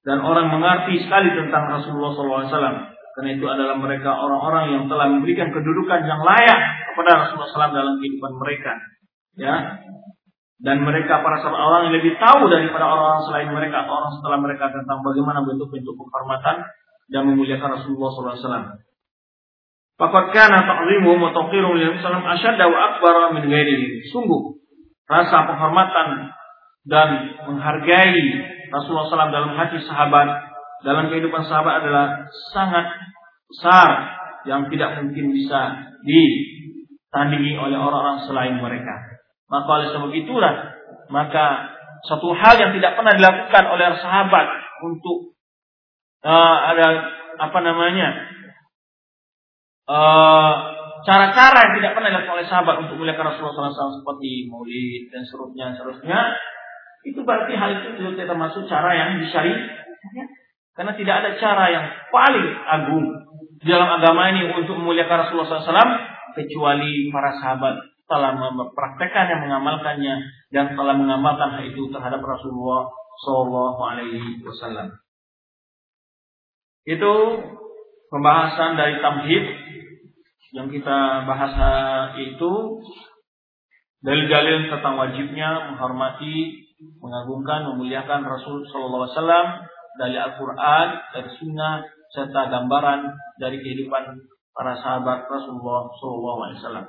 dan 0.02 0.24
orang 0.24 0.48
mengerti 0.50 1.06
sekali 1.06 1.30
tentang 1.36 1.70
Rasulullah 1.70 2.16
SAW. 2.48 2.88
Karena 3.10 3.30
itu 3.36 3.44
adalah 3.44 3.76
mereka 3.76 4.16
orang-orang 4.16 4.80
yang 4.80 4.84
telah 4.88 5.12
memberikan 5.12 5.52
kedudukan 5.52 6.08
yang 6.08 6.24
layak 6.24 6.60
kepada 6.88 7.20
Rasulullah 7.20 7.52
SAW 7.52 7.76
dalam 7.76 7.94
kehidupan 8.00 8.32
mereka. 8.40 8.72
Ya, 9.36 9.84
dan 10.60 10.84
mereka 10.84 11.24
para 11.24 11.40
sahabat 11.40 11.56
orang 11.56 11.80
yang 11.88 11.94
lebih 11.96 12.20
tahu 12.20 12.44
daripada 12.52 12.84
orang-orang 12.84 13.24
selain 13.24 13.48
mereka 13.48 13.88
atau 13.88 13.96
orang 13.96 14.12
setelah 14.20 14.38
mereka 14.44 14.64
tentang 14.68 15.00
bagaimana 15.00 15.40
bentuk-bentuk 15.40 15.96
penghormatan 15.96 16.56
dan 17.08 17.22
memuliakan 17.26 17.80
Rasulullah 17.80 18.10
SAW. 18.12 18.66
Fakat 20.00 20.24
kana 20.32 20.64
ta'zimu 20.64 21.16
wa 21.16 21.32
tawqiru 21.32 21.76
Nabi 21.76 22.00
sallallahu 22.00 22.32
asyadda 22.36 22.64
wa 22.68 22.78
akbar 22.92 23.14
min 23.36 23.44
ghairihi. 23.48 24.08
Sungguh 24.12 24.60
rasa 25.08 25.48
penghormatan 25.48 26.32
dan 26.88 27.08
menghargai 27.48 28.20
Rasulullah 28.72 29.08
SAW 29.08 29.32
dalam 29.32 29.52
hati 29.56 29.80
sahabat, 29.84 30.28
dalam 30.84 31.08
kehidupan 31.08 31.44
sahabat 31.44 31.84
adalah 31.84 32.28
sangat 32.52 32.86
besar 33.48 33.88
yang 34.48 34.68
tidak 34.72 35.04
mungkin 35.04 35.36
bisa 35.36 35.88
ditandingi 36.04 37.56
oleh 37.60 37.76
orang-orang 37.76 38.24
selain 38.24 38.56
mereka. 38.56 39.19
Maka 39.50 39.68
oleh 39.68 39.88
sebab 39.90 40.10
itulah, 40.14 40.54
maka 41.10 41.74
satu 42.06 42.30
hal 42.32 42.54
yang 42.56 42.72
tidak 42.78 42.94
pernah 42.94 43.12
dilakukan 43.18 43.64
oleh 43.66 43.86
sahabat 43.98 44.46
untuk 44.86 45.34
uh, 46.22 46.56
ada 46.70 46.86
apa 47.40 47.58
namanya 47.60 48.30
Eh, 49.90 50.54
cara-cara 51.02 51.58
uh, 51.58 51.62
yang 51.66 51.74
tidak 51.82 51.92
pernah 51.98 52.14
dilakukan 52.14 52.36
oleh 52.38 52.46
sahabat 52.46 52.74
untuk 52.86 52.94
memuliakan 52.94 53.26
Rasulullah 53.34 53.74
SAW 53.74 53.98
seperti 53.98 54.46
maulid 54.46 55.10
dan 55.10 55.26
seterusnya, 55.26 55.66
seterusnya, 55.74 56.20
itu 57.10 57.18
berarti 57.26 57.58
hal 57.58 57.70
itu 57.74 57.98
tidak 57.98 58.30
termasuk 58.30 58.70
cara 58.70 58.94
yang 58.94 59.18
disyari. 59.18 59.50
Karena 60.78 60.94
tidak 60.94 61.14
ada 61.26 61.30
cara 61.42 61.64
yang 61.74 61.86
paling 62.14 62.48
agung 62.70 63.06
dalam 63.66 63.98
agama 63.98 64.30
ini 64.30 64.54
untuk 64.54 64.78
memuliakan 64.78 65.26
Rasulullah 65.26 65.58
SAW 65.58 65.92
kecuali 66.38 67.10
para 67.10 67.34
sahabat 67.42 67.89
telah 68.10 68.34
mempraktekkan 68.34 69.30
yang 69.30 69.40
mengamalkannya 69.46 70.14
dan 70.50 70.74
telah 70.74 70.98
mengamalkan 70.98 71.54
hal 71.54 71.62
itu 71.62 71.86
terhadap 71.94 72.18
Rasulullah 72.18 72.90
Shallallahu 73.22 73.80
Alaihi 73.86 74.42
Wasallam. 74.42 74.98
Itu 76.82 77.14
pembahasan 78.10 78.74
dari 78.74 78.98
tamhid 78.98 79.44
yang 80.50 80.66
kita 80.66 81.22
bahas 81.30 81.54
itu 82.18 82.82
dalil-dalil 84.02 84.74
tentang 84.74 84.98
wajibnya 84.98 85.70
menghormati, 85.70 86.66
mengagungkan, 86.98 87.70
memuliakan 87.70 88.26
Rasul 88.26 88.66
Shallallahu 88.66 89.06
Alaihi 89.06 89.14
Wasallam 89.14 89.46
dari 90.00 90.16
Al-Quran, 90.18 90.86
dari 91.14 91.30
Sunnah, 91.38 91.86
serta 92.10 92.50
gambaran 92.50 93.14
dari 93.38 93.62
kehidupan 93.62 94.18
para 94.50 94.74
sahabat 94.82 95.30
Rasulullah 95.30 95.94
Shallallahu 95.94 96.40
Alaihi 96.42 96.58
Wasallam. 96.58 96.86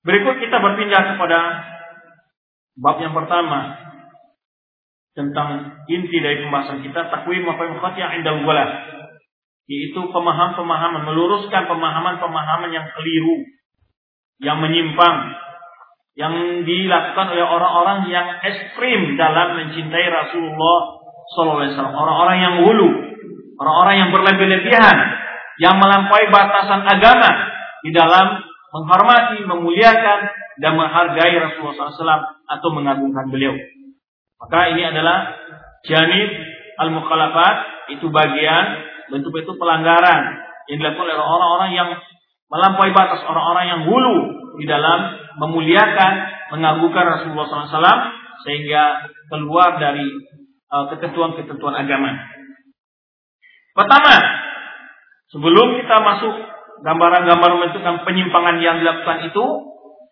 Berikut 0.00 0.40
kita 0.40 0.56
berpindah 0.60 1.02
kepada 1.14 1.38
bab 2.80 2.96
yang 3.04 3.12
pertama 3.12 3.76
tentang 5.12 5.82
inti 5.90 6.16
dari 6.22 6.40
pembahasan 6.40 6.80
kita 6.80 7.12
takwim 7.12 7.44
apa 7.44 7.92
yang 7.98 8.12
indal 8.22 8.40
wala 8.46 8.66
yaitu 9.70 10.02
pemahaman-pemahaman, 10.10 11.06
meluruskan 11.06 11.70
pemahaman-pemahaman 11.70 12.74
yang 12.74 12.90
keliru, 12.90 13.38
yang 14.42 14.58
menyimpang, 14.58 15.30
yang 16.18 16.66
dilakukan 16.66 17.26
oleh 17.30 17.46
orang-orang 17.46 18.10
yang 18.10 18.26
ekstrim 18.42 19.14
dalam 19.14 19.62
mencintai 19.62 20.10
Rasulullah 20.10 20.78
SAW. 21.38 21.86
Orang-orang 21.86 22.38
yang 22.42 22.54
hulu, 22.66 22.90
orang-orang 23.62 23.94
yang 24.02 24.10
berlebih-lebihan, 24.10 24.96
yang 25.62 25.78
melampaui 25.78 26.26
batasan 26.34 26.82
agama 26.82 27.30
di 27.86 27.94
dalam 27.94 28.42
menghormati, 28.70 29.42
memuliakan, 29.46 30.20
dan 30.60 30.72
menghargai 30.76 31.34
Rasulullah 31.40 31.90
SAW 31.90 32.24
atau 32.46 32.68
mengagungkan 32.74 33.26
beliau. 33.32 33.54
Maka 34.40 34.72
ini 34.72 34.82
adalah 34.86 35.36
janib 35.84 36.30
al-mukhalafat, 36.80 37.88
itu 37.96 38.06
bagian 38.08 38.64
bentuk-bentuk 39.10 39.58
pelanggaran 39.58 40.38
yang 40.70 40.78
dilakukan 40.78 41.10
oleh 41.10 41.18
orang-orang 41.18 41.70
yang 41.74 41.88
melampaui 42.50 42.94
batas, 42.94 43.22
orang-orang 43.26 43.64
yang 43.66 43.80
hulu 43.86 44.16
di 44.58 44.66
dalam 44.66 45.18
memuliakan, 45.38 46.12
mengagungkan 46.54 47.04
Rasulullah 47.06 47.46
SAW 47.46 48.00
sehingga 48.42 49.06
keluar 49.30 49.78
dari 49.78 50.06
uh, 50.70 50.90
ketentuan-ketentuan 50.90 51.74
agama. 51.78 52.18
Pertama, 53.70 54.14
sebelum 55.30 55.78
kita 55.78 55.96
masuk 56.02 56.34
gambaran-gambaran 56.80 57.56
menentukan 57.60 58.02
penyimpangan 58.08 58.56
yang 58.60 58.80
dilakukan 58.80 59.28
itu, 59.28 59.44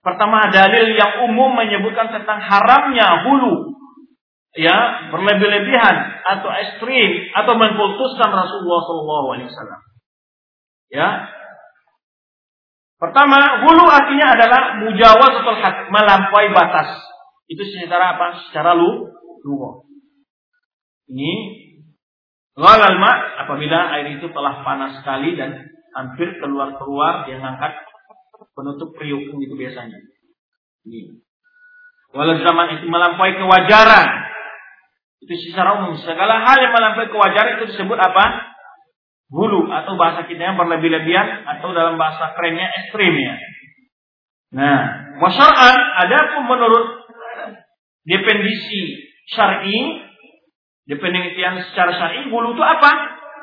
pertama 0.04 0.48
dalil 0.52 0.94
yang 0.94 1.26
umum 1.28 1.56
menyebutkan 1.56 2.12
tentang 2.12 2.38
haramnya 2.40 3.28
hulu 3.28 3.76
ya 4.56 5.08
berlebih-lebihan 5.12 5.96
atau 6.24 6.48
ekstrim 6.50 7.30
atau 7.36 7.52
mengkultuskan 7.54 8.30
Rasulullah 8.32 8.80
SAW. 8.82 9.86
Ya, 10.88 11.28
Pertama, 12.98 13.62
hulu 13.62 13.86
artinya 13.86 14.34
adalah 14.34 14.82
mujawazatul 14.82 15.58
had, 15.62 15.86
melampaui 15.86 16.50
batas. 16.50 16.98
Itu 17.46 17.62
secara 17.62 18.18
apa? 18.18 18.42
Secara 18.50 18.74
lu, 18.74 19.06
luho. 19.46 19.86
Ini 21.06 21.32
ghalal 22.58 22.98
ma 22.98 23.38
apabila 23.46 23.94
air 23.94 24.18
itu 24.18 24.26
telah 24.34 24.66
panas 24.66 24.98
sekali 24.98 25.38
dan 25.38 25.62
hampir 25.98 26.38
keluar-keluar 26.38 27.26
dia 27.26 27.42
ngangkat 27.42 27.74
penutup 28.54 28.94
periuk 28.94 29.26
itu 29.34 29.54
biasanya. 29.58 29.98
Ini. 30.86 31.18
Walau 32.14 32.38
zaman 32.38 32.78
itu 32.78 32.86
melampaui 32.86 33.34
kewajaran. 33.34 34.06
Itu 35.18 35.34
secara 35.50 35.82
umum. 35.82 35.98
Segala 35.98 36.38
hal 36.46 36.56
yang 36.62 36.70
melampaui 36.70 37.10
kewajaran 37.10 37.58
itu 37.58 37.74
disebut 37.74 37.98
apa? 37.98 38.54
hulu 39.28 39.68
atau 39.68 39.92
bahasa 40.00 40.24
kita 40.24 40.40
yang 40.40 40.56
berlebih-lebihan 40.56 41.44
atau 41.44 41.76
dalam 41.76 42.00
bahasa 42.00 42.32
kerennya 42.32 42.64
ekstrim 42.80 43.12
ya. 43.12 43.36
Nah, 44.56 44.80
wasyar'an 45.20 45.76
ada 45.76 46.18
pun 46.32 46.48
menurut 46.48 47.04
definisi 48.08 49.04
syar'i, 49.28 50.00
definisian 50.88 51.60
secara 51.68 51.92
syar'i 51.92 52.32
hulu 52.32 52.56
itu 52.56 52.64
apa? 52.64 52.90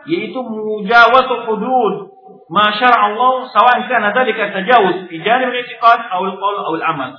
Yaitu 0.10 0.42
mujawatu 0.42 1.46
hudud 1.46 2.15
ma 2.50 2.70
Allah 2.74 3.34
sawan 3.50 3.80
kana 3.90 4.14
dzalika 4.14 4.54
tajawuz 4.54 5.10
fi 5.10 5.16
janib 5.22 5.50
al-i'tiqad 5.50 6.00
aw 6.10 6.22
al-qaul 6.22 6.58
aw 6.62 6.74
al-amal. 6.78 7.12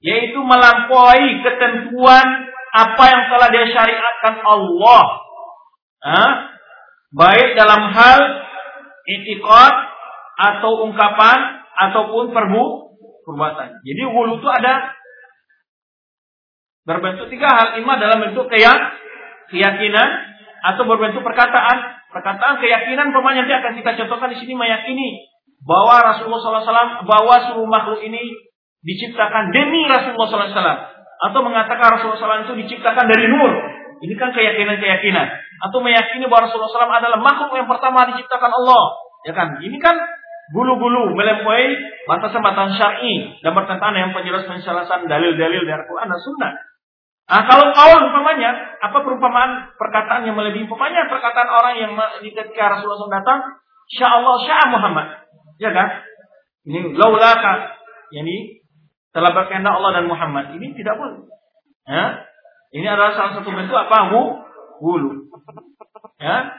Yaitu 0.00 0.40
melampaui 0.40 1.44
ketentuan 1.44 2.26
apa 2.72 3.04
yang 3.04 3.22
telah 3.28 3.48
disyariatkan 3.52 4.34
Allah. 4.44 5.04
Hah? 6.00 6.50
baik 7.10 7.58
dalam 7.58 7.90
hal 7.90 8.20
itikad 9.06 9.74
atau 10.40 10.86
ungkapan 10.88 11.38
ataupun 11.90 12.30
perbu 12.30 12.64
perbuatan. 13.26 13.82
Jadi 13.82 14.02
wulu 14.06 14.38
itu 14.40 14.48
ada 14.48 14.94
berbentuk 16.86 17.28
tiga 17.28 17.50
hal. 17.50 17.68
Ima 17.82 17.98
dalam 18.00 18.24
bentuk 18.24 18.48
keyak, 18.48 18.78
keyakinan 19.52 20.10
atau 20.64 20.82
berbentuk 20.86 21.20
perkataan. 21.26 21.99
Perkataan 22.10 22.58
keyakinan 22.58 23.14
pemain 23.14 23.38
nanti 23.38 23.54
akan 23.54 23.72
kita 23.78 23.90
contohkan 24.04 24.34
di 24.34 24.38
sini 24.42 24.58
meyakini 24.58 25.30
bahwa 25.62 26.02
Rasulullah 26.02 26.42
SAW 26.42 27.06
bahwa 27.06 27.34
seluruh 27.46 27.70
makhluk 27.70 28.02
ini 28.02 28.18
diciptakan 28.82 29.54
demi 29.54 29.86
Rasulullah 29.86 30.50
SAW 30.50 30.78
atau 31.30 31.40
mengatakan 31.44 32.00
Rasulullah 32.00 32.18
SAW 32.18 32.46
itu 32.50 32.54
diciptakan 32.66 33.06
dari 33.06 33.30
nur. 33.30 33.52
Ini 34.00 34.16
kan 34.16 34.32
keyakinan-keyakinan 34.32 35.26
atau 35.70 35.78
meyakini 35.84 36.24
bahwa 36.26 36.48
Rasulullah 36.48 36.72
SAW 36.72 36.98
adalah 36.98 37.20
makhluk 37.20 37.52
yang 37.54 37.68
pertama 37.68 38.08
diciptakan 38.10 38.50
Allah. 38.58 38.84
Ya 39.28 39.36
kan? 39.36 39.60
Ini 39.60 39.76
kan 39.76 39.94
bulu-bulu 40.50 41.14
melampaui 41.14 41.78
batasan-batasan 42.10 42.74
syar'i 42.74 43.38
dan 43.44 43.54
bertentangan 43.54 43.94
dengan 43.94 44.10
penjelasan 44.16 44.58
penjelasan 44.58 45.06
dalil-dalil 45.06 45.62
dari 45.62 45.76
Al-Quran 45.78 46.08
dan 46.10 46.20
Sunnah. 46.24 46.52
Nah, 47.30 47.46
kalau 47.46 47.70
kaul 47.70 48.10
umpamanya, 48.10 48.74
apa 48.82 49.06
perumpamaan 49.06 49.70
perkataan 49.78 50.26
yang 50.26 50.34
melebihi 50.34 50.66
umpamanya 50.66 51.06
perkataan 51.06 51.46
orang 51.46 51.74
yang 51.78 51.92
ketika 52.18 52.74
Rasulullah 52.74 53.06
SAW 53.06 53.18
datang, 53.22 53.38
Insya 53.86 54.06
Allah, 54.10 54.34
Syah 54.42 54.66
Muhammad. 54.70 55.06
Ya 55.62 55.70
kan? 55.70 55.88
Ini 56.66 56.94
laulaka. 56.98 57.78
Yani 58.10 58.62
telah 59.14 59.30
berkehendak 59.30 59.78
Allah 59.78 60.02
dan 60.02 60.06
Muhammad. 60.10 60.58
Ini 60.58 60.74
tidak 60.74 60.98
boleh. 60.98 61.30
Ya? 61.86 62.26
Ini 62.74 62.86
adalah 62.86 63.14
salah 63.14 63.32
satu 63.38 63.50
bentuk 63.50 63.78
apa? 63.78 64.10
Wulu. 64.82 65.30
Ya. 66.18 66.54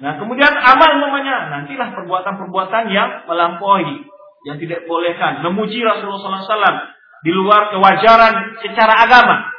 Nah, 0.00 0.16
kemudian 0.16 0.52
amal 0.56 0.90
namanya 0.96 1.52
nantilah 1.52 1.92
perbuatan-perbuatan 1.92 2.88
yang 2.88 3.28
melampaui, 3.28 4.08
yang 4.48 4.56
tidak 4.56 4.88
bolehkan, 4.88 5.44
memuji 5.44 5.84
Rasulullah 5.84 6.40
SAW 6.40 6.80
di 7.20 7.32
luar 7.36 7.68
kewajaran 7.68 8.56
secara 8.64 9.04
agama. 9.04 9.49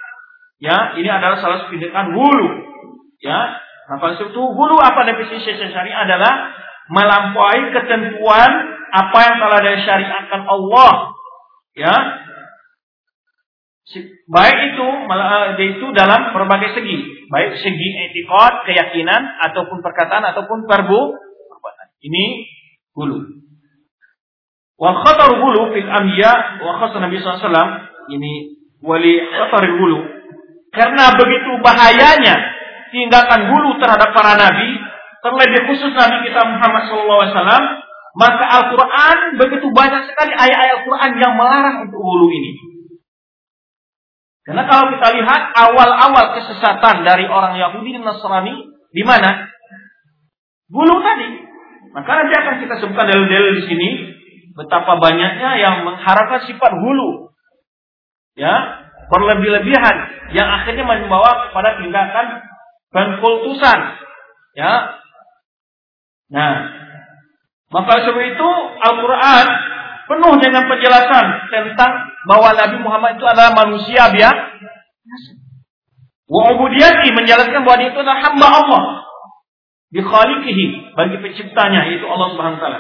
Ya, 0.62 0.94
ini 0.94 1.10
adalah 1.10 1.42
salah 1.42 1.66
satu 1.66 1.74
tindakan 1.74 2.14
wulu. 2.14 2.50
Ya, 3.18 3.58
apa 3.90 4.14
itu 4.14 4.38
wulu 4.38 4.78
apa 4.78 5.10
definisi 5.10 5.58
syariat 5.58 6.06
adalah 6.06 6.54
melampaui 6.94 7.74
ketentuan 7.74 8.52
apa 8.94 9.18
yang 9.26 9.36
telah 9.42 9.60
disyariatkan 9.66 10.42
Allah. 10.46 10.92
Ya, 11.74 11.96
Baik 14.32 14.58
itu 14.72 14.88
eh, 14.88 15.68
itu 15.76 15.86
dalam 15.92 16.32
berbagai 16.32 16.80
segi, 16.80 17.28
baik 17.28 17.60
segi 17.60 17.90
etikot, 18.08 18.64
keyakinan 18.64 19.36
ataupun 19.52 19.84
perkataan 19.84 20.24
ataupun 20.32 20.64
perbu. 20.64 21.02
Ini 22.02 22.24
hulu. 22.96 23.20
Wa 24.80 24.96
khatar 25.06 25.38
hulu 25.38 25.76
fil 25.76 25.90
anbiya 25.92 26.64
wa 26.64 26.88
Nabi 26.88 27.20
SAW 27.20 27.52
ini 28.16 28.58
wali 28.82 29.22
khatar 29.22 29.66
hulu 29.76 30.21
karena 30.72 31.16
begitu 31.20 31.52
bahayanya 31.60 32.36
tindakan 32.96 33.52
hulu 33.52 33.80
terhadap 33.80 34.16
para 34.16 34.40
nabi, 34.40 34.80
terlebih 35.24 35.62
khusus 35.72 35.92
Nabi 35.96 36.28
kita 36.28 36.42
Muhammad 36.48 36.84
SAW, 36.88 37.64
maka 38.12 38.46
Al-Quran 38.60 39.18
begitu 39.40 39.68
banyak 39.72 40.12
sekali 40.12 40.36
ayat-ayat 40.36 40.84
Al-Quran 40.84 41.12
yang 41.20 41.34
melarang 41.40 41.88
untuk 41.88 42.00
hulu 42.00 42.28
ini. 42.28 42.52
Karena 44.42 44.68
kalau 44.68 44.92
kita 44.92 45.08
lihat 45.16 45.42
awal-awal 45.54 46.26
kesesatan 46.36 47.08
dari 47.08 47.30
orang 47.30 47.56
Yahudi 47.56 47.96
dan 47.96 48.04
Nasrani 48.04 48.74
di 48.92 49.04
mana? 49.06 49.48
Bulu 50.68 51.00
tadi. 51.00 51.30
Maka 51.92 52.10
nanti 52.10 52.34
akan 52.36 52.56
kita 52.64 52.76
sebutkan 52.80 53.06
dalil-dalil 53.12 53.54
di 53.60 53.64
sini 53.68 53.90
betapa 54.56 54.98
banyaknya 55.00 55.60
yang 55.62 55.76
mengharapkan 55.86 56.48
sifat 56.48 56.72
hulu. 56.74 57.32
Ya, 58.34 58.81
berlebih-lebihan 59.12 59.96
yang 60.32 60.48
akhirnya 60.48 60.88
membawa 60.88 61.52
pada 61.52 61.76
tindakan 61.84 62.48
pengkultusan. 62.96 63.80
Ya. 64.56 65.04
Nah, 66.32 66.54
maka 67.72 67.94
sebab 68.08 68.24
itu 68.24 68.50
Al-Qur'an 68.80 69.48
penuh 70.08 70.34
dengan 70.40 70.64
penjelasan 70.68 71.26
tentang 71.52 71.92
bahwa 72.28 72.56
Nabi 72.56 72.78
Muhammad 72.80 73.20
itu 73.20 73.26
adalah 73.28 73.52
manusia 73.52 74.12
biasa. 74.12 74.44
Wa 76.32 76.56
ubudiyati 76.56 77.12
menjelaskan 77.12 77.68
bahwa 77.68 77.78
dia 77.84 77.92
itu 77.92 78.00
adalah 78.00 78.20
hamba 78.24 78.48
Allah. 78.48 78.84
Bikhaliqihi 79.92 80.96
bagi 80.96 81.20
penciptanya 81.20 81.92
yaitu 81.92 82.08
Allah 82.08 82.32
Subhanahu 82.32 82.60
wa 82.60 82.64
taala. 82.64 82.80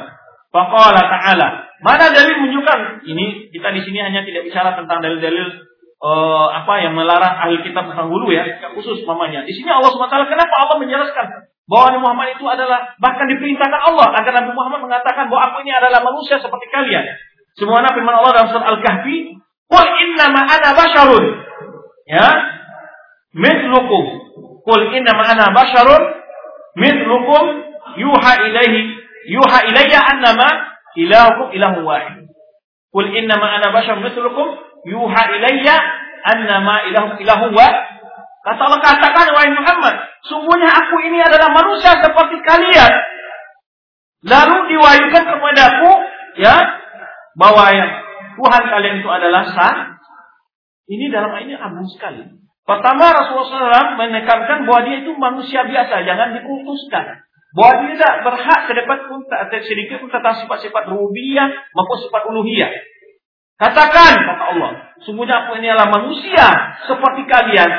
Faqala 0.51 1.01
ta'ala. 1.07 1.47
Mana 1.83 2.11
dalil 2.11 2.39
menunjukkan 2.43 3.07
ini 3.07 3.51
kita 3.51 3.67
di 3.75 3.81
sini 3.83 3.99
hanya 3.99 4.23
tidak 4.23 4.47
bicara 4.47 4.75
tentang 4.79 5.03
dalil-dalil 5.03 5.70
uh, 6.01 6.47
apa 6.51 6.73
yang 6.81 6.97
melarang 6.97 7.37
ahli 7.37 7.61
kitab 7.61 7.87
tentang 7.87 8.09
hulu 8.09 8.33
ya, 8.33 8.43
khusus 8.73 9.05
mamanya. 9.05 9.45
Di 9.45 9.53
sini 9.53 9.69
Allah 9.69 9.93
taala 9.93 10.25
kenapa 10.27 10.53
Allah 10.65 10.77
menjelaskan 10.81 11.25
bahwa 11.69 11.85
Nabi 11.93 12.01
Muhammad 12.03 12.27
itu 12.35 12.45
adalah 12.49 12.97
bahkan 12.99 13.29
diperintahkan 13.31 13.81
Allah 13.93 14.11
agar 14.11 14.31
Nabi 14.43 14.51
Muhammad 14.51 14.91
mengatakan 14.91 15.31
bahwa 15.31 15.53
aku 15.53 15.63
ini 15.63 15.71
adalah 15.71 16.03
manusia 16.03 16.41
seperti 16.41 16.67
kalian. 16.67 17.05
Semua 17.55 17.83
firman 17.87 18.11
Allah 18.11 18.31
dalam 18.35 18.49
surat 18.51 18.67
Al-Kahfi, 18.75 19.39
"Qul 19.71 19.87
innama 20.03 20.41
ana 20.43 20.69
basyarun." 20.75 21.25
Ya. 22.09 22.27
Mithlukum. 23.31 24.03
Qul 24.67 24.81
innama 24.91 25.23
ana 25.23 25.55
basyarun 25.55 26.03
mithlukum 26.75 27.43
yuha 27.95 28.33
ilaihi 28.51 28.99
yuha 29.31 29.59
ilayya 29.71 29.99
annama 30.11 30.47
ilahukum 30.99 31.55
ilahu 31.55 31.87
wahid. 31.87 32.27
Qul 32.91 33.07
innama 33.15 33.47
ana 33.47 33.71
basyarun 33.71 34.03
mithlukum 34.03 34.70
yuha 34.85 35.23
ilayya 35.37 35.75
annama 36.25 36.85
ilahukum 36.89 37.17
ilahu 37.21 37.53
wahid. 37.53 37.77
Kata 38.41 38.57
Allah 38.57 38.81
katakan 38.81 39.27
wahai 39.37 39.53
Muhammad, 39.53 39.95
sungguhnya 40.25 40.69
aku 40.73 40.97
ini 41.05 41.21
adalah 41.21 41.53
manusia 41.53 41.93
seperti 42.01 42.41
kalian. 42.41 42.93
Lalu 44.25 44.57
diwahyukan 44.73 45.23
kepadaku, 45.29 45.91
ya, 46.41 46.55
bahwa 47.37 47.69
yang 47.69 47.91
Tuhan 48.37 48.63
kalian 48.65 48.95
itu 49.01 49.09
adalah 49.09 49.45
sah, 49.45 49.97
ini 50.89 51.13
dalam 51.13 51.37
ini 51.37 51.53
agung 51.53 51.85
sekali. 51.85 52.25
Pertama 52.61 53.13
Rasulullah 53.13 53.93
SAW 53.93 53.97
menekankan 53.97 54.69
bahwa 54.69 54.81
dia 54.85 55.01
itu 55.05 55.11
manusia 55.17 55.65
biasa, 55.65 56.05
jangan 56.05 56.37
dikultuskan. 56.37 57.25
Bahwa 57.51 57.83
dia 57.83 57.99
tidak 57.99 58.13
berhak 58.25 58.59
sedepat 58.69 58.99
pun 59.11 59.21
sedikit 59.65 60.01
pun 60.01 60.09
tentang 60.09 60.39
sifat-sifat 60.39 60.83
rubiyah 60.87 61.51
maupun 61.73 61.97
sifat 61.99 62.21
uluhiyah. 62.31 62.71
Katakan, 63.61 64.13
kata 64.25 64.43
Allah, 64.57 64.71
sungguhnya 65.05 65.45
aku 65.45 65.61
ini 65.61 65.69
adalah 65.69 65.93
manusia 65.93 66.49
seperti 66.89 67.29
kalian. 67.29 67.69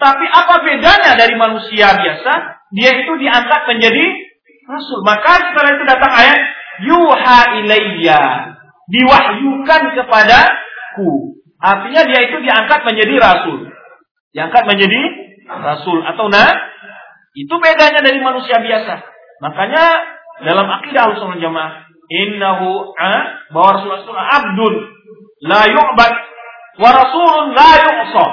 Tapi 0.00 0.24
apa 0.32 0.64
bedanya 0.64 1.12
dari 1.12 1.36
manusia 1.36 1.92
biasa? 1.92 2.32
Dia 2.72 3.04
itu 3.04 3.12
diangkat 3.20 3.68
menjadi 3.68 4.04
rasul. 4.64 5.04
Maka 5.04 5.32
setelah 5.44 5.70
itu 5.76 5.84
datang 5.84 6.12
ayat 6.12 6.40
yuha 6.88 7.38
ilayya. 7.60 8.22
Diwahyukan 8.88 9.82
kepadaku. 9.92 11.36
Artinya 11.60 12.02
dia 12.08 12.20
itu 12.32 12.36
diangkat 12.40 12.80
menjadi 12.88 13.14
rasul. 13.20 13.68
Diangkat 14.32 14.64
menjadi 14.64 15.00
rasul 15.52 16.00
atau 16.00 16.32
nah 16.32 16.48
itu 17.36 17.54
bedanya 17.60 18.00
dari 18.00 18.24
manusia 18.24 18.56
biasa. 18.56 19.04
Makanya 19.44 19.84
dalam 20.48 20.64
akidah 20.80 21.12
al 21.12 21.36
Jamaah 21.36 21.72
innahu 22.08 22.96
bahwa 23.52 23.70
Rasulullah 23.76 24.32
abdul 24.40 24.95
la 25.46 25.62
yu'bad 25.70 26.12
wa 26.82 26.88
rasulun 26.92 27.54
la 27.54 27.70
yu'sa. 27.80 28.26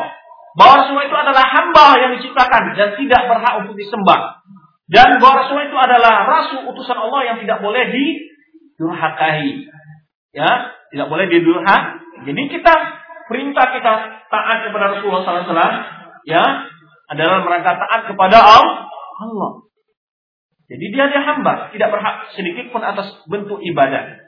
Bahwa 0.53 0.86
Rasulullah 0.86 1.09
itu 1.09 1.18
adalah 1.18 1.45
hamba 1.49 1.88
yang 1.97 2.11
diciptakan 2.14 2.78
dan 2.78 2.93
tidak 2.93 3.22
berhak 3.26 3.53
untuk 3.66 3.74
disembah. 3.74 4.45
Dan 4.86 5.18
bahwa 5.18 5.41
Rasulullah 5.41 5.66
itu 5.66 5.80
adalah 5.82 6.14
rasul 6.30 6.70
utusan 6.70 6.93
Allah 6.93 7.22
yang 7.26 7.38
tidak 7.41 7.57
boleh 7.57 7.89
didurhakai. 7.89 9.66
Ya, 10.30 10.78
tidak 10.93 11.07
boleh 11.09 11.26
didurhak. 11.26 12.05
Jadi 12.22 12.41
kita 12.53 12.74
perintah 13.26 13.66
kita 13.74 13.93
taat 14.30 14.57
kepada 14.70 14.86
Rasulullah 14.93 15.26
SAW 15.26 15.74
ya 16.30 16.43
adalah 17.09 17.41
mereka 17.41 17.74
taat 17.74 18.01
kepada 18.05 18.38
Allah. 18.38 19.66
Jadi 20.70 20.86
dia 20.89 21.05
dia 21.11 21.22
hamba, 21.22 21.70
tidak 21.76 21.89
berhak 21.91 22.34
sedikit 22.34 22.72
pun 22.72 22.82
atas 22.86 23.14
bentuk 23.28 23.59
ibadah. 23.61 24.22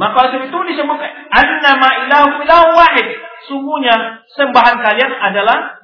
Maka 0.00 0.32
itu 0.32 0.58
disebutkan 0.64 1.12
annama 1.28 1.88
ilahu 2.08 2.40
ilahu 2.40 2.68
wahid. 2.72 3.06
Sungguhnya 3.44 4.24
sembahan 4.32 4.80
kalian 4.80 5.12
adalah 5.12 5.76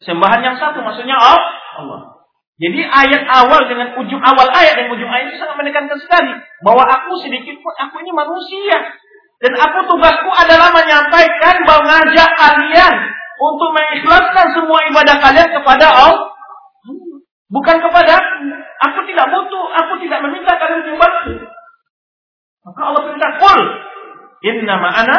sembahan 0.00 0.40
yang 0.40 0.56
satu, 0.56 0.80
maksudnya 0.80 1.20
Allah. 1.20 2.16
Jadi 2.56 2.80
ayat 2.80 3.28
awal 3.28 3.68
dengan 3.68 3.92
ujung 4.00 4.24
awal 4.24 4.48
ayat 4.48 4.80
dan 4.80 4.88
ujung 4.88 5.12
ayat 5.12 5.28
itu 5.28 5.36
sangat 5.36 5.60
menekankan 5.60 6.00
sekali 6.00 6.32
bahwa 6.64 6.88
aku 6.88 7.20
sedikit 7.20 7.60
pun 7.60 7.74
aku 7.76 8.00
ini 8.00 8.16
manusia 8.16 8.96
dan 9.44 9.52
aku 9.52 9.84
tugasku 9.84 10.30
adalah 10.32 10.72
menyampaikan 10.72 11.60
mengajak 11.68 12.30
kalian 12.40 12.94
untuk 13.36 13.68
mengikhlaskan 13.76 14.46
semua 14.56 14.80
ibadah 14.88 15.16
kalian 15.20 15.50
kepada 15.52 15.86
Allah. 15.92 16.32
Bukan 17.52 17.76
kepada 17.78 18.16
aku 18.80 18.98
tidak 19.04 19.28
butuh, 19.28 19.64
aku 19.76 19.92
tidak 20.00 20.24
meminta 20.24 20.56
kalian 20.56 20.80
menyembahku. 20.80 21.55
Maka 22.66 22.80
Allah 22.82 23.02
perintah 23.06 23.32
kul 23.38 23.60
inna 24.42 24.74
ma'ana 24.82 25.16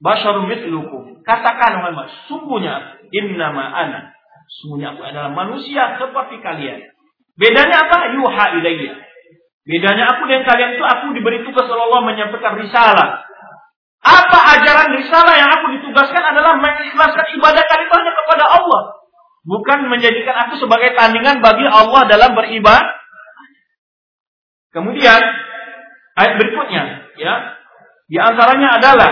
basyarum 0.00 0.48
mithlukum. 0.48 1.20
Katakan 1.20 1.84
Muhammad, 1.84 2.08
sungguhnya 2.24 3.04
inna 3.12 3.52
ma'ana. 3.52 4.16
Sungguhnya 4.48 4.96
aku 4.96 5.04
adalah 5.04 5.28
manusia 5.36 6.00
seperti 6.00 6.40
kalian. 6.40 6.88
Bedanya 7.36 7.84
apa? 7.84 8.16
Yuha 8.16 8.44
ilayya. 8.56 8.94
Bedanya 9.66 10.16
aku 10.16 10.24
dengan 10.30 10.46
kalian 10.46 10.78
itu 10.78 10.84
aku 10.86 11.12
diberi 11.12 11.42
tugas 11.44 11.66
oleh 11.68 11.84
Allah 11.90 12.02
menyampaikan 12.06 12.54
risalah. 12.56 13.26
Apa 14.06 14.38
ajaran 14.56 14.94
risalah 14.94 15.34
yang 15.34 15.50
aku 15.50 15.74
ditugaskan 15.76 16.22
adalah 16.22 16.54
mengikhlaskan 16.56 17.26
ibadah 17.34 17.64
kalian 17.66 18.14
kepada 18.14 18.44
Allah. 18.46 18.82
Bukan 19.42 19.90
menjadikan 19.90 20.46
aku 20.46 20.62
sebagai 20.62 20.94
tandingan 20.94 21.42
bagi 21.42 21.66
Allah 21.66 22.06
dalam 22.06 22.38
beribadah. 22.38 22.94
Kemudian 24.70 25.20
Ayat 26.16 26.34
berikutnya, 26.40 26.82
ya. 27.20 27.34
Di 28.08 28.16
antaranya 28.16 28.80
adalah 28.80 29.10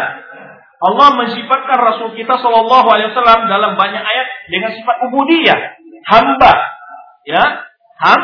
Allah 0.84 1.08
mensifatkan 1.20 1.78
Rasul 1.80 2.16
kita 2.16 2.40
Shallallahu 2.40 2.88
Alaihi 2.88 3.12
Wasallam 3.12 3.48
dalam 3.48 3.72
banyak 3.76 4.02
ayat 4.04 4.26
dengan 4.52 4.70
sifat 4.72 4.96
ubudiyah, 5.08 5.58
hamba, 6.08 6.52
ya, 7.28 7.44
ham, 8.00 8.20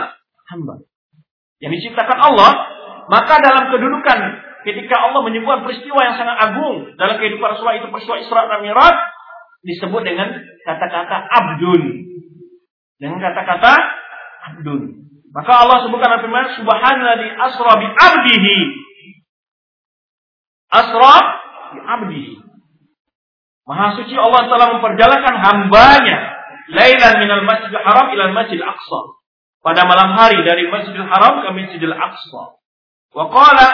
hamba. 0.48 0.74
Yang 1.60 1.72
diciptakan 1.80 2.18
Allah, 2.20 2.50
maka 3.08 3.40
dalam 3.44 3.68
kedudukan 3.68 4.18
ketika 4.64 4.96
Allah 4.96 5.20
menyebutkan 5.24 5.64
peristiwa 5.64 6.00
yang 6.04 6.16
sangat 6.20 6.36
agung 6.36 6.96
dalam 7.00 7.16
kehidupan 7.16 7.56
Rasulullah 7.56 7.80
itu 7.80 7.88
peristiwa 7.88 8.16
Isra 8.20 8.48
dan 8.48 8.60
Mi'raj 8.64 8.96
disebut 9.64 10.02
dengan 10.04 10.28
kata-kata 10.64 11.16
abdun. 11.28 11.82
Dengan 13.00 13.18
kata-kata 13.20 13.72
abdun. 14.52 15.09
Maka 15.30 15.52
Allah 15.62 15.86
sebutkan 15.86 16.20
firman 16.22 16.58
subhanalladzi 16.58 17.28
asra 17.38 17.72
bi 17.78 17.86
'abdihi. 17.86 18.56
Asra 20.74 21.14
bi 21.74 21.78
'abdihi. 21.78 22.34
Maha 23.70 23.94
suci 23.94 24.18
Allah 24.18 24.50
telah 24.50 24.74
memperjalankan 24.74 25.34
hambanya 25.38 26.18
lailan 26.74 27.14
minal 27.22 27.46
masjidil 27.46 27.78
haram 27.78 28.10
ila 28.10 28.34
masjidil 28.34 28.66
aqsa. 28.66 29.20
Pada 29.60 29.84
malam 29.84 30.16
hari 30.16 30.40
dari 30.40 30.72
Masjidil 30.72 31.04
Haram 31.04 31.44
ke 31.44 31.48
Masjidil 31.52 31.92
Aqsa. 31.92 32.56
Wa 33.12 33.28
qala 33.28 33.68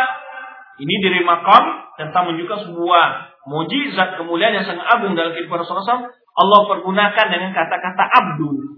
ini 0.83 0.95
dari 0.99 1.23
makam 1.23 1.95
tentang 1.95 2.27
menunjukkan 2.27 2.67
sebuah 2.67 3.05
mujizat 3.47 4.19
kemuliaan 4.19 4.59
yang 4.59 4.67
sangat 4.67 4.83
agung 4.83 5.15
dalam 5.15 5.31
kehidupan 5.31 5.63
Rasulullah 5.63 6.03
SAW. 6.03 6.11
Allah 6.11 6.61
pergunakan 6.69 7.27
dengan 7.31 7.51
kata-kata 7.55 8.03
abdul. 8.03 8.76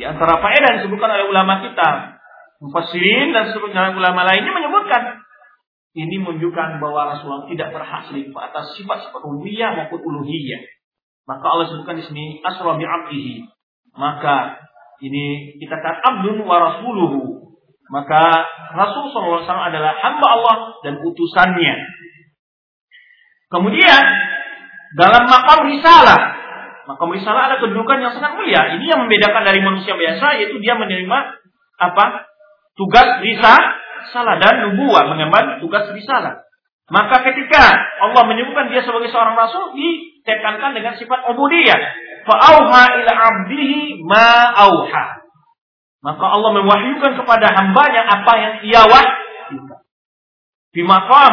Di 0.00 0.08
antara 0.08 0.40
faedah 0.40 0.80
disebutkan 0.80 1.12
oleh 1.12 1.28
ulama 1.28 1.60
kita, 1.60 2.16
mufassirin 2.64 3.36
dan 3.36 3.52
sebagian 3.52 3.92
ulama 3.92 4.24
lainnya 4.24 4.48
menyebutkan 4.48 5.20
ini 5.92 6.16
menunjukkan 6.24 6.80
bahwa 6.80 7.12
Rasulullah 7.12 7.44
tidak 7.52 7.68
selingkuh 8.08 8.40
atas 8.40 8.80
sifat-sifat 8.80 9.20
maupun 9.20 10.00
uluhiyah. 10.00 10.62
Maka 11.28 11.44
Allah 11.44 11.66
sebutkan 11.68 12.00
di 12.00 12.04
sini 12.08 12.24
asra 12.40 12.80
bi 12.80 12.86
abdihi. 12.88 13.44
Maka 13.92 14.56
ini 15.04 15.58
kita 15.60 15.76
kata 15.76 16.00
abdun 16.00 16.48
wa 16.48 16.56
rasuluhu. 16.56 17.52
Maka 17.92 18.22
Rasul 18.72 19.12
SAW 19.12 19.44
adalah 19.44 20.00
hamba 20.00 20.26
Allah 20.32 20.56
dan 20.80 21.02
utusannya. 21.04 21.74
Kemudian 23.52 24.02
dalam 24.96 25.28
makam 25.28 25.68
risalah 25.68 26.39
maka 26.88 27.02
risalah 27.10 27.52
ada 27.52 27.56
kedudukan 27.60 27.98
yang 28.00 28.12
sangat 28.16 28.36
mulia. 28.40 28.76
Ini 28.78 28.84
yang 28.84 29.00
membedakan 29.04 29.42
dari 29.44 29.60
manusia 29.60 29.94
biasa 29.96 30.40
yaitu 30.40 30.56
dia 30.62 30.76
menerima 30.76 31.18
apa? 31.80 32.28
Tugas 32.76 33.20
risalah 33.20 34.36
dan 34.40 34.54
nubuah 34.70 35.04
mengemban 35.12 35.60
tugas 35.60 35.88
risalah. 35.92 36.44
Maka 36.90 37.22
ketika 37.22 37.62
Allah 38.02 38.26
menyebutkan 38.26 38.66
dia 38.72 38.82
sebagai 38.82 39.12
seorang 39.14 39.38
rasul 39.38 39.76
ditekankan 39.78 40.74
dengan 40.74 40.98
sifat 40.98 41.22
ubudiyah. 41.30 41.80
Fa'auha 42.26 42.84
ila 42.98 43.12
abdihi 43.14 44.02
ma 44.02 44.50
auha. 44.66 45.22
Maka 46.00 46.24
Allah 46.24 46.50
mewahyukan 46.56 47.12
kepada 47.20 47.46
hambanya 47.54 48.02
apa 48.08 48.32
yang 48.40 48.54
ia 48.66 48.82
wahyukan. 48.88 49.80
Di 50.72 50.82
makam 50.82 51.32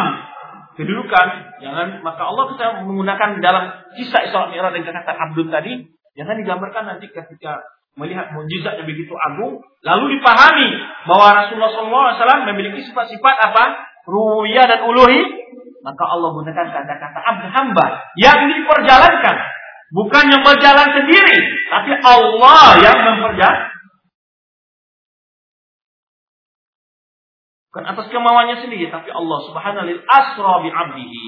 kedudukan, 0.76 1.47
jangan 1.60 2.02
maka 2.02 2.22
Allah 2.26 2.44
kita 2.54 2.66
menggunakan 2.86 3.38
dalam 3.42 3.64
kisah 3.94 4.26
Isra 4.26 4.50
Mi'raj 4.50 4.74
dan 4.74 4.94
kata 4.94 5.12
Abdul 5.14 5.48
tadi, 5.50 5.86
jangan 6.14 6.36
digambarkan 6.38 6.84
nanti 6.96 7.10
ketika 7.10 7.62
melihat 7.98 8.30
mujizat 8.30 8.78
yang 8.78 8.86
begitu 8.86 9.10
agung, 9.14 9.58
lalu 9.82 10.04
dipahami 10.18 10.68
bahwa 11.10 11.26
Rasulullah 11.42 12.14
SAW 12.14 12.48
memiliki 12.54 12.86
sifat-sifat 12.86 13.36
apa? 13.50 13.64
Ruya 14.06 14.64
dan 14.70 14.86
uluhi, 14.86 15.20
maka 15.82 16.04
Allah 16.06 16.30
gunakan 16.32 16.66
kata-kata 16.72 17.18
abd 17.18 17.44
hamba 17.52 17.86
yang 18.16 18.38
diperjalankan, 18.48 19.36
bukan 19.92 20.24
yang 20.30 20.42
berjalan 20.46 20.88
sendiri, 20.94 21.38
tapi 21.68 21.92
Allah 22.00 22.78
yang 22.80 22.98
memperjalankan 23.02 23.77
Bukan 27.68 27.84
atas 27.84 28.08
kemauannya 28.08 28.64
sendiri, 28.64 28.88
tapi 28.88 29.12
Allah 29.12 29.38
subhanahu 29.44 29.84
wa 29.84 30.04
asra 30.08 30.54
bi 30.64 30.68
abdihi. 30.72 31.26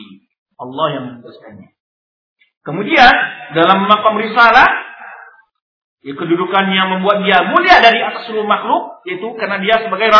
Allah 0.60 0.86
yang 0.96 1.04
memutuskannya. 1.12 1.72
Kemudian 2.60 3.12
dalam 3.56 3.88
makam 3.88 4.20
risalah 4.20 4.68
ya 6.00 6.12
kedudukan 6.16 6.64
yang 6.72 6.92
membuat 6.96 7.24
dia 7.24 7.44
mulia 7.48 7.80
dari 7.80 8.00
atas 8.04 8.28
seluruh 8.28 8.48
makhluk 8.48 9.04
yaitu 9.08 9.32
karena 9.36 9.60
dia 9.60 9.80
sebagai 9.84 10.12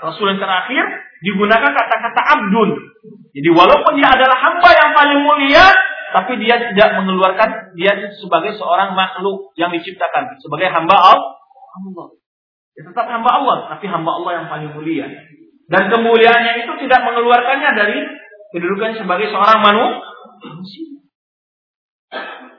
rasul 0.00 0.28
yang 0.32 0.40
terakhir 0.40 0.84
digunakan 1.24 1.72
kata-kata 1.72 2.20
abdun. 2.36 2.70
Jadi 3.36 3.48
walaupun 3.52 3.92
dia 3.96 4.08
adalah 4.12 4.36
hamba 4.36 4.68
yang 4.72 4.90
paling 4.96 5.20
mulia 5.24 5.64
tapi 6.12 6.40
dia 6.40 6.56
tidak 6.72 7.00
mengeluarkan 7.00 7.76
dia 7.76 7.92
sebagai 8.16 8.56
seorang 8.56 8.96
makhluk 8.96 9.52
yang 9.56 9.72
diciptakan 9.72 10.36
sebagai 10.40 10.72
hamba 10.72 10.96
Allah. 10.96 12.16
Ya, 12.76 12.84
tetap 12.84 13.08
hamba 13.08 13.30
Allah 13.40 13.56
tapi 13.72 13.88
hamba 13.88 14.20
Allah 14.20 14.32
yang 14.44 14.46
paling 14.52 14.70
mulia. 14.76 15.08
Dan 15.66 15.90
kemuliaannya 15.90 16.62
itu 16.62 16.72
tidak 16.86 17.00
mengeluarkannya 17.02 17.70
dari 17.74 17.98
kedudukan 18.54 19.02
sebagai 19.02 19.30
seorang 19.34 19.58
manusia. 19.62 21.02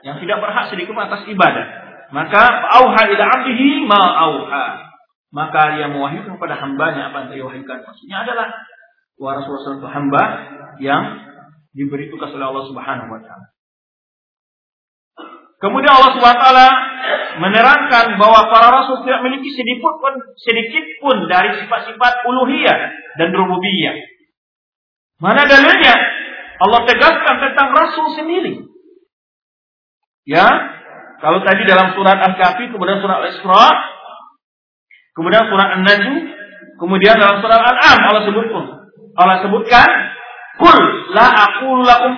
Yang 0.04 0.28
tidak 0.28 0.38
berhak 0.44 0.64
sedikit 0.68 0.94
atas 0.96 1.24
ibadah. 1.24 1.66
Maka 2.12 2.42
auha 2.80 3.02
ila 3.08 3.24
abdihi 3.40 3.84
ma 3.84 4.02
auha. 4.28 4.66
Maka 5.28 5.76
dia 5.76 5.92
mewahyukan 5.92 6.40
kepada 6.40 6.56
hambanya 6.56 7.12
apa 7.12 7.28
yang 7.28 7.28
dia 7.32 7.44
wahyukan. 7.44 7.78
Maksudnya 7.84 8.24
adalah 8.24 8.48
Wa 9.18 9.34
Rasulullah 9.34 9.82
itu 9.82 9.90
hamba 9.90 10.24
yang 10.78 11.02
diberi 11.74 12.06
tugas 12.06 12.30
oleh 12.30 12.46
Allah 12.46 12.64
Subhanahu 12.70 13.10
wa 13.10 13.20
taala. 13.20 13.46
Kemudian 15.58 15.90
Allah 15.90 16.12
Subhanahu 16.14 16.38
wa 16.38 16.44
taala 16.46 16.68
menerangkan 17.38 18.18
bahwa 18.18 18.50
para 18.50 18.68
rasul 18.70 19.02
tidak 19.06 19.22
memiliki 19.24 19.50
sedikit 19.54 19.94
pun 19.98 20.14
sedikit 20.38 20.84
pun 21.02 21.16
dari 21.26 21.58
sifat-sifat 21.62 22.12
uluhiyah 22.26 22.78
dan 23.18 23.28
rububiyah. 23.34 23.96
Mana 25.18 25.46
dalilnya? 25.46 25.94
Allah 26.58 26.80
tegaskan 26.86 27.36
tentang 27.42 27.68
rasul 27.74 28.06
sendiri. 28.14 28.66
Ya, 30.28 30.46
kalau 31.18 31.42
tadi 31.42 31.66
dalam 31.66 31.98
surat 31.98 32.18
Al-Kahfi, 32.22 32.70
kemudian 32.70 33.02
surat 33.02 33.26
Al-Isra, 33.26 33.66
kemudian 35.18 35.50
surat 35.50 35.68
An-Najm, 35.78 36.14
kemudian 36.78 37.18
dalam 37.18 37.42
surat 37.42 37.58
Al-Am 37.58 37.98
Allah 38.06 38.22
sebutkan. 38.26 38.64
Allah 39.18 39.36
sebutkan, 39.42 39.88
"Kul 40.62 40.78
la 41.10 41.26
aqulu 41.26 41.82
lakum 41.82 42.12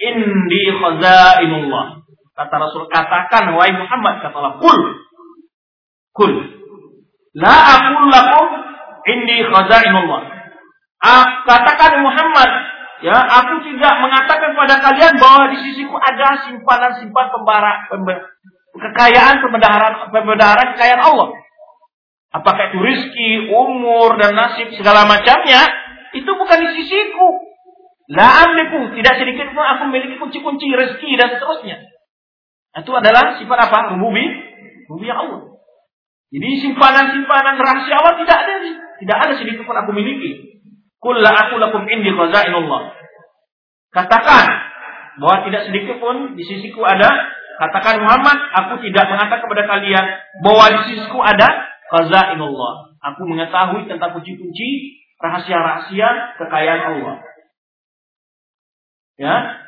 indi 0.00 0.64
khazainullah." 0.80 1.99
Kata 2.34 2.54
Rasul, 2.56 2.86
katakan 2.88 3.52
wahai 3.52 3.74
Muhammad, 3.74 4.24
kata 4.24 4.36
Allah, 4.38 4.54
kul. 4.62 4.78
Kul. 6.14 6.32
La 7.36 7.56
aqul 7.78 8.06
lakum 8.10 8.46
indi 9.06 9.44
khazainullah. 9.46 10.20
Ah, 11.00 11.24
katakan 11.48 12.04
Muhammad, 12.04 12.50
ya, 13.00 13.16
aku 13.16 13.64
tidak 13.64 13.94
mengatakan 14.04 14.52
pada 14.52 14.76
kalian 14.84 15.14
bahwa 15.16 15.48
di 15.48 15.58
sisiku 15.64 15.96
ada 15.96 16.44
simpanan-simpan 16.44 17.26
pembara, 17.32 17.88
kekayaan 18.76 19.40
pembendaharaan 19.40 20.12
pembendaharaan 20.12 20.68
kekayaan 20.76 21.02
Allah. 21.02 21.28
Apakah 22.30 22.70
itu 22.70 22.78
rizki, 22.78 23.50
umur, 23.50 24.14
dan 24.14 24.38
nasib, 24.38 24.70
segala 24.78 25.02
macamnya, 25.02 25.66
itu 26.14 26.30
bukan 26.30 26.58
di 26.62 26.68
sisiku. 26.78 27.50
La 28.10 28.42
tidak 28.58 29.14
sedikit 29.22 29.54
pun 29.54 29.62
aku 29.62 29.82
memiliki 29.90 30.18
kunci-kunci 30.18 30.66
rezeki 30.74 31.10
dan 31.14 31.38
seterusnya. 31.38 31.78
Itu 32.70 32.92
adalah 32.94 33.34
sifat 33.34 33.58
apa? 33.66 33.78
Rububi, 33.98 34.24
rububi 34.86 35.10
Allah. 35.10 35.50
Jadi 36.30 36.48
simpanan-simpanan 36.62 37.58
rahasia 37.58 37.98
Allah 37.98 38.14
tidak 38.22 38.38
ada. 38.46 38.54
Tidak 39.02 39.16
ada 39.18 39.34
sedikit 39.34 39.66
pun 39.66 39.74
aku 39.74 39.90
miliki. 39.90 40.62
Kulla 41.02 41.34
aku 41.34 41.58
lakum 41.58 41.82
indi 41.90 42.14
khazainullah. 42.14 42.94
Katakan 43.90 44.46
bahwa 45.18 45.36
tidak 45.48 45.66
sedikit 45.66 45.98
pun 45.98 46.38
di 46.38 46.44
sisiku 46.46 46.86
ada. 46.86 47.10
Katakan 47.60 48.00
Muhammad, 48.00 48.38
aku 48.56 48.80
tidak 48.86 49.10
mengatakan 49.10 49.44
kepada 49.44 49.64
kalian 49.68 50.04
bahwa 50.46 50.64
di 50.70 50.80
sisiku 50.94 51.18
ada 51.18 51.48
khazainullah. 51.90 52.94
Aku 53.00 53.26
mengetahui 53.26 53.90
tentang 53.90 54.14
kunci-kunci 54.14 55.00
rahasia-rahasia 55.18 56.38
kekayaan 56.38 56.82
Allah. 56.94 57.16
Ya, 59.20 59.59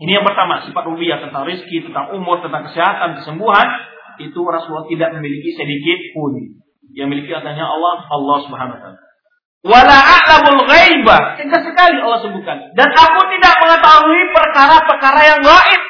ini 0.00 0.16
yang 0.16 0.24
pertama, 0.24 0.64
sifat 0.64 0.80
rubiyah 0.88 1.20
tentang 1.20 1.44
rizki, 1.44 1.84
tentang 1.84 2.16
umur, 2.16 2.40
tentang 2.40 2.64
kesehatan, 2.72 3.20
kesembuhan. 3.20 3.68
Itu 4.16 4.40
Rasulullah 4.48 4.88
tidak 4.88 5.20
memiliki 5.20 5.52
sedikit 5.52 6.00
pun. 6.16 6.56
Yang 6.96 7.06
memiliki 7.12 7.32
adanya 7.36 7.68
Allah, 7.68 8.08
Allah 8.08 8.36
subhanahu 8.48 8.76
wa 8.76 8.80
ta'ala. 8.80 9.00
Wala 9.60 9.98
a'lamul 10.00 10.64
sekali 11.36 11.96
Allah 12.00 12.20
sebutkan. 12.24 12.72
Dan 12.72 12.88
aku 12.96 13.20
tidak 13.28 13.54
mengetahui 13.60 14.20
perkara-perkara 14.32 15.20
yang 15.20 15.40
gaib. 15.44 15.82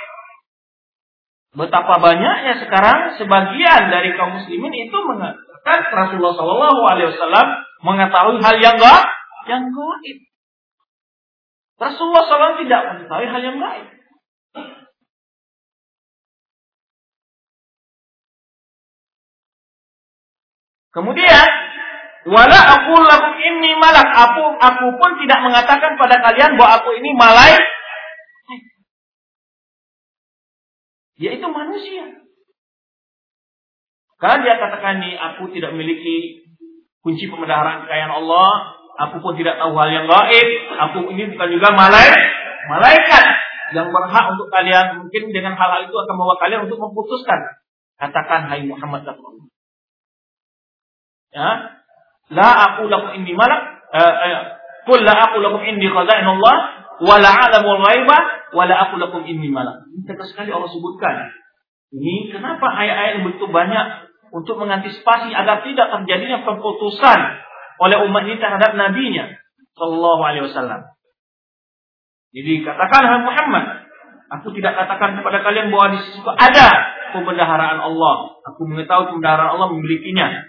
Betapa 1.51 2.03
banyaknya 2.03 2.59
sekarang 2.59 3.15
sebagian 3.15 3.95
dari 3.95 4.15
kaum 4.19 4.43
muslimin 4.43 4.75
itu 4.75 4.99
mengatakan 5.07 5.87
Rasulullah 5.87 6.35
Shallallahu 6.35 6.83
Alaihi 6.83 7.15
Wasallam 7.15 7.47
mengetahui 7.87 8.43
hal 8.43 8.57
yang 8.59 8.75
gaib, 8.75 9.07
yang 9.47 9.71
gaib. 9.71 10.19
Rasulullah 11.81 12.29
SAW 12.29 12.61
tidak 12.61 12.81
mengetahui 12.93 13.27
hal 13.33 13.41
yang 13.41 13.57
gaib. 13.57 14.00
Kemudian, 20.91 21.47
wala 22.27 22.59
aku 22.59 22.95
lakum 22.99 23.35
ini 23.39 23.79
malak. 23.79 24.11
Aku 24.11 24.59
aku 24.59 24.87
pun 24.99 25.11
tidak 25.23 25.39
mengatakan 25.47 25.95
pada 25.95 26.19
kalian 26.19 26.59
bahwa 26.59 26.83
aku 26.83 26.91
ini 26.99 27.11
malaikat. 27.15 27.67
Yaitu 31.21 31.47
manusia. 31.47 32.05
Karena 34.21 34.37
dia 34.45 34.55
katakan 34.61 35.01
ini 35.01 35.17
aku 35.17 35.49
tidak 35.53 35.73
memiliki 35.73 36.45
kunci 37.01 37.29
pemeliharaan 37.29 37.89
kekayaan 37.89 38.13
Allah, 38.13 38.77
aku 39.01 39.25
pun 39.25 39.33
tidak 39.37 39.57
tahu 39.57 39.73
hal 39.81 39.89
yang 39.89 40.05
gaib, 40.05 40.49
aku 40.77 41.09
ini 41.13 41.33
bukan 41.33 41.49
juga 41.49 41.69
malaikat. 41.73 42.25
Malaikat 42.69 43.25
yang 43.73 43.89
berhak 43.89 44.25
untuk 44.37 44.49
kalian 44.53 45.01
mungkin 45.01 45.23
dengan 45.33 45.55
hal-hal 45.57 45.89
itu 45.89 45.97
akan 45.97 46.15
membawa 46.19 46.37
kalian 46.37 46.69
untuk 46.69 46.79
memutuskan. 46.83 47.41
Katakan 47.97 48.49
hai 48.53 48.65
Muhammad 48.69 49.07
Allah. 49.07 49.33
Ya. 51.31 51.51
La 52.31 52.49
aku 52.75 52.87
lakum 52.87 53.11
indi 53.19 53.35
malak 53.35 53.83
eh, 53.91 54.15
eh, 54.31 54.43
Qul 54.87 55.03
la 55.03 55.15
aku 55.15 55.43
lakum 55.43 55.63
indi 55.67 55.87
khazainullah 55.91 56.57
wa 57.01 57.17
la 57.19 57.31
alamul 57.51 57.83
ghaiba 57.83 58.19
wa 58.55 58.63
la 58.67 58.75
aku 58.87 58.99
lakum 58.99 59.23
indi 59.27 59.51
malak. 59.51 59.87
Ini 59.91 60.07
sekali 60.07 60.51
Allah 60.51 60.71
sebutkan. 60.71 61.31
Ini 61.91 62.31
kenapa 62.31 62.71
ayat-ayat 62.71 63.27
begitu 63.27 63.51
banyak 63.51 63.87
untuk 64.31 64.63
mengantisipasi 64.63 65.35
agar 65.35 65.67
tidak 65.67 65.91
terjadinya 65.91 66.47
pemutusan 66.47 67.19
oleh 67.83 67.99
umat 68.07 68.23
ini 68.31 68.39
terhadap 68.39 68.79
nabinya 68.79 69.27
sallallahu 69.75 70.23
alaihi 70.23 70.47
wasallam. 70.47 70.87
Jadi 72.31 72.63
katakan 72.63 73.03
hai 73.11 73.21
Muhammad, 73.27 73.65
aku 74.31 74.55
tidak 74.55 74.79
katakan 74.79 75.19
kepada 75.19 75.43
kalian 75.43 75.75
bahwa 75.75 75.99
di 75.99 75.99
situ 76.07 76.23
ada 76.23 76.69
pembendaharaan 77.11 77.83
Allah. 77.83 78.39
Aku 78.55 78.71
mengetahui 78.71 79.11
pembendaharaan 79.11 79.59
Allah 79.59 79.69
memilikinya. 79.75 80.47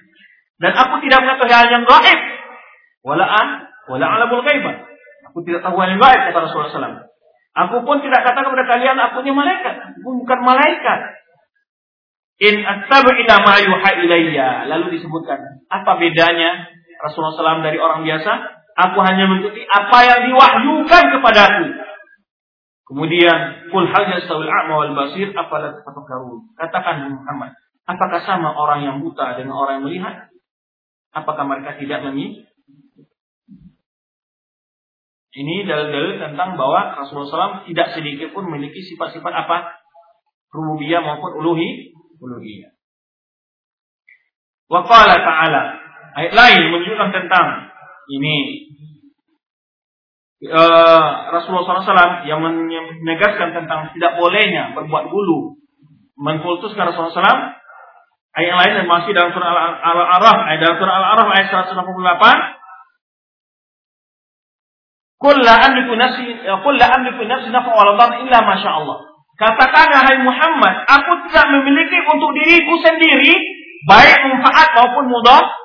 Dan 0.62 0.72
aku 0.78 1.02
tidak 1.02 1.26
mengetahui 1.26 1.58
hal 1.58 1.68
yang 1.74 1.84
gaib. 1.90 2.20
Wala'an, 3.02 3.48
wala 3.90 4.06
alamul 4.06 4.46
ghaibah. 4.46 4.86
Aku 5.34 5.42
tidak 5.42 5.66
tahu 5.66 5.74
hal 5.82 5.98
yang 5.98 6.02
gaib 6.02 6.22
kata 6.30 6.38
Rasulullah 6.38 6.70
SAW. 6.70 7.02
Aku 7.52 7.84
pun 7.84 7.98
tidak 8.00 8.22
katakan 8.24 8.48
kepada 8.48 8.66
kalian 8.70 8.96
aku 8.96 9.26
ini 9.26 9.34
malaikat. 9.34 9.76
Aku 10.00 10.22
bukan 10.22 10.40
malaikat. 10.46 11.00
In 12.42 12.62
attabu 12.62 13.10
ila 13.12 13.36
ma 13.42 13.56
yuha 13.60 13.90
ilayya. 14.06 14.70
Lalu 14.70 15.02
disebutkan, 15.02 15.66
apa 15.68 15.92
bedanya 15.98 16.70
Rasulullah 17.02 17.58
SAW 17.58 17.66
dari 17.66 17.82
orang 17.82 18.06
biasa? 18.06 18.32
Aku 18.72 19.04
hanya 19.04 19.28
mengikuti 19.28 19.68
apa 19.68 19.98
yang 20.08 20.20
diwahyukan 20.32 21.04
kepadaku. 21.18 21.66
Kemudian, 22.88 23.68
kul 23.72 23.88
hal 23.88 24.04
yastawil 24.16 24.48
a'ma 24.48 24.74
wal 24.80 24.94
basir 24.96 25.32
afala 25.36 25.76
tatafakkarun. 25.76 26.56
Katakan 26.56 27.08
Muhammad, 27.20 27.52
apakah 27.88 28.20
sama 28.24 28.56
orang 28.56 28.88
yang 28.88 28.96
buta 29.04 29.36
dengan 29.36 29.60
orang 29.60 29.80
yang 29.80 29.86
melihat? 29.92 30.31
Apakah 31.12 31.44
mereka 31.44 31.76
tidak 31.76 32.08
menyi? 32.08 32.48
Ini 35.32 35.64
dalil-dalil 35.64 36.20
tentang 36.20 36.60
bahwa 36.60 36.92
Rasulullah 37.00 37.64
SAW 37.64 37.68
tidak 37.68 37.96
sedikit 37.96 38.36
pun 38.36 38.52
memiliki 38.52 38.84
sifat-sifat 38.84 39.32
apa? 39.32 39.80
Rububiyah 40.52 41.00
maupun 41.00 41.40
uluhi, 41.40 41.96
uluhiyah. 42.20 42.76
Wa 44.68 44.84
qala 44.84 45.16
ta'ala. 45.16 45.64
Ayat 46.20 46.34
lain 46.36 46.62
menunjukkan 46.76 47.10
tentang 47.16 47.72
ini 48.12 48.36
uh, 50.52 51.32
Rasulullah 51.32 51.88
SAW 51.88 52.28
yang 52.28 52.44
menegaskan 52.44 53.56
tentang 53.56 53.96
tidak 53.96 54.20
bolehnya 54.20 54.76
berbuat 54.76 55.08
bulu 55.08 55.62
mengkultuskan 56.20 56.92
Rasulullah 56.92 57.16
SAW 57.16 57.61
ayat 58.32 58.54
lain 58.56 58.74
yang 58.84 58.88
masih 58.88 59.12
dalam 59.12 59.32
surah 59.36 59.50
Al-Araf 59.84 60.38
ayat 60.48 60.60
dalam 60.64 60.78
surah 60.80 60.96
Al-Araf 60.96 61.28
ayat 61.36 61.48
168 61.52 62.62
Qul 65.22 65.38
la 65.46 65.54
amliku 65.70 65.94
nafsi 65.94 66.34
qul 66.42 66.76
la 66.82 66.88
amliku 66.98 67.22
nafsi 67.30 67.54
naf'a 67.54 67.70
wala 67.70 67.94
dharra 67.94 68.26
illa 68.26 68.42
ma 68.42 68.58
Allah. 68.58 68.98
Katakanlah 69.38 70.02
hai 70.10 70.18
Muhammad, 70.18 70.76
aku 70.90 71.30
tidak 71.30 71.46
memiliki 71.54 72.02
untuk 72.10 72.34
diriku 72.34 72.74
sendiri 72.82 73.38
baik 73.86 74.18
manfaat 74.26 74.74
maupun 74.82 75.14
mudah 75.14 75.62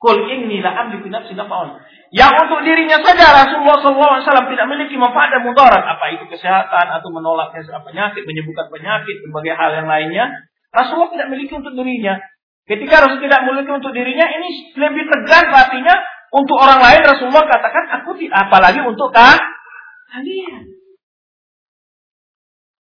Kul 0.00 0.24
inni 0.32 0.64
la 0.64 0.72
amliku 0.72 1.12
nafsi 1.12 1.36
naf'an. 1.36 1.76
Yang 2.08 2.32
untuk 2.48 2.64
dirinya 2.64 2.96
saja 3.04 3.44
Rasulullah 3.44 3.76
SAW 3.84 4.48
tidak 4.48 4.66
memiliki 4.72 4.96
manfaat 4.96 5.28
dan 5.28 5.44
mudarat. 5.44 5.84
Apa 5.84 6.16
itu 6.16 6.24
kesehatan 6.24 6.88
atau 6.88 7.12
menolak 7.12 7.52
penyakit, 7.52 8.24
menyembuhkan 8.24 8.72
penyakit, 8.72 9.20
berbagai 9.28 9.54
hal 9.60 9.70
yang 9.76 9.88
lainnya. 9.92 10.24
Rasulullah 10.70 11.10
tidak 11.10 11.26
memiliki 11.30 11.54
untuk 11.58 11.74
dirinya. 11.74 12.14
Ketika 12.66 13.02
Rasul 13.02 13.18
tidak 13.18 13.42
memiliki 13.42 13.70
untuk 13.74 13.90
dirinya, 13.90 14.26
ini 14.30 14.70
lebih 14.78 15.04
tegas 15.10 15.46
artinya 15.50 15.94
untuk 16.30 16.54
orang 16.54 16.78
lain 16.78 17.02
Rasulullah 17.02 17.42
katakan 17.42 17.84
aku 17.98 18.14
tidak 18.14 18.46
apalagi 18.46 18.78
untuk 18.86 19.10
kalian. 19.10 20.62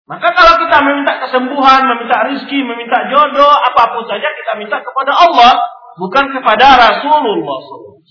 Maka 0.05 0.27
kalau 0.37 0.53
kita 0.61 0.77
meminta 0.85 1.17
kesembuhan, 1.27 1.81
meminta 1.89 2.29
rizki, 2.29 2.61
meminta 2.61 3.09
jodoh, 3.09 3.51
apa 3.51 3.89
pun 3.91 4.05
saja 4.05 4.29
kita 4.31 4.53
minta 4.55 4.79
kepada 4.79 5.11
Allah 5.11 5.59
bukan 5.99 6.31
kepada 6.31 6.77
Rasulullah 6.77 7.57
SAW. 7.65 8.05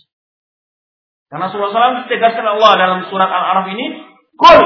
Karena 1.31 1.49
Rasulullah 1.49 1.73
SAW 1.73 2.11
tegaskan 2.11 2.47
Allah 2.59 2.73
dalam 2.77 3.01
surat 3.09 3.31
Al-Araf 3.31 3.71
ini, 3.73 4.05
Kul 4.35 4.61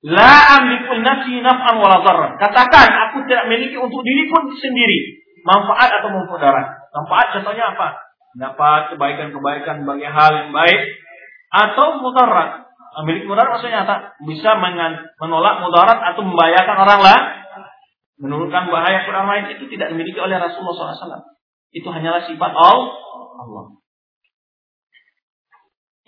La 0.00 0.56
amliku 0.56 0.96
nafsi 1.04 1.44
naf'an 1.44 1.76
wala 1.76 2.00
Katakan, 2.40 2.88
aku 3.08 3.28
tidak 3.28 3.52
memiliki 3.52 3.76
untuk 3.76 4.00
diriku 4.00 4.48
sendiri 4.56 5.20
manfaat 5.44 6.00
atau 6.00 6.08
mudarat. 6.12 6.66
Manfaat 6.92 7.26
contohnya 7.36 7.76
apa? 7.76 7.88
Dapat 8.36 8.94
kebaikan-kebaikan 8.94 9.84
bagi 9.84 10.06
hal 10.08 10.30
yang 10.32 10.50
baik 10.56 10.80
atau 11.50 12.00
mudarat. 12.00 12.70
Memiliki 13.02 13.28
mudarat 13.28 13.60
maksudnya 13.60 13.84
apa? 13.84 14.16
Bisa 14.24 14.56
menolak 14.56 15.54
mudarat 15.60 15.98
atau 16.14 16.22
membahayakan 16.24 16.76
orang 16.80 17.00
lain. 17.04 17.24
Menurunkan 18.20 18.68
bahaya 18.68 19.04
ke 19.04 19.08
orang 19.12 19.28
lain 19.32 19.44
itu 19.56 19.64
tidak 19.72 19.96
dimiliki 19.96 20.20
oleh 20.20 20.36
Rasulullah 20.36 20.92
SAW. 20.92 21.24
Itu 21.72 21.88
hanyalah 21.88 22.28
sifat 22.28 22.52
Allah. 22.52 23.79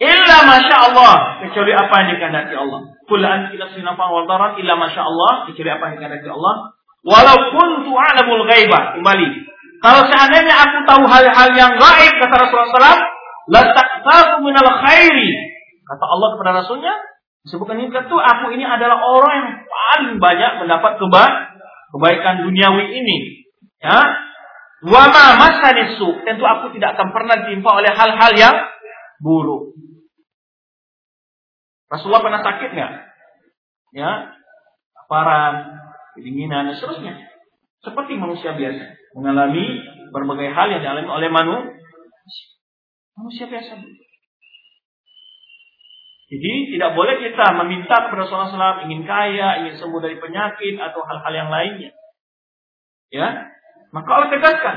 Illa 0.01 0.37
masya 0.49 0.77
Allah 0.91 1.15
kecuali 1.45 1.73
apa 1.77 1.95
yang 2.03 2.09
dikehendaki 2.17 2.55
Allah. 2.57 2.81
Kulaan 3.07 3.53
kita 3.53 3.69
wal 3.97 4.25
darat 4.25 4.57
illa 4.57 4.75
masya 4.79 5.03
Allah 5.05 5.45
kecuali 5.49 5.71
apa 5.71 5.83
yang 5.89 5.95
dikehendaki 6.01 6.29
Allah. 6.33 6.55
Walaupun 7.03 7.69
tu'alamul 7.83 8.45
ghaibah 8.47 8.99
kembali. 8.99 9.29
Kalau 9.83 10.07
seandainya 10.07 10.55
aku 10.55 10.79
tahu 10.87 11.03
hal-hal 11.11 11.51
yang 11.59 11.75
gaib 11.75 12.15
kata 12.23 12.35
Rasulullah 12.39 12.71
SAW, 12.71 13.03
lastaktaku 13.51 14.35
minal 14.47 14.71
khairi. 14.87 15.31
Kata 15.83 16.05
Allah 16.07 16.29
kepada 16.39 16.51
Rasulnya, 16.63 16.95
disebutkan 17.43 17.83
ini 17.83 17.91
tentu 17.91 18.15
aku 18.15 18.55
ini 18.55 18.63
adalah 18.63 19.03
orang 19.03 19.33
yang 19.35 19.51
paling 19.67 20.15
banyak 20.23 20.53
mendapat 20.63 21.03
keba 21.03 21.25
kebaikan 21.91 22.47
duniawi 22.47 22.95
ini. 22.95 23.17
Ya, 23.83 23.99
Wama 24.83 25.39
masa 25.39 25.71
nesu, 25.79 26.11
tentu 26.27 26.43
aku 26.43 26.75
tidak 26.75 26.99
akan 26.99 27.15
pernah 27.15 27.39
ditimpa 27.39 27.71
oleh 27.71 27.91
hal-hal 27.95 28.33
yang 28.35 28.57
buruk. 29.23 29.79
Rasulullah 31.93 32.25
pernah 32.25 32.41
sakit 32.41 32.71
nggak? 32.73 32.93
Ya, 33.93 34.33
laparan, 34.97 35.77
kedinginan 36.17 36.73
dan 36.73 36.75
seterusnya. 36.81 37.21
Seperti 37.85 38.17
manusia 38.17 38.57
biasa 38.57 38.97
mengalami 39.13 39.85
berbagai 40.09 40.49
hal 40.57 40.73
yang 40.73 40.81
dialami 40.81 41.09
oleh 41.13 41.29
manusia. 41.29 42.49
Manusia 43.13 43.45
biasa. 43.45 43.77
Jadi 46.33 46.53
tidak 46.73 46.97
boleh 46.97 47.21
kita 47.21 47.45
meminta 47.61 48.09
kepada 48.09 48.25
Rasulullah 48.25 48.81
SAW 48.81 48.89
ingin 48.89 49.05
kaya, 49.05 49.61
ingin 49.61 49.77
sembuh 49.77 50.01
dari 50.01 50.17
penyakit 50.17 50.81
atau 50.81 51.05
hal-hal 51.05 51.33
yang 51.37 51.53
lainnya. 51.53 51.93
Ya, 53.13 53.53
maka 53.93 54.09
Allah 54.09 54.33
tegaskan 54.33 54.77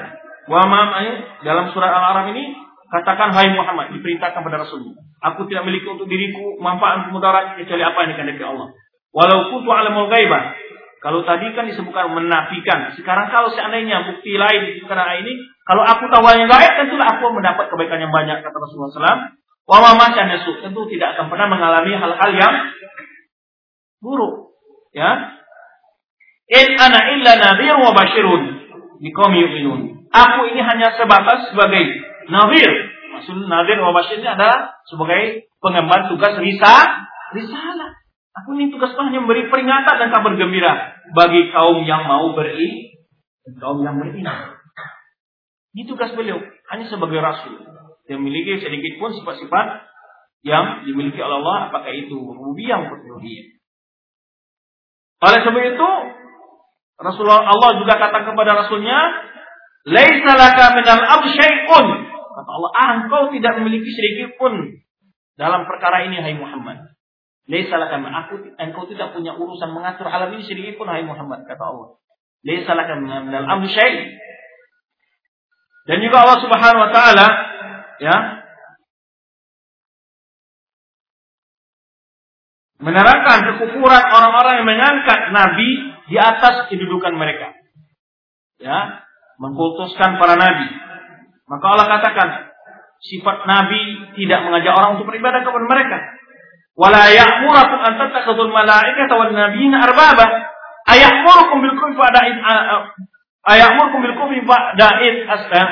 bahwa 0.51 0.99
dalam 1.47 1.72
surat 1.72 1.88
Al-Araf 1.95 2.36
ini 2.36 2.64
katakan 2.91 3.33
hai 3.33 3.49
Muhammad 3.53 3.95
diperintahkan 3.97 4.41
kepada 4.41 4.61
Rasulullah 4.61 5.05
Aku 5.31 5.49
tidak 5.49 5.65
memiliki 5.65 5.89
untuk 5.89 6.05
diriku 6.05 6.61
manfaat 6.61 7.09
mudarat 7.09 7.57
kecuali 7.57 7.81
apa 7.81 7.97
yang 8.05 8.09
dikehendaki 8.13 8.45
Allah. 8.45 8.77
Walaupun 9.09 9.65
tu 9.65 9.71
alamul 9.73 10.11
ghaibah. 10.11 10.53
Kalau 11.01 11.25
tadi 11.25 11.49
kan 11.57 11.65
disebutkan 11.65 12.13
menafikan. 12.13 12.93
Sekarang 12.93 13.33
kalau 13.33 13.49
seandainya 13.49 14.05
bukti 14.05 14.38
lain 14.38 14.69
disebutkan 14.69 15.01
ayat 15.01 15.25
ini, 15.25 15.33
kalau 15.65 15.81
aku 15.81 16.09
tahu 16.13 16.29
yang 16.33 16.49
gaib, 16.49 16.71
tentulah 16.77 17.09
aku 17.09 17.25
mendapat 17.33 17.69
kebaikan 17.73 18.05
yang 18.05 18.13
banyak 18.13 18.41
kata 18.41 18.57
Rasulullah 18.57 18.89
SAW. 18.93 19.21
Wa 19.65 19.81
ma 19.97 20.07
tentu 20.13 20.81
tidak 20.93 21.17
akan 21.17 21.25
pernah 21.33 21.47
mengalami 21.49 21.93
hal-hal 21.97 22.31
yang 22.38 22.53
buruk. 23.97 24.53
Ya. 24.93 25.41
In 26.53 26.77
ana 26.77 26.99
illa 27.17 27.31
nadhir 27.41 27.73
wa 27.81 27.97
bashirun 27.97 28.41
liqaumin 29.01 29.41
yu'minun. 29.41 29.81
Aku 30.13 30.45
ini 30.53 30.61
hanya 30.61 30.93
sebatas 30.93 31.49
sebagai 31.49 32.05
nadhir 32.30 32.95
Maksud 33.15 33.47
Nadir 33.47 33.80
wa 33.80 33.95
ini 34.11 34.28
adalah 34.28 34.76
sebagai 34.91 35.47
pengemban 35.63 36.11
tugas 36.11 36.36
risa, 36.36 36.76
risalah. 37.32 37.95
Aku 38.43 38.59
ini 38.59 38.67
tugas 38.67 38.91
hanya 38.99 39.23
memberi 39.23 39.47
peringatan 39.47 39.95
dan 39.95 40.11
kabar 40.11 40.36
gembira 40.36 40.99
bagi 41.15 41.47
kaum 41.55 41.88
yang 41.88 42.03
mau 42.03 42.36
beri 42.36 42.91
dan 43.47 43.55
kaum 43.63 43.80
yang 43.80 43.95
beriman. 43.95 44.59
Ini 45.71 45.88
tugas 45.88 46.11
beliau 46.11 46.43
hanya 46.43 46.86
sebagai 46.91 47.23
rasul 47.23 47.55
yang 48.11 48.19
memiliki 48.19 48.59
sedikit 48.59 48.99
pun 48.99 49.15
sifat-sifat 49.15 49.88
yang 50.43 50.84
dimiliki 50.84 51.17
oleh 51.23 51.39
Allah 51.39 51.71
apakah 51.71 51.95
itu 51.95 52.19
rububiyah 52.19 52.84
maupun 52.84 52.99
uluhiyah. 52.99 53.47
Oleh 55.23 55.39
sebab 55.41 55.63
itu 55.71 55.89
Rasulullah 56.99 57.47
Allah 57.47 57.80
juga 57.80 57.95
kata 57.95 58.28
kepada 58.28 58.51
rasulnya, 58.59 58.99
"Laisa 59.88 60.32
laka 60.36 60.76
minal 60.76 61.01
amri 61.01 61.32
syai'un." 61.32 62.05
Kata 62.36 62.51
Allah, 62.51 62.71
ah, 62.75 62.89
engkau 62.99 63.31
tidak 63.31 63.63
memiliki 63.63 63.88
sedikit 63.95 64.36
pun 64.36 64.51
dalam 65.39 65.63
perkara 65.63 66.03
ini, 66.03 66.19
hai 66.19 66.36
Muhammad. 66.36 66.91
Laisa 67.47 67.79
aku 67.79 68.36
engkau 68.59 68.83
tidak 68.91 69.15
punya 69.15 69.38
urusan 69.39 69.71
mengatur 69.71 70.11
alam 70.11 70.36
ini 70.36 70.43
sedikit 70.43 70.75
pun, 70.75 70.91
hai 70.91 71.07
Muhammad, 71.07 71.47
kata 71.47 71.63
Allah. 71.63 71.95
Laisa 72.43 72.75
kami 72.75 73.07
dalam 73.31 73.47
amri. 73.47 73.71
Dan 75.86 75.97
juga 76.01 76.17
Allah 76.25 76.39
Subhanahu 76.41 76.83
wa 76.83 76.91
taala 76.91 77.27
ya 78.01 78.15
menerangkan 82.81 83.39
kekufuran 83.53 84.03
orang-orang 84.11 84.53
yang 84.61 84.67
mengangkat 84.67 85.19
nabi 85.31 85.69
di 86.09 86.17
atas 86.17 86.69
kedudukan 86.69 87.13
mereka. 87.17 87.53
Ya, 88.61 89.05
mengkultuskan 89.41 90.17
para 90.21 90.38
nabi. 90.38 90.69
Maka 91.45 91.65
Allah 91.77 91.87
katakan, 91.97 92.29
sifat 93.05 93.45
Nabi 93.45 94.13
tidak 94.17 94.39
mengajak 94.49 94.73
orang 94.73 94.97
untuk 94.97 95.13
beribadah 95.13 95.45
kepada 95.45 95.65
mereka. 95.69 95.97
Wala 96.75 97.07
ya'murakum 97.07 97.79
an 97.79 97.93
tattakhudul 98.01 98.51
malaikata 98.51 99.13
wan 99.15 99.31
nabiyina 99.31 99.79
arbaba. 99.79 100.25
Aya'murukum 100.85 101.63
bil 101.63 101.75
kufri 101.79 101.95
ba'da 101.97 102.21
id 102.29 102.37
aya'murukum 103.47 103.99
bil 104.03 104.15
kufri 104.19 104.41
ba'da 104.43 104.89
id 105.01 105.23
aslam. 105.23 105.69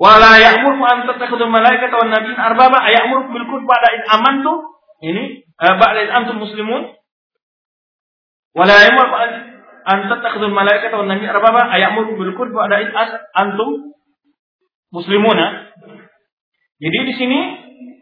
Wala 0.00 0.40
ya'murukum 0.40 0.84
an 0.86 0.98
tattakhudul 1.10 1.52
malaikata 1.52 1.92
wan 1.92 2.08
nabiyina 2.08 2.40
arbaba. 2.40 2.78
Aya'murukum 2.88 3.30
bil 3.36 3.46
kufri 3.50 3.66
ba'da 3.68 3.88
id 3.98 4.02
amantum. 4.08 4.56
Ini 5.04 5.44
uh, 5.60 5.74
ba'da 5.76 5.98
id 6.08 6.10
antum 6.14 6.40
muslimun. 6.40 6.96
Wala 8.56 8.74
ya'murukum 8.80 9.18
an 9.84 9.98
tattakhudul 10.08 10.54
malaikata 10.56 11.02
wan 11.02 11.12
nabiyina 11.12 11.36
arbaba. 11.36 11.68
Aya'murukum 11.68 12.16
bil 12.16 12.32
kufri 12.32 12.56
ba'da 12.56 12.80
id 12.80 12.90
antum 13.36 13.93
muslimuna. 14.94 15.74
Jadi 16.78 16.98
di 17.02 17.14
sini 17.18 17.40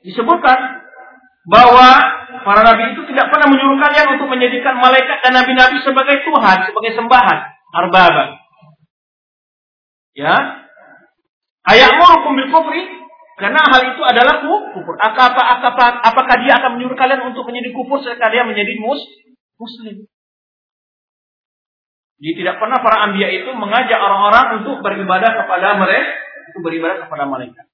disebutkan 0.05 0.59
bahwa 1.49 1.89
para 2.45 2.61
nabi 2.61 2.93
itu 2.93 3.03
tidak 3.09 3.33
pernah 3.33 3.49
menyuruh 3.49 3.81
kalian 3.81 4.21
untuk 4.21 4.29
menjadikan 4.29 4.77
malaikat 4.77 5.25
dan 5.25 5.33
nabi-nabi 5.33 5.81
sebagai 5.81 6.21
Tuhan, 6.21 6.57
sebagai 6.69 6.93
sembahan, 6.93 7.39
arbaba. 7.73 8.25
Ya. 10.13 10.61
Ayamurukum 11.63 12.37
bil 12.37 12.51
kufri 12.53 12.83
karena 13.41 13.63
hal 13.65 13.97
itu 13.97 14.03
adalah 14.05 14.45
kufur. 14.45 14.99
Apakah, 14.99 15.47
apakah, 15.57 15.89
apakah 16.05 16.37
dia 16.45 16.61
akan 16.61 16.77
menyuruh 16.77 16.99
kalian 16.99 17.33
untuk 17.33 17.49
menjadi 17.49 17.73
kufur 17.73 18.03
sekalian 18.05 18.51
menjadi 18.51 18.77
mus, 18.83 19.01
muslim? 19.57 20.05
Jadi 22.23 22.33
tidak 22.39 22.63
pernah 22.63 22.79
para 22.79 23.11
ambia 23.11 23.27
itu 23.35 23.51
mengajak 23.51 23.99
orang-orang 23.99 24.63
untuk 24.63 24.79
beribadah 24.79 25.43
kepada 25.43 25.75
mereka 25.75 26.23
itu 26.51 26.59
beribadah 26.59 27.07
kepada 27.07 27.25
malaikat. 27.29 27.67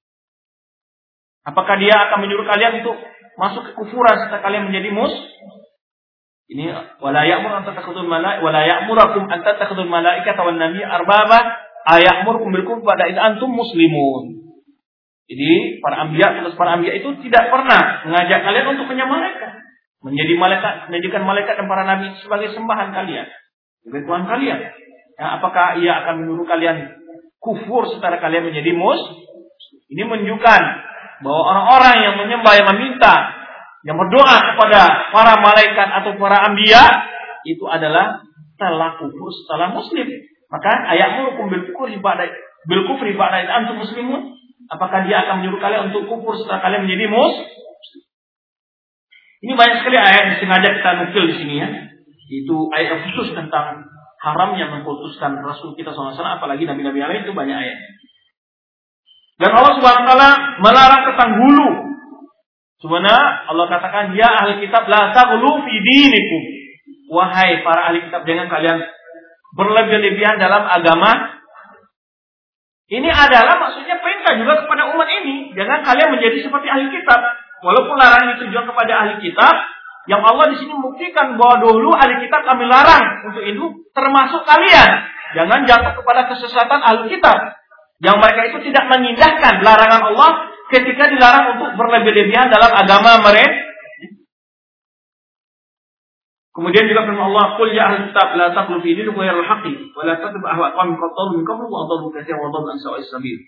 Apakah 1.48 1.80
dia 1.80 1.96
akan 1.96 2.18
menyuruh 2.28 2.44
kalian 2.44 2.84
untuk 2.84 3.00
masuk 3.40 3.70
ke 3.70 3.72
kufuran 3.72 4.20
setelah 4.20 4.44
kalian 4.44 4.68
menjadi 4.68 4.92
mus? 4.92 5.14
Ini 6.48 6.64
wala 7.00 7.28
ya'mur 7.28 7.52
an 7.60 7.64
tattakhudul 7.64 8.08
malaik 8.08 8.40
wala 8.40 8.64
ya'murakum 8.64 9.28
an 9.28 9.44
tattakhudul 9.44 9.88
malaikata 9.88 10.44
wan 10.44 10.60
arbaba 10.60 11.38
aya'murukum 11.88 12.52
bil 12.52 12.64
kufri 12.64 12.84
pada 12.84 13.04
antum 13.32 13.52
muslimun. 13.52 14.48
Jadi 15.28 15.80
para 15.84 16.08
anbiya 16.08 16.40
terus 16.40 16.56
para 16.56 16.80
anbiya 16.80 17.04
itu 17.04 17.08
tidak 17.28 17.52
pernah 17.52 18.00
mengajak 18.08 18.40
kalian 18.48 18.66
untuk 18.72 18.88
menyembah 18.88 19.12
malaikat, 19.12 19.52
menjadi 20.00 20.34
malaikat, 20.40 20.74
menjadikan 20.88 21.22
malaikat 21.28 21.54
dan 21.60 21.66
para 21.68 21.84
nabi 21.84 22.16
sebagai 22.24 22.48
sembahan 22.56 22.96
kalian, 22.96 23.28
sebagai 23.84 24.08
Tuhan 24.08 24.24
kalian. 24.24 24.58
Ya, 25.20 25.26
apakah 25.36 25.76
ia 25.84 25.92
akan 26.00 26.24
menyuruh 26.24 26.48
kalian 26.48 26.76
kufur 27.38 27.88
setelah 27.90 28.18
kalian 28.18 28.50
menjadi 28.50 28.74
mus. 28.74 29.00
Ini 29.88 30.04
menunjukkan 30.04 30.60
bahwa 31.24 31.42
orang-orang 31.54 31.96
yang 32.04 32.14
menyembah 32.20 32.52
yang 32.54 32.68
meminta 32.76 33.14
yang 33.86 33.96
berdoa 33.96 34.36
kepada 34.52 35.10
para 35.14 35.38
malaikat 35.40 35.88
atau 36.02 36.12
para 36.18 36.44
ambia 36.50 36.82
itu 37.46 37.64
adalah 37.64 38.20
telah 38.58 38.98
kufur 38.98 39.30
setelah 39.32 39.72
muslim. 39.72 40.06
Maka 40.50 40.70
ayatmu 40.92 41.38
bil 41.48 41.64
kufri 41.72 41.96
pada 42.02 42.26
bil 42.66 42.82
kufri 42.84 43.14
pada 43.14 43.46
antum 43.48 43.80
muslimun. 43.80 44.34
Apakah 44.68 45.08
dia 45.08 45.24
akan 45.24 45.40
menyuruh 45.40 45.62
kalian 45.62 45.88
untuk 45.88 46.10
kufur 46.10 46.36
setelah 46.36 46.60
kalian 46.60 46.84
menjadi 46.84 47.06
mus? 47.08 47.34
Ini 49.38 49.54
banyak 49.54 49.76
sekali 49.80 49.96
ayat 49.96 50.22
yang 50.34 50.38
sengaja 50.42 50.68
kita 50.74 50.90
nukil 50.98 51.24
di 51.30 51.34
sini 51.38 51.54
ya. 51.62 51.68
Itu 52.28 52.68
ayat 52.74 53.06
khusus 53.06 53.32
tentang 53.32 53.86
haramnya 54.18 54.66
mengkultuskan 54.74 55.38
Rasul 55.42 55.78
kita 55.78 55.94
SAW, 55.94 56.14
apalagi 56.14 56.66
Nabi-Nabi 56.66 56.98
lain 56.98 57.22
itu 57.26 57.34
banyak 57.34 57.56
ayat. 57.56 57.78
Dan 59.38 59.54
Allah 59.54 59.72
Subhanahu 59.78 60.02
wa 60.02 60.08
taala 60.10 60.30
melarang 60.58 61.02
ketang 61.06 61.32
bulu. 61.38 61.70
Sebenarnya 62.78 63.50
Allah 63.50 63.66
katakan 63.70 64.14
ya 64.14 64.26
ahli 64.26 64.62
kitab 64.62 64.86
la 64.90 65.14
taghlu 65.14 65.62
fi. 65.62 65.78
Wahai 67.08 67.62
para 67.62 67.90
ahli 67.90 68.06
kitab 68.06 68.26
jangan 68.26 68.50
kalian 68.50 68.78
berlebih-lebihan 69.54 70.42
dalam 70.42 70.66
agama. 70.66 71.38
Ini 72.88 73.08
adalah 73.12 73.60
maksudnya 73.62 74.00
perintah 74.00 74.32
juga 74.40 74.64
kepada 74.64 74.90
umat 74.96 75.08
ini. 75.22 75.54
Jangan 75.54 75.86
kalian 75.86 76.18
menjadi 76.18 76.38
seperti 76.42 76.66
ahli 76.66 76.90
kitab. 76.90 77.20
Walaupun 77.58 77.94
larangan 77.98 78.38
ditujukan 78.38 78.70
kepada 78.70 78.92
ahli 78.94 79.14
kitab, 79.22 79.54
yang 80.08 80.24
Allah 80.24 80.48
di 80.48 80.56
sini 80.56 80.72
membuktikan 80.72 81.36
bahwa 81.36 81.60
dulu 81.60 81.92
ahli 81.92 82.24
kitab 82.24 82.40
kami 82.48 82.64
larang 82.64 83.28
untuk 83.28 83.44
itu, 83.44 83.64
termasuk 83.92 84.40
kalian. 84.48 84.90
Jangan 85.36 85.68
jatuh 85.68 85.92
kepada 86.00 86.32
kesesatan 86.32 86.80
ahli 86.80 87.12
kitab. 87.12 87.36
Yang 88.00 88.16
mereka 88.16 88.40
itu 88.48 88.58
tidak 88.72 88.88
mengindahkan 88.88 89.60
larangan 89.60 90.02
Allah 90.08 90.48
ketika 90.72 91.12
dilarang 91.12 91.60
untuk 91.60 91.76
berlebih-lebihan 91.76 92.48
dalam 92.48 92.72
agama 92.72 93.20
mereka. 93.20 93.68
Kemudian 96.56 96.90
juga 96.90 97.06
firman 97.06 97.28
Allah, 97.30 97.54
"Qul 97.54 97.70
ya 97.70 97.86
ahli 97.86 98.10
kitab 98.10 98.34
la 98.34 98.50
taqulu 98.50 98.82
fi 98.82 98.96
dinikum 98.96 99.22
ghayra 99.22 99.44
al-haqqi 99.44 99.94
wa 99.94 100.02
la 100.02 100.18
tattabi'u 100.18 100.42
ahwa 100.42 100.74
qaumin 100.74 100.98
qad 100.98 101.28
min 101.38 101.42
qablu 101.46 101.70
wa 101.70 101.86
adallu 101.86 102.10
katsiran 102.10 102.42
wa 102.42 102.50
adallu 102.50 102.74
an 102.74 102.78
sawa'is 102.82 103.06
sabil." 103.06 103.38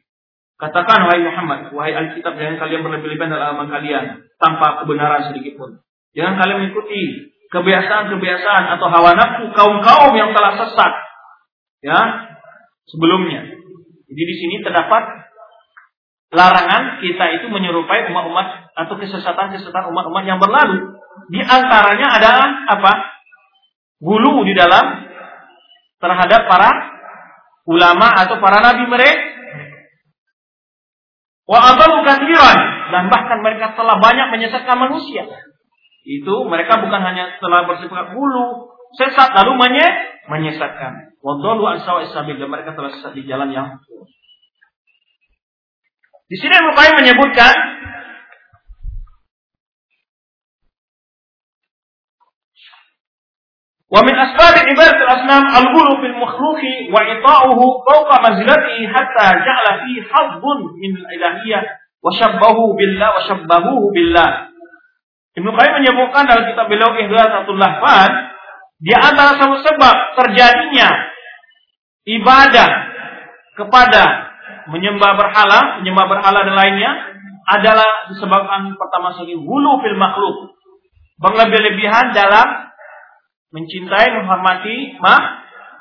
Katakan 0.60 1.08
wahai 1.08 1.24
Muhammad, 1.24 1.74
wahai 1.74 1.96
ahli 1.96 2.20
kitab 2.20 2.38
jangan 2.38 2.60
kalian 2.60 2.86
berlebih-lebihan 2.86 3.32
dalam 3.32 3.58
agama 3.58 3.80
kalian 3.80 4.28
tanpa 4.38 4.84
kebenaran 4.84 5.26
sedikit 5.32 5.58
pun. 5.58 5.82
Jangan 6.14 6.34
kalian 6.42 6.58
mengikuti 6.66 7.30
kebiasaan-kebiasaan 7.50 8.64
atau 8.78 8.86
hawa 8.86 9.14
nafsu 9.18 9.50
kaum-kaum 9.54 10.14
yang 10.14 10.30
telah 10.34 10.54
sesat 10.58 10.92
ya 11.82 12.00
sebelumnya. 12.86 13.46
Jadi 14.10 14.22
di 14.26 14.36
sini 14.38 14.54
terdapat 14.62 15.30
larangan 16.30 17.02
kita 17.02 17.42
itu 17.42 17.46
menyerupai 17.50 18.06
umat-umat 18.10 18.74
atau 18.74 18.94
kesesatan-kesesatan 18.98 19.90
umat-umat 19.90 20.24
yang 20.26 20.38
berlalu. 20.38 20.98
Di 21.30 21.42
antaranya 21.42 22.18
adalah 22.18 22.48
apa? 22.70 22.92
Gulu 24.00 24.46
di 24.46 24.54
dalam 24.54 25.10
terhadap 26.00 26.48
para 26.48 26.70
ulama 27.68 28.08
atau 28.14 28.38
para 28.38 28.62
nabi 28.62 28.86
mereka. 28.88 29.28
Wa 31.50 31.74
dan 32.94 33.10
bahkan 33.10 33.38
mereka 33.42 33.74
telah 33.74 33.98
banyak 33.98 34.26
menyesatkan 34.30 34.78
manusia. 34.78 35.26
Itu 36.00 36.48
mereka 36.48 36.80
bukan 36.80 37.00
hanya 37.04 37.36
telah 37.38 37.68
bersifat 37.68 38.16
gulu, 38.16 38.72
sesat 38.96 39.36
lalu 39.36 39.52
menyesatkan. 40.28 41.10
Wadallu 41.20 41.68
an 41.68 41.84
dan 41.84 42.48
mereka 42.48 42.72
telah 42.72 42.90
sesat 42.96 43.12
di 43.12 43.28
jalan 43.28 43.52
yang 43.52 43.76
Di 46.30 46.36
sini 46.38 46.54
Qayyim 46.56 46.94
menyebutkan 47.04 47.54
Wa 53.90 54.06
min 54.06 54.14
asbab 54.14 54.54
ibadat 54.54 55.02
al-asnam 55.02 55.50
al-ghulu 55.50 55.98
fil 55.98 56.14
makhluqi 56.14 56.94
wa 56.94 57.02
ita'uhu 57.02 57.82
fawqa 57.82 58.22
manzilatihi 58.22 58.86
hatta 58.86 59.34
ja'ala 59.42 59.82
fi 59.82 59.98
hazzun 59.98 60.78
min 60.78 60.94
al-ilahiyyah 60.94 61.62
wa 61.98 62.14
shabbahu 62.14 62.78
billah 62.78 63.10
wa 63.10 63.26
shabbahuhu 63.26 63.90
billah. 63.90 64.49
Ibnu 65.38 65.50
Qayyim 65.54 65.74
menyebutkan 65.82 66.26
dalam 66.26 66.44
kitab 66.50 66.66
beliau 66.66 66.90
Ihdasatul 66.90 67.54
Lahfad 67.54 68.12
di 68.82 68.90
antara 68.96 69.38
sebab 69.38 69.96
terjadinya 70.18 70.88
ibadah 72.08 72.70
kepada 73.54 74.04
menyembah 74.72 75.12
berhala, 75.14 75.78
menyembah 75.82 76.06
berhala 76.10 76.40
dan 76.42 76.56
lainnya 76.56 76.90
adalah 77.46 78.10
disebabkan 78.10 78.74
pertama 78.74 79.14
sekali 79.14 79.38
hulu 79.38 79.72
fil 79.84 79.98
makhluk. 80.00 80.56
Berlebih-lebihan 81.20 82.16
dalam 82.16 82.72
mencintai, 83.52 84.08
menghormati 84.16 84.96
mah, 84.98 85.22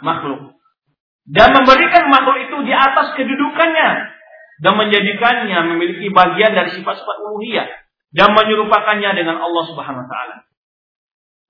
makhluk. 0.04 0.60
Dan 1.30 1.56
memberikan 1.56 2.10
makhluk 2.12 2.38
itu 2.44 2.58
di 2.68 2.74
atas 2.76 3.16
kedudukannya 3.16 3.90
dan 4.60 4.74
menjadikannya 4.76 5.60
memiliki 5.72 6.12
bagian 6.12 6.52
dari 6.52 6.74
sifat-sifat 6.76 7.16
uluhiyah 7.24 7.70
dan 8.10 8.34
menyerupakannya 8.34 9.12
dengan 9.14 9.38
Allah 9.38 9.64
Subhanahu 9.70 10.04
wa 10.06 10.10
taala. 10.10 10.36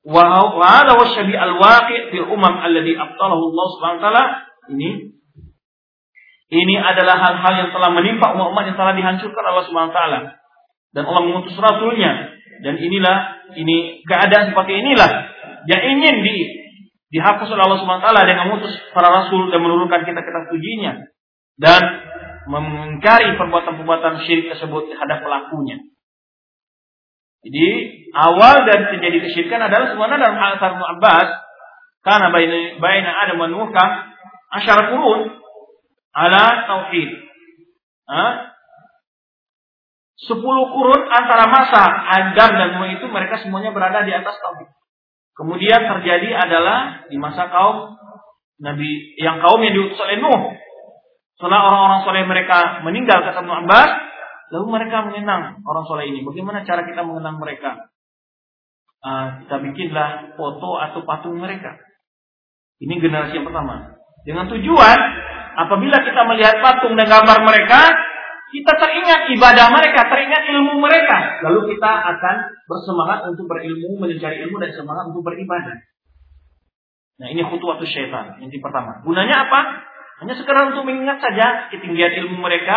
Wa 0.09 0.23
hadha 0.59 0.93
wa 0.95 1.05
syabi 1.11 1.35
al-waqi' 1.35 2.11
fil 2.11 2.27
umam 2.27 2.55
alladhi 2.59 2.95
abtalahu 2.95 3.51
Allah 3.51 3.67
Subhanahu 3.75 3.99
wa 3.99 4.05
taala 4.07 4.23
ini 4.71 4.89
ini 6.49 6.75
adalah 6.81 7.21
hal-hal 7.29 7.53
yang 7.61 7.69
telah 7.69 7.93
menimpa 7.93 8.33
umat-umat 8.33 8.63
yang 8.73 8.77
telah 8.79 8.93
dihancurkan 8.97 9.43
Allah 9.45 9.65
Subhanahu 9.69 9.91
wa 9.93 9.97
taala. 9.97 10.19
Dan 10.89 11.03
Allah 11.05 11.21
mengutus 11.21 11.53
rasulnya 11.53 12.33
dan 12.65 12.75
inilah 12.81 13.17
ini 13.53 14.01
keadaan 14.03 14.49
seperti 14.49 14.81
inilah 14.81 15.09
yang 15.69 15.81
ingin 15.85 16.25
di 16.25 16.35
dihapus 17.13 17.49
oleh 17.53 17.63
Allah 17.69 17.79
Subhanahu 17.81 18.01
wa 18.01 18.05
taala 18.09 18.21
dengan 18.25 18.43
mengutus 18.49 18.73
para 18.91 19.09
rasul 19.13 19.53
dan 19.53 19.61
menurunkan 19.61 20.01
kita-kita 20.01 20.49
tujinya 20.49 21.05
dan 21.61 21.81
mengingkari 22.49 23.37
perbuatan-perbuatan 23.37 24.25
syirik 24.25 24.49
tersebut 24.57 24.89
terhadap 24.89 25.21
pelakunya. 25.21 25.77
Jadi 27.39 27.67
awal 28.11 28.67
dari 28.67 28.83
terjadi 28.95 29.17
kesyirikan 29.23 29.63
adalah 29.63 29.95
sebenarnya 29.95 30.19
dalam 30.27 30.37
hal 30.37 30.51
Abbas 30.59 31.29
karena 32.03 32.27
baina 32.79 33.11
Adam 33.15 33.39
dan 33.39 33.51
Nuh 33.55 33.69
kurun 34.91 35.21
ala 36.11 36.45
tauhid. 36.67 37.09
Sepuluh 40.19 40.65
kurun 40.67 41.01
antara 41.07 41.47
masa 41.47 41.83
Adam 42.19 42.51
dan 42.59 42.69
Nuh 42.75 42.91
itu 42.91 43.07
mereka 43.07 43.39
semuanya 43.39 43.71
berada 43.71 44.03
di 44.03 44.11
atas 44.11 44.35
tauhid. 44.35 44.67
Kemudian 45.39 45.87
terjadi 45.95 46.35
adalah 46.35 47.07
di 47.07 47.15
masa 47.15 47.47
kaum 47.47 47.95
Nabi 48.59 49.15
yang 49.15 49.39
kaum 49.39 49.63
yang 49.63 49.71
diutus 49.71 49.95
oleh 50.03 50.19
Nuh. 50.19 50.59
Setelah 51.39 51.71
orang-orang 51.71 51.99
soleh 52.03 52.23
mereka 52.27 52.83
meninggal 52.83 53.23
kata 53.23 53.47
Ibnu 53.47 53.63
Abbas, 53.63 53.91
lalu 54.49 54.65
mereka 54.69 55.05
mengenang 55.05 55.61
orang 55.61 55.85
soleh 55.85 56.09
ini. 56.09 56.25
Bagaimana 56.25 56.65
cara 56.65 56.85
kita 56.85 57.01
mengenang 57.05 57.37
mereka? 57.37 57.89
Uh, 58.99 59.45
kita 59.45 59.55
bikinlah 59.63 60.35
foto 60.35 60.75
atau 60.75 61.07
patung 61.07 61.39
mereka. 61.39 61.79
Ini 62.83 62.99
generasi 62.99 63.39
yang 63.39 63.47
pertama. 63.47 63.95
Dengan 64.27 64.51
tujuan 64.51 64.99
apabila 65.55 66.03
kita 66.03 66.21
melihat 66.27 66.59
patung 66.59 66.99
dan 66.99 67.07
gambar 67.07 67.39
mereka, 67.47 67.79
kita 68.49 68.71
teringat 68.75 69.29
ibadah 69.37 69.67
mereka, 69.71 70.09
teringat 70.09 70.43
ilmu 70.51 70.81
mereka. 70.81 71.39
Lalu 71.45 71.75
kita 71.75 71.91
akan 72.01 72.35
bersemangat 72.65 73.19
untuk 73.29 73.45
berilmu, 73.45 74.01
mencari 74.01 74.41
ilmu 74.47 74.57
dan 74.57 74.71
semangat 74.73 75.13
untuk 75.13 75.23
beribadah. 75.23 75.77
Nah 77.19 77.27
ini 77.29 77.43
khutwatu 77.45 77.83
syaitan. 77.85 78.39
Yang 78.41 78.63
pertama. 78.63 79.03
Gunanya 79.03 79.47
apa? 79.47 79.59
Hanya 80.23 80.35
sekedar 80.35 80.75
untuk 80.75 80.83
mengingat 80.87 81.23
saja 81.23 81.71
ketinggian 81.71 82.25
ilmu 82.25 82.43
mereka 82.43 82.75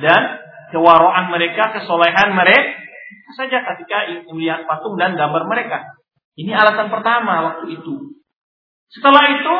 dan 0.00 0.47
kewaraan 0.70 1.32
mereka, 1.32 1.74
kesolehan 1.76 2.34
mereka 2.36 2.86
saja 3.36 3.60
ketika 3.60 4.08
melihat 4.32 4.64
patung 4.64 4.96
dan 4.96 5.16
gambar 5.16 5.46
mereka. 5.48 5.84
Ini 6.38 6.54
alasan 6.54 6.88
pertama 6.88 7.44
waktu 7.44 7.76
itu. 7.76 8.16
Setelah 8.88 9.24
itu 9.36 9.56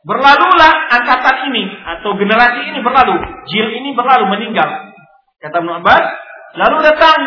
Berlalulah 0.00 0.88
angkatan 0.96 1.52
ini 1.52 1.76
atau 1.84 2.16
generasi 2.16 2.72
ini 2.72 2.80
berlalu, 2.80 3.20
jil 3.52 3.68
ini 3.68 3.92
berlalu 3.92 4.32
meninggal. 4.32 4.96
Kata 5.44 5.60
Ibnu 5.60 5.72
Abbas, 5.76 6.04
lalu 6.56 6.76
datang 6.88 7.20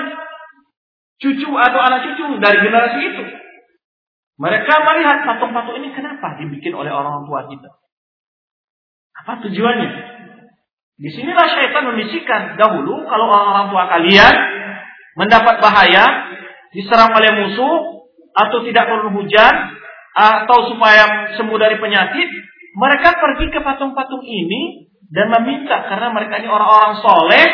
cucu 1.21 1.49
atau 1.53 1.79
anak 1.85 2.01
cucu 2.09 2.41
dari 2.41 2.57
generasi 2.65 2.99
itu. 3.13 3.23
Mereka 4.41 4.73
melihat 4.89 5.21
patung-patung 5.21 5.77
ini 5.85 5.93
kenapa 5.93 6.33
dibikin 6.41 6.73
oleh 6.73 6.89
orang 6.89 7.29
tua 7.29 7.45
kita? 7.45 7.69
Apa 9.21 9.45
tujuannya? 9.45 9.89
Di 11.03 11.11
sinilah 11.11 11.47
syaitan 11.51 11.83
membisikkan 11.91 12.55
dahulu 12.55 13.03
kalau 13.11 13.27
orang-orang 13.27 13.67
tua 13.75 13.83
kalian 13.91 14.35
mendapat 15.19 15.59
bahaya, 15.59 16.31
diserang 16.71 17.11
oleh 17.11 17.43
musuh, 17.43 18.07
atau 18.31 18.63
tidak 18.63 18.87
perlu 18.87 19.11
hujan, 19.19 19.53
atau 20.15 20.71
supaya 20.71 21.35
sembuh 21.35 21.59
dari 21.59 21.75
penyakit, 21.75 22.27
mereka 22.79 23.19
pergi 23.19 23.51
ke 23.51 23.59
patung-patung 23.59 24.23
ini 24.23 24.89
dan 25.11 25.29
meminta 25.29 25.91
karena 25.91 26.09
mereka 26.09 26.39
ini 26.39 26.49
orang-orang 26.49 26.97
soleh 27.03 27.45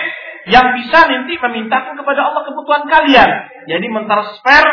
yang 0.48 0.72
bisa 0.78 1.10
nanti 1.10 1.36
memintakan 1.36 1.98
kepada 2.00 2.22
Allah 2.32 2.42
kebutuhan 2.48 2.86
kalian. 2.88 3.30
Jadi 3.68 3.86
mentransfer 3.92 4.64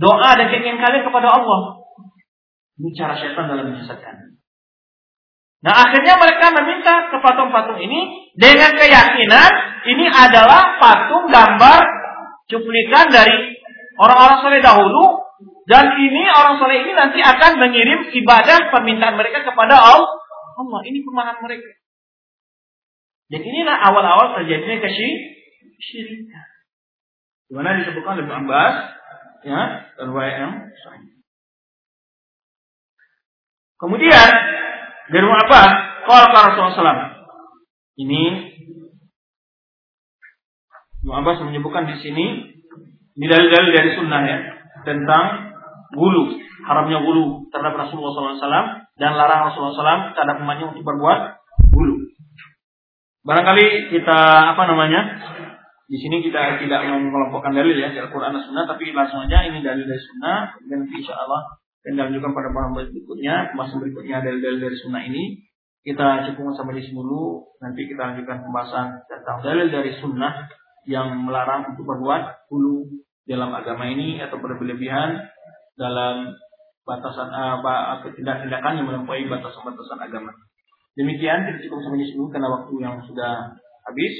doa 0.00 0.30
dan 0.38 0.46
keinginan 0.48 0.80
kalian 0.80 1.04
kepada 1.04 1.28
Allah. 1.28 1.60
Ini 2.80 2.88
cara 2.96 3.18
syaitan 3.18 3.50
dalam 3.50 3.66
menyesatkan. 3.72 4.25
Nah 5.64 5.72
akhirnya 5.72 6.20
mereka 6.20 6.52
meminta 6.52 7.08
ke 7.08 7.16
patung-patung 7.24 7.80
ini 7.80 8.30
dengan 8.36 8.76
keyakinan 8.76 9.50
ini 9.88 10.04
adalah 10.04 10.76
patung 10.76 11.32
gambar 11.32 11.80
cuplikan 12.46 13.08
dari 13.08 13.56
orang-orang 13.96 14.38
soleh 14.44 14.60
dahulu 14.60 15.26
dan 15.66 15.98
ini 15.98 16.22
orang 16.30 16.62
soleh 16.62 16.78
ini 16.84 16.92
nanti 16.94 17.18
akan 17.18 17.58
mengirim 17.58 18.12
ibadah 18.14 18.70
permintaan 18.70 19.18
mereka 19.18 19.42
kepada 19.42 19.74
Allah. 19.74 20.22
Allah 20.56 20.80
ini 20.88 21.02
pemahaman 21.02 21.42
mereka. 21.42 21.76
Dan 23.26 23.42
inilah 23.42 23.76
awal-awal 23.90 24.38
terjadinya 24.38 24.78
kesyirikan. 24.78 26.46
Di 27.50 27.52
mana 27.58 27.82
disebutkan 27.82 28.22
oleh 28.22 28.30
Abbas 28.30 28.74
ya, 29.42 29.60
dan 29.98 30.08
yang 30.14 30.52
Kemudian 33.76 34.30
dari 35.10 35.26
apa? 35.26 35.60
Kalau 36.06 36.26
Rasulullah 36.30 36.74
SAW. 36.74 37.04
Ini 37.96 38.22
Ibnu 41.06 41.46
menyebutkan 41.46 41.86
di 41.86 41.96
sini 42.02 42.26
di 43.16 43.26
dalil-dalil 43.30 43.70
dari 43.72 43.90
sunnah 43.94 44.22
ya 44.26 44.38
tentang 44.82 45.54
gulu, 45.94 46.34
haramnya 46.66 47.00
gulu 47.00 47.48
terhadap 47.48 47.78
Rasulullah 47.78 48.12
SAW 48.12 48.90
dan 48.98 49.14
larang 49.14 49.48
Rasulullah 49.48 49.72
SAW 49.72 50.12
terhadap 50.18 50.42
umatnya 50.42 50.74
untuk 50.74 50.82
berbuat 50.82 51.18
gulu. 51.70 52.10
Barangkali 53.22 53.94
kita 53.94 54.18
apa 54.54 54.62
namanya 54.66 55.00
di 55.86 55.96
sini 56.02 56.26
kita 56.26 56.58
tidak 56.58 56.90
mengelompokkan 56.90 57.54
dalil 57.54 57.78
ya 57.78 57.94
dari 57.94 58.10
Quran 58.10 58.34
dan 58.34 58.42
Sunnah, 58.42 58.66
tapi 58.66 58.90
langsung 58.90 59.22
aja 59.22 59.46
ini 59.46 59.62
dalil 59.62 59.86
dari 59.86 60.02
Sunnah 60.02 60.58
dan 60.66 60.90
insya 60.90 61.14
Allah 61.14 61.62
dan 61.86 62.10
juga 62.10 62.34
pada 62.34 62.50
paham 62.50 62.74
berikutnya, 62.74 63.54
masa 63.54 63.78
berikutnya 63.78 64.18
dalil-dalil 64.18 64.58
dari 64.58 64.76
Sunnah 64.82 65.06
ini 65.06 65.46
kita 65.86 66.26
cukupkan 66.26 66.58
sampai 66.58 66.82
di 66.82 66.90
sini 66.90 66.98
dulu. 66.98 67.46
Nanti 67.62 67.86
kita 67.86 68.10
lanjutkan 68.10 68.42
pembahasan 68.42 69.06
tentang 69.06 69.38
dalil 69.46 69.70
dari 69.70 69.94
Sunnah 70.02 70.50
yang 70.90 71.14
melarang 71.22 71.70
untuk 71.70 71.86
berbuat 71.86 72.50
hulu 72.50 73.06
dalam 73.22 73.54
agama 73.54 73.86
ini 73.86 74.18
atau 74.18 74.42
berlebihan 74.42 75.30
dalam 75.78 76.34
batasan 76.82 77.30
apa 77.30 77.98
atau 77.98 78.10
tindak-tindakan 78.18 78.82
yang 78.82 78.86
melampaui 78.90 79.30
batasan-batasan 79.30 79.98
agama. 80.10 80.34
Demikian 80.98 81.46
kita 81.46 81.70
cukup 81.70 81.86
sampai 81.86 82.02
di 82.02 82.06
sini 82.10 82.24
karena 82.34 82.48
waktu 82.50 82.74
yang 82.82 82.98
sudah 83.06 83.54
habis. 83.86 84.14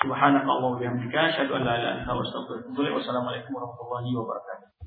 Subhanakallahumma 0.00 0.72
wa 0.72 0.80
bihamdika 0.80 1.36
asyhadu 1.36 1.60
an 1.60 1.68
la 1.68 1.76
ilaha 1.76 2.00
illa 2.00 2.08
anta 2.08 2.12
astaghfiruka 2.16 2.48
wa 2.48 2.60
atubu. 2.64 2.96
Wassalamualaikum 2.96 3.52
warahmatullahi 3.52 4.08
wabarakatuh. 4.16 4.79